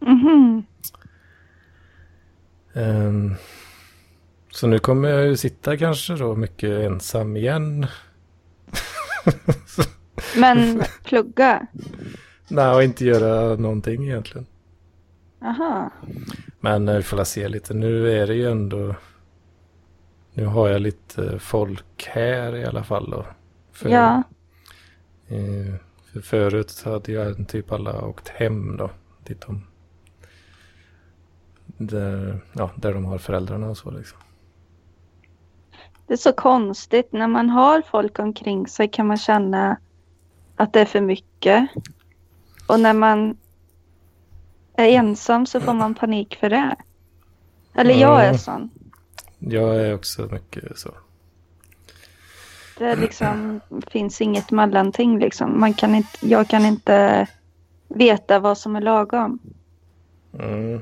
Mhm. 0.01 0.63
Ehm, 2.75 3.35
så 4.51 4.67
nu 4.67 4.79
kommer 4.79 5.09
jag 5.09 5.27
ju 5.27 5.37
sitta 5.37 5.77
kanske 5.77 6.15
då 6.15 6.35
mycket 6.37 6.71
ensam 6.71 7.37
igen. 7.37 7.87
Men 10.37 10.83
plugga? 11.05 11.67
Nej, 12.49 12.75
och 12.75 12.83
inte 12.83 13.05
göra 13.05 13.57
någonting 13.57 14.05
egentligen. 14.09 14.47
Aha. 15.43 15.91
Men 16.61 16.89
eh, 16.89 16.97
vi 16.97 17.03
får 17.03 17.25
se 17.25 17.49
lite. 17.49 17.75
Nu 17.75 18.13
är 18.23 18.27
det 18.27 18.35
ju 18.35 18.51
ändå... 18.51 18.95
Nu 20.35 20.47
har 20.47 20.69
jag 20.69 20.81
lite 20.81 21.39
folk 21.39 22.07
här 22.09 22.57
i 22.57 22.65
alla 22.65 22.85
fall 22.85 23.11
då. 23.11 23.27
För, 23.73 23.89
Ja. 23.89 24.23
eh, 25.29 25.75
för 26.13 26.21
förut 26.21 26.83
hade 26.85 27.13
jag 27.13 27.49
typ 27.49 27.73
alla 27.73 28.05
åkt 28.05 28.29
hem 28.29 28.77
då. 28.77 28.91
Dit 29.25 29.41
de... 29.47 29.63
Där, 31.77 32.41
ja, 32.53 32.71
där 32.77 32.95
de 32.95 33.05
har 33.05 33.19
föräldrarna 33.19 33.69
och 33.69 33.77
så 33.77 33.91
liksom. 33.91 34.19
Det 36.07 36.13
är 36.13 36.17
så 36.17 36.33
konstigt. 36.33 37.13
När 37.13 37.29
man 37.29 37.51
har 37.51 37.83
folk 37.83 38.19
omkring 38.19 38.67
sig 38.67 38.89
kan 38.89 39.07
man 39.07 39.17
känna 39.17 39.77
att 40.57 40.73
det 40.73 40.81
är 40.81 40.85
för 40.85 41.01
mycket. 41.01 41.69
Och 42.67 42.81
när 42.81 42.93
man 42.93 43.37
är 44.75 44.89
ensam 44.89 45.47
så 45.47 45.61
får 45.61 45.75
man 45.75 45.95
panik 45.95 46.37
för 46.41 46.51
det. 46.51 46.77
Eller 47.75 47.95
jag 47.95 48.25
är 48.25 48.35
sån. 48.35 48.71
Jag 49.39 49.77
är 49.77 49.95
också 49.95 50.29
mycket 50.33 50.79
så. 50.79 50.91
Det 52.79 52.97
liksom, 52.97 53.61
finns 53.91 54.21
inget 54.21 54.51
mellanting 54.51 55.19
liksom. 55.19 55.61
Man 55.61 55.75
kan 55.75 55.95
inte, 55.95 56.27
jag 56.27 56.49
kan 56.49 56.67
inte 56.67 57.27
veta 57.89 58.39
vad 58.39 58.59
som 58.59 58.77
är 58.77 58.81
lagom. 58.81 59.39
Mm. 60.39 60.81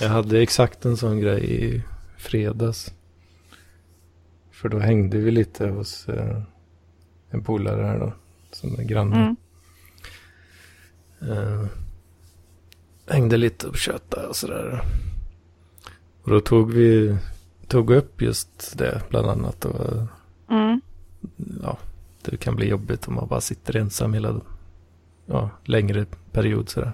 Jag 0.00 0.08
hade 0.08 0.42
exakt 0.42 0.84
en 0.84 0.96
sån 0.96 1.20
grej 1.20 1.64
i 1.64 1.82
fredags. 2.16 2.92
För 4.50 4.68
då 4.68 4.78
hängde 4.78 5.18
vi 5.18 5.30
lite 5.30 5.68
hos 5.68 6.08
eh, 6.08 6.42
en 7.30 7.44
polare 7.44 7.82
här 7.86 7.98
då. 7.98 8.12
Som 8.52 8.78
är 8.78 8.84
granne. 8.84 9.16
Mm. 11.20 11.32
Eh, 11.38 11.66
hängde 13.06 13.36
lite 13.36 13.66
och 13.68 13.76
tjötade 13.76 14.26
och 14.26 14.36
sådär. 14.36 14.80
Och 16.22 16.30
då 16.30 16.40
tog 16.40 16.72
vi 16.72 17.18
tog 17.66 17.90
upp 17.90 18.22
just 18.22 18.78
det 18.78 19.02
bland 19.08 19.26
annat. 19.30 19.64
Och, 19.64 20.06
Mm. 20.50 20.80
ja, 21.62 21.78
det 22.22 22.36
kan 22.36 22.56
bli 22.56 22.68
jobbigt 22.68 23.08
om 23.08 23.14
man 23.14 23.28
bara 23.28 23.40
sitter 23.40 23.76
ensam 23.76 24.14
hela 24.14 24.40
ja, 25.26 25.50
längre 25.64 26.06
period 26.32 26.68
sådär. 26.68 26.92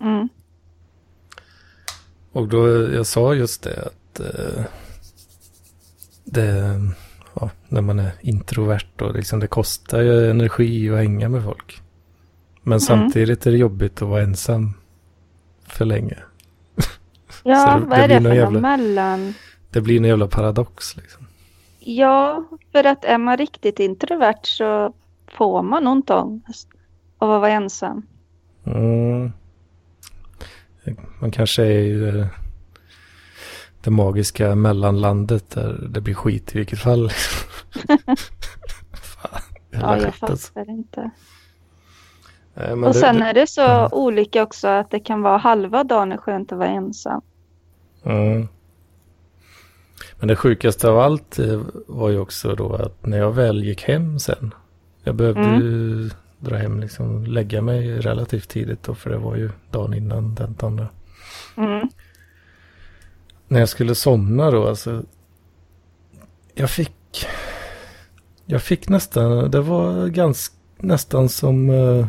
Mm. 0.00 0.28
Och 2.32 2.48
då, 2.48 2.92
jag 2.92 3.06
sa 3.06 3.34
just 3.34 3.62
det 3.62 3.82
att 3.86 4.20
eh, 4.20 4.64
det, 6.24 6.80
ja, 7.34 7.50
när 7.68 7.80
man 7.80 7.98
är 7.98 8.10
introvert 8.20 9.00
och 9.02 9.14
liksom 9.14 9.40
det 9.40 9.46
kostar 9.46 10.00
ju 10.00 10.30
energi 10.30 10.90
att 10.90 10.96
hänga 10.98 11.28
med 11.28 11.44
folk. 11.44 11.82
Men 12.62 12.80
samtidigt 12.80 13.46
är 13.46 13.50
det 13.50 13.58
jobbigt 13.58 14.02
att 14.02 14.08
vara 14.08 14.22
ensam 14.22 14.72
för 15.66 15.84
länge. 15.84 16.16
Ja, 17.42 17.80
vad 17.86 17.98
är 17.98 18.06
blir 18.08 18.20
det 18.20 18.28
för 18.28 18.34
jävla- 18.36 18.60
mellan? 18.60 19.34
Det 19.70 19.80
blir 19.80 19.96
en 19.96 20.04
jävla 20.04 20.26
paradox 20.28 20.96
liksom. 20.96 21.26
Ja, 21.80 22.44
för 22.72 22.84
att 22.84 23.04
är 23.04 23.18
man 23.18 23.36
riktigt 23.36 23.80
introvert 23.80 24.40
så 24.42 24.94
får 25.28 25.62
man 25.62 25.86
ont 25.86 26.10
ångest 26.10 26.68
av 27.18 27.30
att 27.32 27.40
vara 27.40 27.50
ensam. 27.52 28.06
Mm. 28.64 29.32
Man 31.20 31.30
kanske 31.30 31.62
är 31.62 31.78
i 31.80 31.92
det, 31.92 32.28
det 33.80 33.90
magiska 33.90 34.54
mellanlandet 34.54 35.50
där 35.50 35.86
det 35.90 36.00
blir 36.00 36.14
skit 36.14 36.54
i 36.54 36.58
vilket 36.58 36.78
fall. 36.78 37.10
Fan, 38.92 39.40
Ja, 39.70 39.96
jag 39.96 40.14
skit 40.14 40.22
alltså. 40.22 40.52
fattar 40.52 40.70
inte. 40.70 41.10
Nej, 42.54 42.68
men 42.76 42.84
Och 42.84 42.92
det- 42.94 43.00
sen 43.00 43.22
är 43.22 43.34
det 43.34 43.46
så 43.46 43.62
Mm. 43.62 43.88
olika 43.92 44.42
också 44.42 44.68
att 44.68 44.90
det 44.90 45.00
kan 45.00 45.22
vara 45.22 45.36
halva 45.38 45.84
dagen 45.84 46.12
är 46.12 46.16
skönt 46.16 46.52
att 46.52 46.58
vara 46.58 46.68
ensam. 46.68 47.20
Mm. 48.04 48.48
Men 50.18 50.28
det 50.28 50.36
sjukaste 50.36 50.88
av 50.90 50.98
allt 50.98 51.38
eh, 51.38 51.60
var 51.86 52.08
ju 52.10 52.18
också 52.18 52.54
då 52.54 52.72
att 52.74 53.06
när 53.06 53.18
jag 53.18 53.32
väl 53.32 53.64
gick 53.64 53.82
hem 53.82 54.18
sen. 54.18 54.54
Jag 55.02 55.14
behövde 55.14 55.40
Mm. 55.40 55.60
ju 55.60 56.10
dra 56.40 56.56
hem 56.56 56.80
liksom, 56.80 57.24
lägga 57.24 57.62
mig 57.62 58.00
relativt 58.00 58.48
tidigt 58.48 58.82
då 58.82 58.94
för 58.94 59.10
det 59.10 59.18
var 59.18 59.36
ju 59.36 59.50
dagen 59.70 59.94
innan 59.94 60.36
tentan 60.36 60.76
då. 60.76 60.86
Mm. 61.62 61.88
När 63.48 63.60
jag 63.60 63.68
skulle 63.68 63.94
somna 63.94 64.50
då 64.50 64.68
alltså. 64.68 65.02
Jag 66.54 66.70
fick. 66.70 67.26
Jag 68.46 68.62
fick 68.62 68.88
nästan, 68.88 69.50
det 69.50 69.60
var 69.60 70.06
ganska, 70.06 70.54
nästan 70.78 71.28
som 71.28 71.70
uh, 71.70 72.06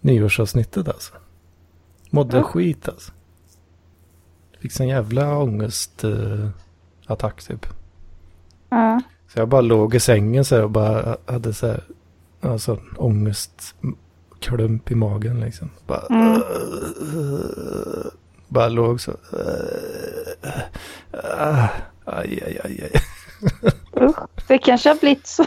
nyårsavsnittet 0.00 0.88
alltså. 0.88 1.14
Mådde 2.10 2.36
Ja. 2.36 2.42
skit 2.42 2.88
alltså. 2.88 3.12
Fick 4.60 4.72
sån 4.72 4.88
jävla 4.88 5.38
ångestattack 5.38 6.54
attack 7.06 7.42
typ. 7.42 7.66
Ja. 8.68 9.00
Så 9.28 9.38
jag 9.38 9.48
bara 9.48 9.60
låg 9.60 9.94
i 9.94 10.00
sängen 10.00 10.44
så 10.44 10.54
här 10.56 10.62
och 10.62 10.70
bara 10.70 11.16
hade 11.26 11.54
så 11.54 11.66
här, 11.66 11.84
alltså 12.40 12.78
ångestklump 12.96 14.90
i 14.90 14.94
magen 14.94 15.40
liksom. 15.40 15.70
Bara, 15.86 16.06
Mm. 16.10 16.42
bara 18.48 18.68
låg 18.68 19.00
så. 19.00 19.12
Aj, 22.10 22.42
aj, 22.46 22.58
aj, 22.64 22.80
aj. 22.82 22.90
Usch. 24.06 24.16
Det 24.48 24.58
kanske 24.58 24.88
har 24.88 24.96
blivit 24.96 25.26
så, 25.26 25.44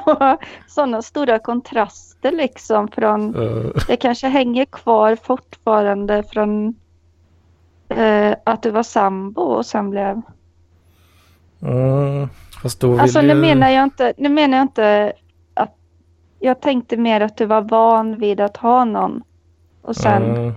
sådana 0.67 1.01
stora 1.01 1.39
kontraster 1.39 2.31
liksom 2.31 2.87
från 2.87 3.35
Uh, 3.35 3.71
Det 3.87 3.95
kanske 3.95 4.27
hänger 4.27 4.65
kvar 4.65 5.15
fortfarande 5.23 6.23
från 6.23 6.75
eh, 7.89 8.33
att 8.43 8.63
du 8.63 8.69
var 8.71 8.83
sambo 8.83 9.41
och 9.41 9.65
sen 9.65 9.89
blev... 9.89 10.21
mm, 11.61 12.29
fast 12.63 12.79
då 12.79 12.99
Alltså 12.99 13.21
ju... 13.21 13.27
nu 13.27 13.35
menar 13.35 13.69
jag 13.69 13.83
inte, 13.83 14.13
nu 14.17 14.29
menar 14.29 14.57
jag 14.57 14.63
inte. 14.63 15.13
Jag 16.41 16.61
tänkte 16.61 16.97
mer 16.97 17.21
att 17.21 17.37
du 17.37 17.45
var 17.45 17.61
van 17.61 18.19
vid 18.19 18.39
att 18.39 18.57
ha 18.57 18.85
någon. 18.85 19.23
Och 19.81 19.95
sen... 19.95 20.23
Mm. 20.23 20.53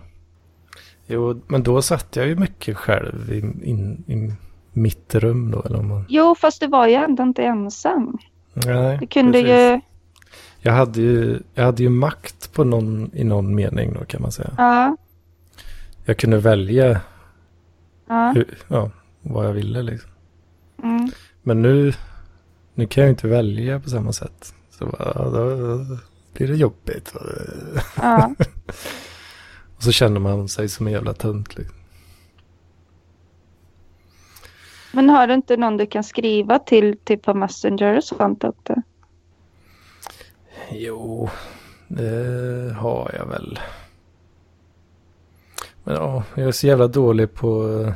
Jo, 1.07 1.41
men 1.47 1.63
då 1.63 1.83
satt 1.83 2.17
jag 2.17 2.27
ju 2.27 2.37
mycket 2.37 2.77
själv 2.77 3.33
i, 3.33 3.39
in, 3.71 4.05
i 4.07 4.33
mitt 4.73 5.15
rum 5.15 5.51
då. 5.51 5.63
Eller 5.63 5.79
om 5.79 5.89
man... 5.89 6.05
Jo, 6.09 6.35
fast 6.35 6.61
du 6.61 6.67
var 6.67 6.87
ju 6.87 6.95
ändå 6.95 7.23
inte 7.23 7.43
ensam. 7.43 8.19
Nej, 8.53 8.99
Du 9.01 9.07
kunde 9.07 9.33
precis. 9.33 9.49
ju... 9.51 9.81
Jag 10.61 10.73
hade 10.73 11.01
ju, 11.01 11.39
jag 11.55 11.65
hade 11.65 11.83
ju 11.83 11.89
makt 11.89 12.53
på 12.53 12.65
någon, 12.65 13.11
i 13.15 13.25
någon 13.25 13.55
mening 13.55 13.93
då 13.93 14.05
kan 14.05 14.23
man 14.23 14.33
säga. 14.33 14.51
Ja, 14.59 14.97
Jag 16.05 16.17
kunde 16.17 16.39
välja 16.39 17.01
ja. 18.09 18.33
hur, 18.35 18.59
ja, 18.69 18.91
vad 19.23 19.47
jag 19.47 19.53
ville 19.53 19.83
liksom. 19.83 20.11
Mm, 20.83 21.11
Men 21.43 21.63
nu, 21.63 21.93
nu 22.75 22.87
kan 22.87 23.03
jag 23.05 23.11
inte 23.11 23.29
välja 23.29 23.81
på 23.81 23.91
samma 23.91 24.13
sätt. 24.13 24.55
Så 24.79 24.87
bara, 24.87 25.31
då 25.31 25.57
blir 26.33 26.49
det 26.49 26.57
jobbigt. 26.57 27.15
ja. 27.97 28.35
Och 29.77 29.83
så 29.83 29.93
känner 29.93 30.21
man 30.21 30.49
sig 30.49 30.69
som 30.69 30.87
en 30.87 30.93
jävla 30.93 31.13
tunt. 31.15 31.57
Liksom. 31.57 31.77
Men 34.93 35.09
har 35.11 35.27
du 35.27 35.35
inte 35.35 35.57
någon 35.57 35.77
du 35.77 35.87
kan 35.87 36.05
skriva 36.05 36.59
till 36.59 36.99
typ 37.05 37.23
på 37.23 37.35
Messenger 37.35 37.97
och 37.97 38.05
sånt 38.05 38.45
också? 38.45 38.75
Jo, 40.71 41.31
det 41.89 42.75
har 42.79 43.15
jag 43.19 43.27
väl. 43.27 43.59
Men 45.85 45.95
ja, 45.95 46.25
jag 46.35 46.49
är 46.49 46.53
så 46.53 46.67
jävla 46.67 46.87
dålig 46.89 47.35
på 47.35 47.81
eh, 47.81 47.93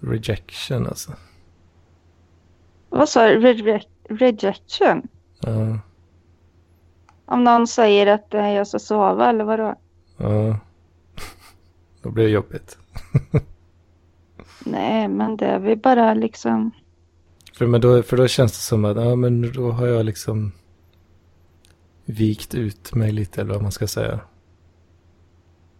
rejection 0.00 0.86
alltså. 0.86 1.12
Vad 2.88 3.08
sa 3.08 3.26
du? 3.28 3.40
Reje- 3.40 3.82
rejection? 4.08 5.08
Ja, 5.40 5.78
Om 7.32 7.44
någon 7.44 7.66
säger 7.66 8.06
att 8.06 8.26
jag 8.30 8.66
ska 8.66 8.78
sova 8.78 9.28
eller 9.30 9.44
vadå? 9.44 9.74
ja. 10.16 10.56
Då 12.02 12.10
blir 12.10 12.24
det 12.24 12.30
jobbigt. 12.30 12.78
Nej, 14.66 15.08
men 15.08 15.36
det 15.36 15.46
är 15.46 15.58
väl 15.58 15.78
bara 15.78 16.14
liksom... 16.14 16.70
För, 17.54 17.66
men 17.66 17.80
då, 17.80 18.02
för 18.02 18.16
då 18.16 18.28
känns 18.28 18.52
det 18.52 18.58
som 18.58 18.84
att 18.84 18.96
ja, 18.96 19.16
men 19.16 19.52
då 19.52 19.70
har 19.70 19.86
jag 19.86 20.06
liksom 20.06 20.52
vikt 22.04 22.54
ut 22.54 22.94
mig 22.94 23.12
lite 23.12 23.40
eller 23.40 23.52
vad 23.54 23.62
man 23.62 23.72
ska 23.72 23.86
säga. 23.86 24.20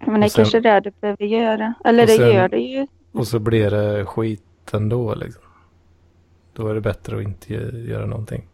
Men 0.06 0.20
det 0.20 0.26
Och 0.26 0.32
sen- 0.32 0.44
kanske 0.44 0.58
är 0.58 0.62
det 0.62 0.80
du 0.80 0.92
behöver 1.00 1.24
göra. 1.24 1.74
Eller 1.84 2.06
det 2.06 2.12
sen- 2.12 2.32
gör 2.32 2.48
det 2.48 2.58
ju. 2.60 2.86
Och 3.12 3.26
så 3.28 3.38
blir 3.38 3.70
det 3.70 4.06
skit 4.06 4.42
ändå 4.72 5.14
liksom. 5.14 5.42
Då 6.52 6.68
är 6.68 6.74
det 6.74 6.80
bättre 6.80 7.16
att 7.16 7.22
inte 7.22 7.54
gö- 7.54 7.88
göra 7.88 8.06
någonting. 8.06 8.48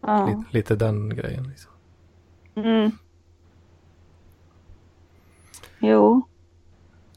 Ja. 0.00 0.26
Lite, 0.26 0.44
lite 0.50 0.76
den 0.76 1.16
grejen 1.16 1.48
liksom. 1.48 1.72
Mm. 2.56 2.90
Jo, 5.78 6.22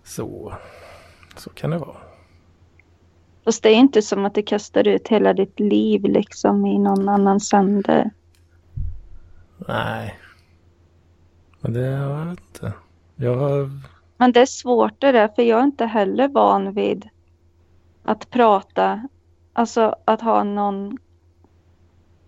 Så, 0.04 0.54
så 1.38 1.50
kan 1.50 1.70
det 1.70 1.78
vara. 1.78 1.98
fast 3.46 3.64
det 3.64 3.70
är 3.70 3.76
inte 3.76 4.02
som 4.02 4.26
att 4.26 4.36
du 4.36 4.44
kastar 4.44 4.88
ut 4.88 5.08
hela 5.08 5.34
ditt 5.34 5.60
liv 5.60 6.04
liksom 6.04 6.66
i 6.66 6.80
någon 6.80 7.10
annan 7.10 7.40
sänder. 7.40 8.10
Nej. 9.68 10.20
Men 11.60 11.74
det, 11.74 11.80
jag 11.82 12.26
vet 12.26 12.40
inte. 12.40 12.74
Jag 13.16 13.36
har, 13.36 13.70
Men 14.18 14.32
det 14.32 14.42
är 14.42 14.46
svårt 14.46 15.02
det 15.02 15.12
där, 15.12 15.28
för 15.28 15.42
jag 15.42 15.60
är 15.60 15.64
inte 15.64 15.86
heller 15.86 16.28
van 16.28 16.74
vid 16.74 17.10
att 18.04 18.30
prata, 18.30 19.08
alltså 19.54 19.96
att 20.06 20.22
ha 20.22 20.44
någon 20.44 20.98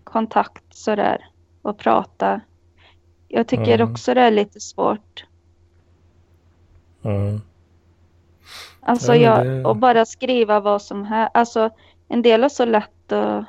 kontakt 0.04 0.64
sådär 0.76 1.26
och 1.62 1.78
prata. 1.78 2.40
Jag 3.34 3.46
tycker 3.48 3.74
Mm. 3.74 3.92
också 3.92 4.14
det 4.14 4.20
är 4.20 4.30
lite 4.30 4.60
svårt. 4.60 5.24
mm, 7.02 7.40
Alltså 8.80 9.14
Ja, 9.14 9.36
jag, 9.44 9.46
det- 9.46 9.64
och 9.64 9.76
bara 9.76 10.06
skriva 10.06 10.60
vad 10.60 10.82
som 10.82 11.04
helst. 11.04 11.30
Alltså 11.34 11.70
en 12.08 12.22
del 12.22 12.44
är 12.44 12.48
så 12.48 12.64
lätt 12.64 13.12
och 13.12 13.44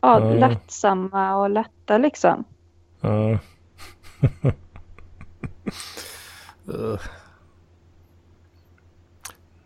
ja, 0.00 0.20
Mm. 0.20 0.38
lättsamma 0.38 1.36
och 1.36 1.50
lätta 1.50 1.98
liksom. 1.98 2.44
mm. 3.00 3.38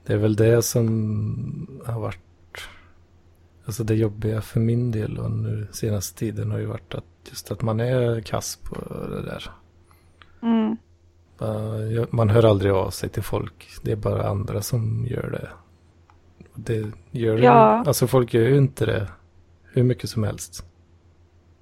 Det 0.06 0.12
är 0.12 0.16
väl 0.16 0.36
det 0.36 0.62
som 0.62 1.80
har 1.86 2.00
varit 2.00 2.20
Alltså 3.64 3.84
det 3.84 3.94
jobbiga 3.94 4.42
för 4.42 4.60
min 4.60 4.90
del 4.90 5.18
och 5.18 5.30
nu 5.30 5.66
senaste 5.72 6.18
tiden 6.18 6.50
har 6.50 6.58
ju 6.58 6.66
varit 6.66 6.94
att 6.94 7.04
just 7.28 7.50
att 7.50 7.62
man 7.62 7.80
är 7.80 8.20
kass 8.20 8.56
på 8.56 8.74
det 9.08 9.22
där. 9.22 9.50
Mm. 10.42 10.76
Man 12.10 12.30
hör 12.30 12.44
aldrig 12.44 12.72
av 12.72 12.90
sig 12.90 13.08
till 13.08 13.22
folk. 13.22 13.68
Det 13.82 13.92
är 13.92 13.96
bara 13.96 14.28
andra 14.28 14.62
som 14.62 15.06
gör 15.06 15.30
det. 15.30 15.48
Det 16.54 16.92
gör 17.10 17.36
det. 17.36 17.42
Ja. 17.42 17.84
Alltså 17.86 18.06
folk 18.06 18.34
gör 18.34 18.42
ju 18.42 18.56
inte 18.56 18.86
det 18.86 19.08
hur 19.62 19.82
mycket 19.82 20.10
som 20.10 20.24
helst. 20.24 20.64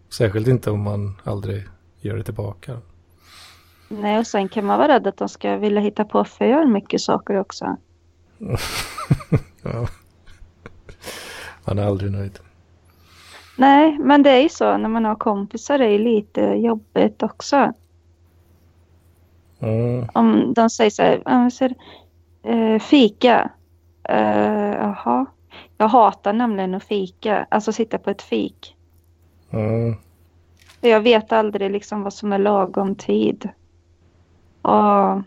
Särskilt 0.09 0.49
inte 0.49 0.71
om 0.71 0.81
man 0.81 1.21
aldrig 1.25 1.65
gör 2.01 2.17
det 2.17 2.23
tillbaka. 2.23 2.79
Nej, 3.89 4.19
och 4.19 4.27
sen 4.27 4.49
kan 4.49 4.65
man 4.65 4.79
vara 4.79 4.89
rädd 4.89 5.07
att 5.07 5.17
de 5.17 5.29
ska 5.29 5.57
vilja 5.57 5.81
hitta 5.81 6.05
på 6.05 6.25
för 6.25 6.67
mycket 6.67 7.01
saker 7.01 7.41
också. 7.41 7.77
Ja. 9.63 9.89
Man 11.65 11.79
är 11.79 11.87
aldrig 11.87 12.13
nöjd. 12.13 12.39
Nej, 13.57 13.99
men 13.99 14.23
det 14.23 14.31
är 14.31 14.41
ju 14.43 14.49
så 14.49 14.77
när 14.77 14.89
man 14.89 15.05
har 15.05 15.15
kompisar 15.15 15.79
det 15.79 15.87
är 15.87 15.99
lite 15.99 16.41
jobbigt 16.41 17.23
också. 17.23 17.73
Mm. 19.61 20.09
Om 20.13 20.55
de 20.55 20.71
säger 20.71 20.91
så 20.91 21.03
här, 21.03 21.23
"Ja, 21.25 21.39
men 21.39 21.51
så 21.51 21.65
är 21.65 21.69
det, 21.69 21.75
eh, 22.51 22.79
fika. 22.79 23.51
Eh, 24.09 24.75
jaha. 24.75 25.27
Jag 25.79 25.89
hatar 25.89 26.33
nämligen 26.33 26.75
att 26.75 26.85
fika, 26.85 27.47
alltså 27.51 27.73
sitta 27.73 27.99
på 27.99 28.11
ett 28.11 28.23
fik. 28.23 28.77
Mm. 29.51 29.97
Jag 30.81 31.01
vet 31.01 31.33
aldrig 31.33 31.71
liksom 31.71 32.03
vad 32.03 32.13
som 32.13 32.33
är 32.33 32.39
lagom 32.39 32.95
tid. 32.95 33.49
Och 34.63 35.23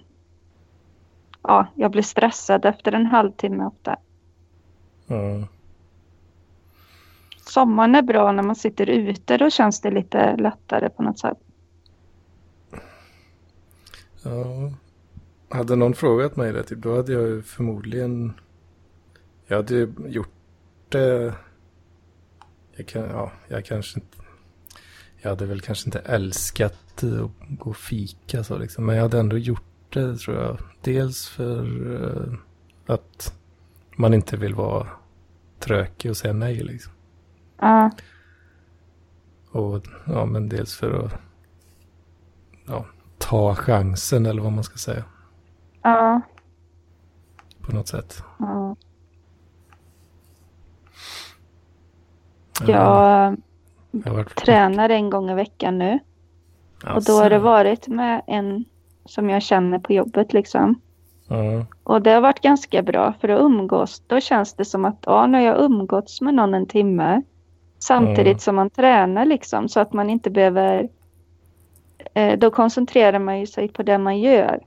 ja, 1.41 1.67
jag 1.75 1.91
blir 1.91 2.03
stressad 2.03 2.65
efter 2.65 2.91
en 2.91 3.05
halvtimme 3.05 3.65
ofta. 3.65 3.95
Mm. 5.07 5.45
Sommaren 7.47 7.95
är 7.95 8.01
bra 8.01 8.31
när 8.31 8.43
man 8.43 8.55
sitter 8.55 8.89
ute, 8.89 9.37
då 9.37 9.49
känns 9.49 9.81
det 9.81 9.91
lite 9.91 10.35
lättare 10.35 10.89
på 10.89 11.03
något 11.03 11.19
sätt. 11.19 11.37
Ja. 14.23 14.71
Hade 15.49 15.75
någon 15.75 15.93
frågat 15.93 16.35
mig 16.35 16.53
det, 16.53 16.63
typ, 16.63 16.79
då 16.79 16.95
hade 16.95 17.13
jag 17.13 17.45
förmodligen... 17.45 18.33
Jag 19.47 19.57
hade 19.57 19.87
gjort 20.07 20.33
det... 20.89 21.33
Jag, 22.75 22.87
kan, 22.87 23.01
ja, 23.01 23.31
jag 23.47 23.65
kanske 23.65 23.99
inte... 23.99 24.17
Jag 25.21 25.29
hade 25.29 25.45
väl 25.45 25.61
kanske 25.61 25.87
inte 25.87 25.99
älskat 25.99 27.03
att 27.03 27.31
gå 27.57 27.69
och 27.69 27.77
fika 27.77 28.43
så 28.43 28.57
liksom. 28.57 28.85
Men 28.85 28.95
jag 28.95 29.03
hade 29.03 29.19
ändå 29.19 29.37
gjort 29.37 29.63
det 29.89 30.17
tror 30.17 30.37
jag. 30.37 30.57
Dels 30.81 31.27
för 31.27 31.93
eh, 31.95 32.33
att 32.93 33.33
man 33.95 34.13
inte 34.13 34.37
vill 34.37 34.55
vara 34.55 34.87
trökig 35.59 36.11
och 36.11 36.17
säga 36.17 36.33
nej 36.33 36.55
liksom. 36.55 36.93
Ja, 37.59 37.91
Och 39.51 39.81
ja, 40.07 40.25
men 40.25 40.49
dels 40.49 40.75
för 40.75 41.05
att 41.05 41.13
ja, 42.67 42.85
ta 43.17 43.55
chansen 43.55 44.25
eller 44.25 44.41
vad 44.41 44.51
man 44.51 44.63
ska 44.63 44.77
säga. 44.77 45.03
ja, 45.81 46.21
På 47.61 47.75
något 47.75 47.87
sätt. 47.87 48.23
ja. 48.39 48.75
Jag, 52.67 53.37
Jag 53.91 54.13
varit... 54.13 54.35
tränar 54.35 54.89
en 54.89 55.09
gång 55.09 55.29
i 55.29 55.33
veckan 55.33 55.77
nu. 55.77 55.99
Och 56.95 57.03
då 57.03 57.13
har 57.13 57.29
det 57.29 57.39
varit 57.39 57.87
med 57.87 58.21
en 58.27 58.65
som 59.05 59.29
jag 59.29 59.41
känner 59.41 59.79
på 59.79 59.93
jobbet 59.93 60.33
liksom. 60.33 60.81
Ja, 61.27 61.65
Och 61.83 62.01
det 62.01 62.11
har 62.11 62.21
varit 62.21 62.41
ganska 62.41 62.81
bra 62.83 63.13
för 63.21 63.29
att 63.29 63.41
umgås. 63.41 64.03
Då 64.07 64.19
känns 64.19 64.53
det 64.53 64.65
som 64.65 64.85
att 64.85 64.97
ja, 65.05 65.27
nu 65.27 65.37
har 65.37 65.45
jag 65.45 65.61
umgåtts 65.65 66.21
med 66.21 66.33
någon 66.33 66.53
en 66.53 66.65
timme. 66.67 67.21
Samtidigt 67.79 68.27
Mm. 68.27 68.39
som 68.39 68.55
man 68.55 68.69
tränar 68.69 69.25
liksom 69.25 69.69
så 69.69 69.79
att 69.79 69.93
man 69.93 70.09
inte 70.09 70.29
behöver... 70.29 70.89
Eh, 72.13 72.37
då 72.39 72.51
koncentrerar 72.51 73.19
man 73.19 73.39
ju 73.39 73.47
sig 73.47 73.67
på 73.67 73.83
det 73.83 73.97
man 73.97 74.19
gör. 74.19 74.59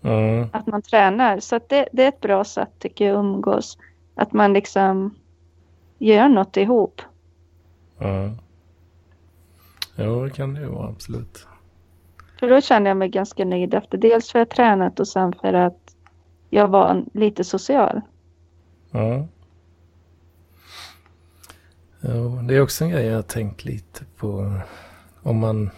ja, 0.00 0.48
Att 0.52 0.66
man 0.66 0.82
tränar. 0.82 1.40
Så 1.40 1.60
det, 1.68 1.88
det 1.92 2.04
är 2.04 2.08
ett 2.08 2.20
bra 2.20 2.44
sätt 2.44 2.70
tycker 2.78 3.06
jag 3.06 3.14
att 3.16 3.20
umgås. 3.24 3.78
Att 4.14 4.32
man 4.32 4.52
liksom 4.52 5.14
gör 5.98 6.28
något 6.28 6.56
ihop. 6.56 7.02
ja. 7.98 8.30
Jo, 9.96 10.24
det 10.24 10.30
kan 10.30 10.54
det 10.54 10.66
vara, 10.68 10.88
absolut. 10.88 11.46
För 12.40 12.48
då 12.50 12.60
känner 12.60 12.90
jag 12.90 12.96
mig 12.96 13.08
ganska 13.08 13.44
nöjd 13.44 13.74
efter. 13.74 13.98
Dels 13.98 14.32
för 14.32 14.38
att 14.38 14.48
jag 14.48 14.56
tränat 14.56 15.00
och 15.00 15.08
sen 15.08 15.32
för 15.32 15.52
att 15.52 15.96
jag 16.50 16.68
var 16.68 17.04
lite 17.14 17.44
social. 17.44 18.00
Ja. 18.90 19.26
Jo, 22.00 22.40
det 22.48 22.56
är 22.56 22.60
också 22.60 22.84
en 22.84 22.90
grej 22.90 23.04
jag 23.06 23.16
har 23.16 23.22
tänkt 23.22 23.64
lite 23.64 24.04
på. 24.16 24.60
Om 25.22 25.38
man 25.38 25.70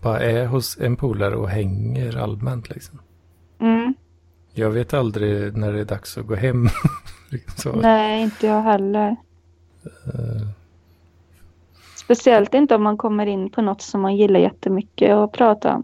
bara 0.00 0.20
är 0.20 0.46
hos 0.46 0.78
en 0.78 0.96
polare 0.96 1.36
och 1.36 1.48
hänger 1.48 2.16
allmänt 2.18 2.70
liksom. 2.70 2.98
Mm. 3.60 3.94
Jag 4.54 4.70
vet 4.70 4.94
aldrig 4.94 5.56
när 5.56 5.72
det 5.72 5.80
är 5.80 5.84
dags 5.84 6.18
att 6.18 6.26
gå 6.26 6.34
hem. 6.34 6.68
Nej, 7.74 8.22
inte 8.22 8.46
jag 8.46 8.62
heller. 8.62 9.16
Speciellt 11.96 12.54
inte 12.54 12.74
om 12.74 12.82
man 12.82 12.96
kommer 12.96 13.26
in 13.26 13.50
på 13.50 13.62
något 13.62 13.82
som 13.82 14.00
man 14.00 14.16
gillar 14.16 14.40
jättemycket 14.40 15.12
att 15.12 15.32
prata 15.32 15.74
om. 15.74 15.82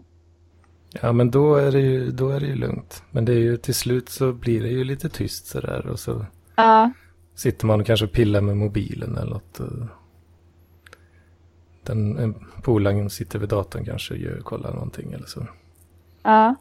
ja, 1.01 1.11
men 1.11 1.31
då 1.31 1.55
är, 1.55 1.71
det 1.71 1.79
ju, 1.79 2.11
då 2.11 2.29
är 2.29 2.39
det 2.39 2.45
ju 2.45 2.55
lugnt. 2.55 3.03
Men 3.11 3.25
det 3.25 3.33
är 3.33 3.39
ju 3.39 3.57
till 3.57 3.75
slut 3.75 4.09
så 4.09 4.33
blir 4.33 4.61
det 4.63 4.69
ju 4.69 4.83
lite 4.83 5.09
tyst 5.09 5.47
sådär. 5.47 5.87
Och 5.87 5.99
så 5.99 6.25
Ja, 6.55 6.91
sitter 7.39 7.65
man 7.67 7.79
och 7.79 7.85
kanske 7.85 8.07
pillar 8.07 8.41
med 8.41 8.57
mobilen 8.57 9.17
eller 9.17 9.31
något. 9.31 9.59
och 9.59 9.69
Den, 11.83 12.17
en 12.17 12.35
polaren 12.63 13.09
sitter 13.09 13.39
vid 13.39 13.49
datorn 13.49 13.85
kanske 13.85 14.13
och 14.13 14.19
gör, 14.19 14.39
kollar 14.39 14.73
någonting 14.73 15.13
eller 15.13 15.25
så. 15.25 15.47
ja. 16.23 16.55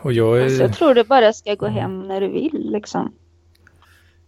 Och 0.00 0.12
jag 0.12 0.38
är... 0.38 0.42
Alltså, 0.44 0.62
jag 0.62 0.74
tror 0.74 0.94
du 0.94 1.04
bara 1.04 1.32
ska 1.32 1.54
gå 1.54 1.66
hem 1.66 2.08
när 2.08 2.20
du 2.20 2.28
vill 2.28 2.70
liksom. 2.72 3.12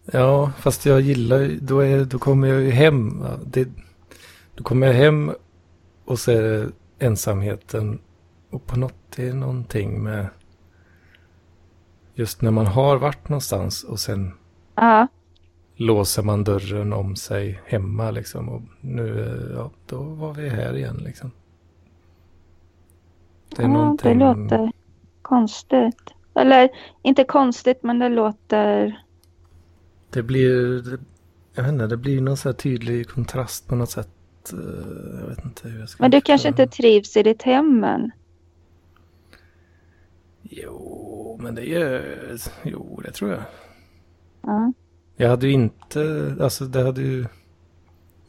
Ja, 0.05 0.51
fast 0.59 0.85
jag 0.85 1.01
gillar 1.01 1.39
ju- 1.39 1.59
då, 1.59 1.79
är, 1.79 2.05
då 2.05 2.19
kommer 2.19 2.47
jag 2.47 2.61
ju 2.61 2.69
hem. 2.71 3.23
Det, 3.45 3.67
då 4.55 4.63
kommer 4.63 4.87
jag 4.87 4.93
hem 4.93 5.31
och 6.05 6.19
så 6.19 6.31
är 6.31 6.41
det 6.41 6.71
ensamheten. 6.99 7.99
Och 8.49 8.65
på 8.65 8.79
något, 8.79 8.93
det 9.15 9.27
är 9.29 9.33
någonting 9.33 10.03
med 10.03 10.27
just 12.15 12.41
när 12.41 12.51
man 12.51 12.65
har 12.67 12.97
varit 12.97 13.29
någonstans 13.29 13.83
och 13.83 13.99
sen 13.99 14.33
Ja, 14.75 15.07
låser 15.75 16.23
man 16.23 16.43
dörren 16.43 16.93
om 16.93 17.15
sig 17.15 17.61
hemma 17.65 18.11
liksom. 18.11 18.49
Och 18.49 18.61
nu, 18.81 19.27
ja, 19.55 19.71
då 19.85 20.03
var 20.03 20.33
vi 20.33 20.49
här 20.49 20.75
igen 20.77 21.01
liksom. 21.05 21.31
Det 23.55 23.61
ja 23.61 23.67
det 23.67 23.73
någonting. 23.73 24.19
låter 24.19 24.71
konstigt. 25.21 26.01
Eller 26.35 26.69
inte 27.01 27.23
konstigt, 27.23 27.83
men 27.83 27.99
det 27.99 28.09
låter... 28.09 29.01
Det 30.09 30.23
blir, 30.23 30.81
det, 30.81 30.97
jag 31.55 31.63
vet 31.63 31.71
inte, 31.73 31.87
det 31.87 31.97
blir 31.97 32.21
någon 32.21 32.37
så 32.37 32.49
här 32.49 32.53
tydlig 32.53 33.09
kontrast 33.09 33.67
på 33.67 33.75
något 33.75 33.89
sätt. 33.89 34.09
eh, 34.53 34.59
Jag 35.21 35.27
vet 35.27 35.45
inte 35.45 35.67
hur 35.69 35.79
jag 35.79 35.89
ska 35.89 36.03
Men 36.03 36.11
du 36.11 36.21
kanske 36.21 36.47
inte 36.47 36.67
trivs 36.67 37.17
i 37.17 37.23
ditt 37.23 37.41
hem 37.43 37.83
än? 37.83 38.11
Jo, 40.49 41.39
men 41.41 41.55
det 41.55 41.73
är 41.73 42.37
Jo, 42.63 43.01
det 43.03 43.11
tror 43.11 43.31
jag. 43.31 43.43
Ja, 44.41 44.73
Jag 45.15 45.29
hade 45.29 45.47
ju 45.47 45.53
inte... 45.53 46.35
Alltså 46.41 46.65
det 46.65 46.83
hade 46.83 47.01
ju... 47.01 47.25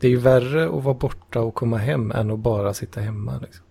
Det 0.00 0.06
är 0.06 0.10
ju 0.10 0.16
värre 0.16 0.64
att 0.64 0.84
vara 0.84 0.94
borta 0.94 1.40
och 1.40 1.54
komma 1.54 1.76
hem 1.76 2.10
än 2.10 2.30
att 2.30 2.38
bara 2.38 2.74
sitta 2.74 3.00
hemma. 3.00 3.38
Liksom. 3.42 3.64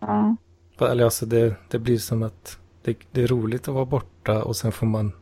ja. 0.00 0.36
Eller 0.78 1.04
alltså 1.04 1.26
det, 1.26 1.54
det 1.70 1.78
blir 1.78 1.98
som 1.98 2.22
att 2.22 2.58
det, 2.82 2.98
det 3.12 3.22
är 3.22 3.26
roligt 3.26 3.68
att 3.68 3.74
vara 3.74 3.84
borta 3.84 4.44
och 4.44 4.56
sen 4.56 4.72
får 4.72 4.86
man... 4.86 5.12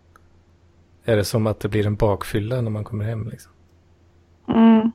Är 1.04 1.16
det 1.16 1.24
som 1.24 1.46
att 1.46 1.60
det 1.60 1.68
blir 1.68 1.86
en 1.86 1.96
bakfylla 1.96 2.60
när 2.60 2.70
man 2.70 2.84
kommer 2.84 3.04
hem 3.04 3.28
liksom. 3.28 3.52
Mm. 4.48 4.92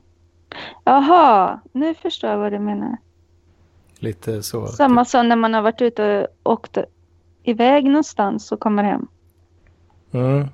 Jaha, 0.84 1.60
nu 1.72 1.94
förstår 1.94 2.30
jag 2.30 2.38
vad 2.38 2.52
du 2.52 2.58
menar. 2.58 2.96
Lite 3.98 4.42
så. 4.42 4.66
Samma 4.66 5.04
som 5.04 5.28
när 5.28 5.36
man 5.36 5.54
har 5.54 5.62
varit 5.62 5.82
ute 5.82 6.26
och 6.42 6.52
åkt 6.52 6.78
iväg 7.48 7.84
någonstans 7.84 8.52
och 8.52 8.60
kommer 8.60 8.84
hem. 8.84 9.06
Mm, 10.12 10.48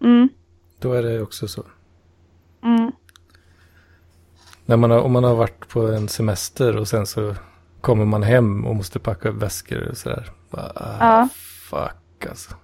Mm, 0.00 0.28
då 0.78 0.92
är 0.92 1.02
det 1.02 1.22
också 1.22 1.48
så. 1.48 1.62
mm. 2.64 2.92
När 4.66 4.76
man 4.76 4.90
har, 4.90 5.00
om 5.00 5.12
man 5.12 5.24
har 5.24 5.34
varit 5.34 5.68
på 5.68 5.86
en 5.86 6.08
semester 6.08 6.76
och 6.76 6.88
sen 6.88 7.06
så 7.06 7.34
kommer 7.80 8.04
man 8.04 8.22
hem 8.22 8.64
och 8.66 8.76
måste 8.76 8.98
packa 8.98 9.28
upp 9.28 9.42
väskor 9.42 9.88
och 9.88 9.96
sådär. 9.96 10.30
Bara, 10.50 10.72
ah, 10.74 10.96
Ja. 11.00 11.28
Fuck 11.70 12.26
alltså. 12.28 12.54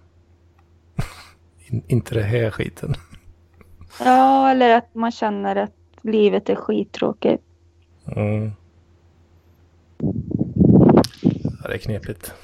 In, 1.58 1.82
inte 1.86 2.14
det 2.14 2.22
här 2.22 2.50
skiten. 2.50 2.94
Ja, 4.00 4.50
eller 4.50 4.76
att 4.76 4.94
man 4.94 5.12
känner 5.12 5.56
att 5.56 5.74
livet 6.02 6.48
är 6.48 6.54
skittråkigt. 6.54 7.42
Mm. 8.06 8.52
Ja, 11.62 11.68
det 11.68 11.74
är 11.74 11.78
knepigt. 11.78 12.34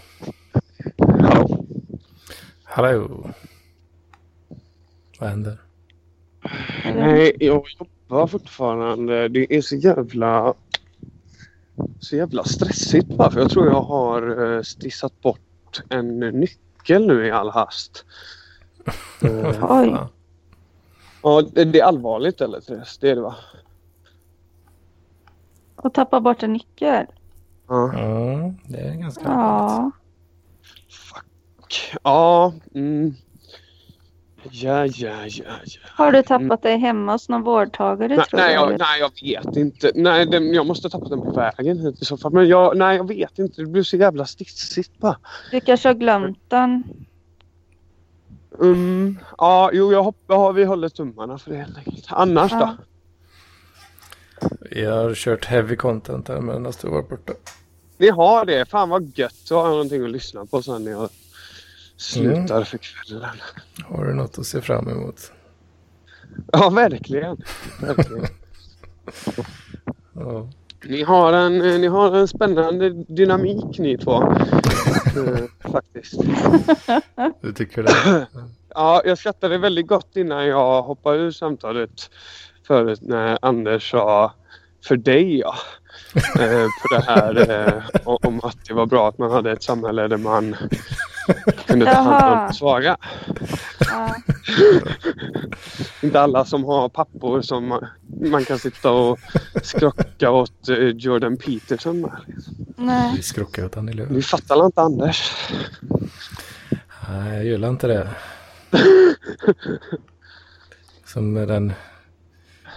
Hallå? 2.79 3.31
Vad 5.18 5.29
händer? 5.29 5.61
Nej, 6.85 7.33
jag 7.41 7.64
jobbar 7.79 8.26
fortfarande. 8.26 9.29
Det 9.29 9.57
är 9.57 9.62
så 9.62 9.76
jävla... 9.76 10.55
Så 12.01 12.16
jävla 12.16 12.45
stressigt 12.45 13.09
bara 13.09 13.31
för 13.31 13.41
jag 13.41 13.51
tror 13.51 13.66
jag 13.66 13.83
har 13.83 14.53
eh, 14.57 14.62
stissat 14.62 15.20
bort 15.20 15.83
en 15.89 16.20
nyckel 16.20 17.07
nu 17.07 17.26
i 17.26 17.31
all 17.31 17.51
hast. 17.51 18.05
Oj. 19.62 19.97
Ja. 21.22 21.43
Det 21.53 21.81
är 21.81 21.85
allvarligt 21.85 22.41
eller 22.41 22.61
Therese? 22.61 22.99
Det 22.99 23.11
är 23.11 23.14
det 23.14 23.22
va? 23.22 23.37
Och 25.76 25.95
tappa 25.95 26.20
bort 26.20 26.43
en 26.43 26.53
nyckel. 26.53 27.07
Ja. 27.68 27.93
Ja, 27.95 28.55
det 28.66 28.79
är 28.79 28.95
ganska 28.95 29.29
allvarligt. 29.29 29.95
Ja. 29.95 30.07
Ja, 32.02 32.52
mm. 32.74 33.14
Ja, 34.50 34.86
ja, 34.86 35.26
ja, 35.26 35.44
ja. 35.64 35.80
Har 35.84 36.12
du 36.12 36.22
tappat 36.22 36.62
dig 36.62 36.78
hemma 36.78 37.12
hos 37.12 37.28
någon 37.28 37.42
vårdtagare 37.42 38.16
Nej, 38.16 38.26
tror 38.26 38.40
nej, 38.40 38.54
jag, 38.54 38.66
eller? 38.66 38.78
nej, 38.78 39.00
jag 39.00 39.10
vet 39.22 39.56
inte. 39.56 39.92
Nej, 39.94 40.26
den, 40.26 40.54
jag 40.54 40.66
måste 40.66 40.84
ha 40.86 40.90
tappat 40.90 41.10
den 41.10 41.20
på 41.20 41.32
vägen 41.32 41.78
hit 41.78 42.02
i 42.02 42.04
så 42.04 42.16
fall. 42.16 42.32
Men 42.32 42.48
jag, 42.48 42.76
nej, 42.76 42.96
jag 42.96 43.08
vet 43.08 43.38
inte. 43.38 43.62
Det 43.62 43.66
blir 43.66 43.82
så 43.82 43.96
jävla 43.96 44.26
stissigt 44.26 44.98
bara. 44.98 45.18
Du 45.50 45.60
kanske 45.60 45.88
har 45.88 45.94
glömt 45.94 46.38
den. 46.48 46.84
Mm, 48.60 49.18
ja, 49.38 49.70
jo, 49.72 49.92
jag 49.92 50.02
hoppas 50.02 50.56
vi 50.56 50.64
håller 50.64 50.88
tummarna 50.88 51.38
för 51.38 51.50
det 51.50 51.56
helt 51.56 51.78
enkelt. 51.78 52.06
Annars 52.08 52.52
Ja. 52.52 52.58
då? 52.58 52.76
Jag 54.70 54.94
har 54.94 55.14
kört 55.14 55.44
heavy 55.44 55.76
content 55.76 56.28
här 56.28 56.40
medan 56.40 56.72
du 56.82 56.88
var 56.88 57.02
borta. 57.02 57.32
Ni 57.98 58.08
har 58.10 58.44
det. 58.44 58.68
Fan 58.68 58.88
vad 58.88 59.18
gött. 59.18 59.34
Så 59.34 59.56
har 59.56 59.62
jag 59.64 59.70
någonting 59.72 60.04
att 60.04 60.10
lyssna 60.10 60.46
på 60.46 60.62
sen 60.62 60.84
när 60.84 60.90
jag 60.90 61.08
slutar 61.99 62.64
för 62.64 62.78
kvällen. 62.78 63.36
Har 63.84 64.05
du 64.05 64.14
något 64.14 64.38
att 64.38 64.46
se 64.46 64.61
fram 64.61 64.88
emot? 64.88 65.32
Ja, 66.53 66.70
verkligen. 66.70 67.36
verkligen. 67.80 68.26
Ja. 70.12 70.49
Ni, 70.84 71.03
har 71.03 71.32
en, 71.32 71.62
eh, 71.62 71.78
ni 71.78 71.86
har 71.86 72.16
en 72.16 72.28
spännande 72.28 72.90
dynamik 72.90 73.78
ni 73.78 73.99
två. 73.99 74.22
Eh, 74.22 75.70
faktiskt. 75.72 76.20
Du 77.40 77.53
tycker 77.53 77.82
det? 77.82 78.26
Ja, 78.74 79.03
jag 79.05 79.18
skrattade 79.18 79.59
väldigt 79.59 79.86
gott 79.86 80.16
innan 80.16 80.46
jag 80.46 80.82
hoppade 80.82 81.18
ur 81.18 81.30
samtalet 81.30 82.11
förut 82.66 83.01
när 83.03 83.38
Anders 83.42 83.90
sa 83.90 84.32
för 84.84 84.96
dig 84.96 85.38
ja. 85.38 85.55
Eh, 86.14 86.64
på 86.64 86.94
det 86.94 87.03
här 87.07 87.84
om 88.05 88.40
att 88.42 88.64
det 88.68 88.74
var 88.74 88.86
bra 88.86 89.09
att 89.09 89.18
man 89.18 89.30
hade 89.30 89.53
ett 89.53 89.62
samhälle 89.62 90.09
där 90.09 90.16
man 90.16 90.57
kunde 91.68 91.84
ta 91.84 91.92
hand 91.92 92.48
om 92.48 92.54
svaga. 92.54 92.96
Ja. 93.80 94.14
Inte 96.02 96.20
alla 96.20 96.44
som 96.44 96.64
har 96.64 96.88
pappor 96.88 97.42
som 97.42 97.68
man, 97.68 97.86
man 98.30 98.44
kan 98.44 98.58
sitta 98.58 98.90
och 98.90 99.18
skrocka 99.62 100.30
åt 100.30 100.68
eh, 100.68 100.76
Jordan 100.76 101.36
Peterson 101.36 102.00
med. 102.00 102.10
Nej. 102.76 103.12
Vi 103.16 103.22
skrockar 103.22 103.64
åt 103.64 103.76
Annie 103.76 103.92
Lööf. 103.92 104.10
Vi 104.10 104.22
fattar 104.22 104.66
inte 104.66 104.80
Anders. 104.80 105.32
Nej, 107.08 107.36
jag 107.36 107.44
gillar 107.44 107.68
inte 107.68 107.86
det. 107.86 108.08
Som 111.04 111.34
den 111.34 111.72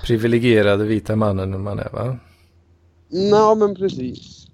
privilegierade 0.04 0.84
vita 0.84 1.16
mannen 1.16 1.64
man 1.64 1.80
är 1.80 1.90
va? 1.90 2.18
Ja, 3.10 3.56
men 3.56 3.76
precis. 3.76 4.48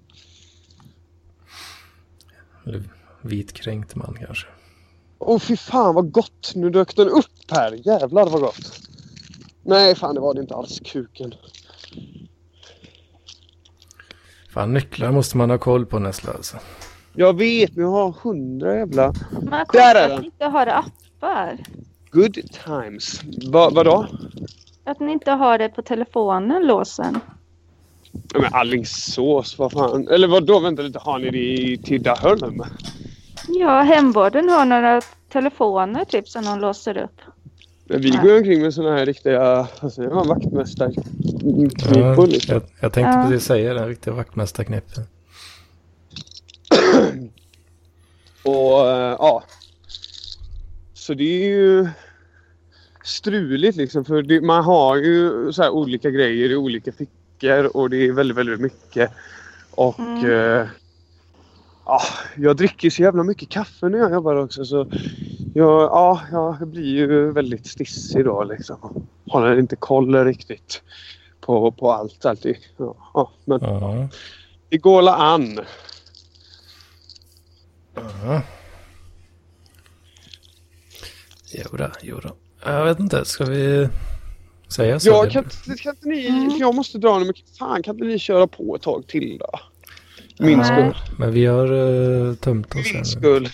Vitkränkt 3.28 3.94
man 3.94 4.16
kanske. 4.26 4.46
Åh 5.18 5.36
oh, 5.36 5.40
fy 5.40 5.56
fan 5.56 5.94
vad 5.94 6.12
gott! 6.12 6.52
Nu 6.54 6.70
dök 6.70 6.96
den 6.96 7.08
upp 7.08 7.50
här. 7.50 7.72
Jävlar 7.86 8.26
vad 8.26 8.40
gott. 8.40 8.80
Nej, 9.62 9.94
fan 9.94 10.14
det 10.14 10.20
var 10.20 10.34
det 10.34 10.40
inte 10.40 10.54
alls. 10.54 10.80
Kuken. 10.84 11.34
Fan, 14.50 14.72
nycklar 14.74 15.12
måste 15.12 15.36
man 15.36 15.50
ha 15.50 15.58
koll 15.58 15.86
på 15.86 15.98
Nessla 15.98 16.32
alltså. 16.32 16.56
Jag 17.12 17.36
vet, 17.38 17.76
men 17.76 17.84
jag 17.84 17.90
har 17.92 18.14
hundra 18.22 18.74
jävla... 18.74 19.14
Man 19.42 19.66
Där 19.72 19.94
är 19.94 20.04
att 20.04 20.10
den. 20.10 20.20
ni 20.20 20.26
inte 20.26 20.44
har 20.44 20.66
appar. 20.66 21.58
Good 22.10 22.34
times. 22.64 23.20
Va, 23.50 23.70
vadå? 23.72 24.06
Att 24.84 25.00
ni 25.00 25.12
inte 25.12 25.30
har 25.30 25.58
det 25.58 25.68
på 25.68 25.82
telefonen, 25.82 26.66
låsen. 26.66 27.20
Men 28.34 28.54
Alingsås, 28.54 29.58
vad 29.58 29.72
fan. 29.72 30.08
Eller 30.08 30.28
vadå? 30.28 30.60
Vänta 30.60 30.82
lite. 30.82 30.98
Har 30.98 31.18
ni 31.18 31.30
det 31.30 31.38
i 31.38 31.78
Tidaholm? 31.78 32.62
Ja, 33.48 33.80
hemvården 33.82 34.48
har 34.48 34.64
några 34.64 35.00
telefoner 35.32 36.04
typ 36.04 36.28
som 36.28 36.44
de 36.44 36.60
låser 36.60 36.96
upp. 36.98 37.20
Men 37.84 38.00
vi 38.00 38.10
går 38.10 38.30
ju 38.30 38.36
omkring 38.38 38.62
med 38.62 38.74
såna 38.74 38.96
här 38.96 39.06
riktiga, 39.06 39.68
vad 39.82 39.92
säger 39.92 40.10
man, 40.10 40.28
vaktmästarknipor 40.28 41.98
Ja, 41.98 42.24
liksom. 42.26 42.54
jag, 42.54 42.62
jag 42.80 42.92
tänkte 42.92 43.10
Ja. 43.18 43.26
precis 43.28 43.46
säga 43.46 43.74
den 43.74 43.88
riktiga 43.88 44.14
vaktmästarknippen. 44.14 45.04
Och 48.42 48.90
eh, 48.90 49.16
ja. 49.18 49.42
Så 50.94 51.14
det 51.14 51.44
är 51.44 51.48
ju 51.48 51.88
struligt 53.04 53.76
liksom 53.76 54.04
för 54.04 54.22
det, 54.22 54.40
man 54.40 54.64
har 54.64 54.96
ju 54.96 55.52
så 55.52 55.62
här 55.62 55.70
olika 55.70 56.10
grejer 56.10 56.50
i 56.50 56.56
olika 56.56 56.92
fickor 56.92 57.76
och 57.76 57.90
det 57.90 57.96
är 57.96 58.12
väldigt, 58.12 58.36
väldigt 58.36 58.60
mycket. 58.60 59.10
Och 59.70 59.98
Mm. 59.98 60.30
eh, 60.30 60.66
ja, 61.88 62.00
jag 62.36 62.56
dricker 62.56 62.90
så 62.90 63.02
jävla 63.02 63.22
mycket 63.22 63.48
kaffe 63.48 63.88
när 63.88 63.98
jag 63.98 64.12
jobbar 64.12 64.36
också 64.36 64.64
så 64.64 64.86
jag, 65.54 65.82
ja, 65.82 66.20
jag 66.32 66.68
blir 66.68 66.84
ju 66.96 67.32
väldigt 67.32 67.66
stissig 67.66 68.24
då 68.24 68.44
liksom. 68.44 69.06
Håller 69.26 69.58
inte 69.58 69.76
koll 69.76 70.24
riktigt 70.24 70.82
på, 71.40 71.72
på 71.72 71.92
allt 71.92 72.24
alltid. 72.26 72.56
Ja, 72.76 72.96
ja, 73.14 73.32
men 73.44 73.60
Ja. 73.62 74.08
det 74.68 74.78
går 74.78 75.02
la 75.02 75.14
an. 75.14 75.60
Ja. 77.94 78.42
Jodå, 81.52 81.90
jodå. 82.02 82.30
Jag 82.64 82.84
vet 82.84 83.00
inte, 83.00 83.24
ska 83.24 83.44
vi 83.44 83.88
säga 84.68 85.00
så? 85.00 85.08
Ja, 85.08 85.26
kan, 85.30 85.44
kan 85.82 85.94
inte 85.94 86.08
ni, 86.08 86.56
jag 86.60 86.74
måste 86.74 86.98
dra 86.98 87.18
nu, 87.18 87.24
men 87.24 87.34
fan 87.58 87.82
kan 87.82 87.94
inte 87.94 88.04
ni 88.04 88.18
köra 88.18 88.46
på 88.46 88.76
ett 88.76 88.82
tag 88.82 89.06
till 89.06 89.38
då? 89.38 89.60
Min 90.40 90.58
Nej. 90.58 90.66
skull. 90.66 90.94
Men 91.18 91.32
vi 91.32 91.46
har 91.46 91.72
uh, 91.72 92.34
tömt 92.34 92.66
oss 92.74 92.74
Min 92.74 92.96
här. 92.96 93.04
skull. 93.04 93.48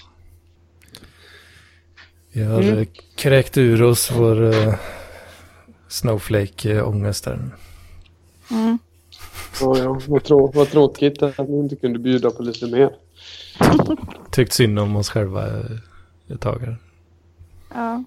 Vi 2.33 2.43
har 2.43 2.61
Mm. 2.61 2.73
mm. 2.73 2.87
kräkt 3.17 3.57
ur 3.59 3.83
oss 3.83 4.11
vår 4.17 4.43
uh, 4.43 4.75
snowflake-ångest 5.89 7.25
där. 7.25 7.51
Mm. 8.51 8.79
Ja, 9.61 9.79
ja. 9.79 10.01
Vad, 10.09 10.25
trå 10.25 10.47
vad 10.55 10.71
tråkigt 10.71 11.23
att 11.23 11.39
ni 11.49 11.59
inte 11.59 11.77
kunde 11.77 11.99
bjuda 11.99 12.31
på 12.31 12.43
lite 12.43 12.67
mer. 12.67 12.91
Tyckt 14.31 14.53
synd 14.53 14.79
om 14.79 14.97
oss 14.97 15.09
själva 15.11 15.47
eh, 15.47 15.65
ett 16.35 16.41
tag 16.41 16.61
här. 16.61 16.77
Ja. 17.75 18.05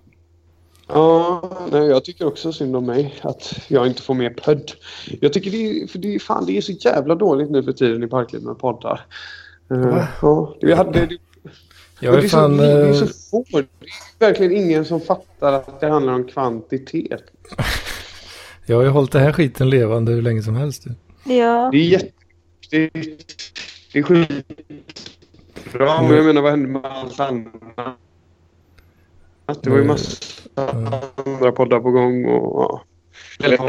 Ja, 0.88 1.68
nej, 1.72 1.88
jag 1.88 2.06
tycker 2.06 2.28
också 2.28 2.54
synd 2.54 2.76
om 2.76 2.86
mig 2.86 3.16
att 3.22 3.54
jag 3.68 3.88
inte 3.88 4.02
får 4.02 4.14
mer 4.14 4.30
podd. 4.30 4.72
Jag 5.22 5.34
tycker 5.34 5.52
det 5.52 5.58
är, 5.58 5.88
för 5.88 6.00
det 6.00 6.16
är, 6.16 6.20
fan, 6.20 6.46
det 6.46 6.58
är 6.58 6.62
så 6.62 6.72
jävla 6.72 7.16
dåligt 7.16 7.50
nu 7.52 7.64
för 7.64 7.72
tiden 7.72 8.04
i 8.04 8.08
Parkliv 8.08 8.42
med 8.42 8.60
poddar. 8.60 9.06
Uh, 9.72 10.04
ja, 10.22 10.56
vi 10.62 10.74
hade, 10.74 11.06
det, 11.06 11.18
Jag 12.00 12.14
är 12.14 12.18
det, 12.18 12.28
är 12.28 12.30
fan... 12.30 12.58
så, 12.58 12.64
det 12.64 12.72
är 12.72 12.88
eh, 12.88 12.94
så 12.94 13.08
få. 13.08 13.46
Det 13.52 13.58
är 13.58 13.66
verkligen 14.20 14.52
ingen 14.52 14.86
som 14.86 15.02
fattar 15.02 15.54
att 15.54 15.80
det 15.80 15.88
handlar 15.88 16.14
om 16.14 16.28
kvantitet. 16.28 17.24
jag 18.66 18.76
har 18.76 18.84
ju 18.84 18.90
hållit 18.90 19.12
den 19.12 19.22
här 19.22 19.34
skiten 19.34 19.70
levande 19.70 20.12
hur 20.12 20.22
länge 20.22 20.44
som 20.44 20.56
helst. 20.56 20.84
du. 20.84 21.34
Ja. 21.34 21.70
Det 21.72 21.78
är 21.78 21.84
jätteviktigt. 21.84 23.52
Det 23.94 24.00
är 24.00 24.04
skitbra. 24.04 24.42
Men 26.02 26.16
jag 26.16 26.26
menar 26.26 26.42
vad 26.42 26.52
hände 26.52 26.70
med 26.70 26.86
allt 26.86 27.20
annat? 27.20 27.98
Det 29.48 29.70
var 29.70 29.78
ju 29.78 29.84
massa 29.84 30.24
andra 31.26 31.52
poddar 31.52 31.80
på 31.80 31.92
gång 31.92 32.26
och... 32.26 32.62
ja. 32.62 32.84
Eller 33.46 33.60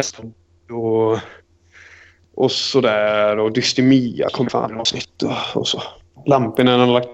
och, 0.71 1.19
och 2.35 2.53
sådär. 2.53 3.39
Och 3.39 3.53
Dystemia 3.53 4.29
kom 4.33 4.47
fram 4.51 4.81
avsnitt 4.81 5.23
och, 5.23 5.61
och 5.61 5.69
så. 5.69 5.83
Lampinen 6.27 6.81
har 6.81 6.87
lagt 6.87 7.09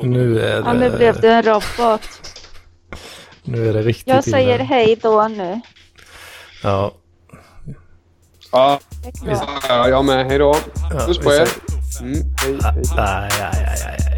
Nu 0.00 0.40
är 0.40 0.62
ja, 0.66 0.72
nu 0.72 0.90
det, 0.90 0.96
blev 0.96 1.20
du 1.20 1.28
en 1.28 1.42
robot. 1.42 2.00
nu 3.44 3.68
är 3.68 3.72
det 3.72 3.82
riktigt 3.82 4.06
Jag 4.06 4.24
säger 4.24 4.54
illa. 4.54 4.64
hej 4.64 4.98
då 5.02 5.28
nu. 5.28 5.60
Ja, 6.62 6.92
Ja, 8.52 8.80
Det 9.02 9.40
ja, 9.68 9.88
jag 9.88 10.04
med. 10.04 10.26
Hej 10.26 10.38
då. 10.38 10.56
ja, 10.90 11.06
Puss 11.06 11.18
på 11.18 11.32
er. 11.32 11.48
Mm, 12.00 12.14
hej, 12.42 12.58
hej. 12.62 12.82
Aj, 12.96 13.30
aj, 13.40 13.66
aj, 13.66 13.78
aj, 13.86 14.13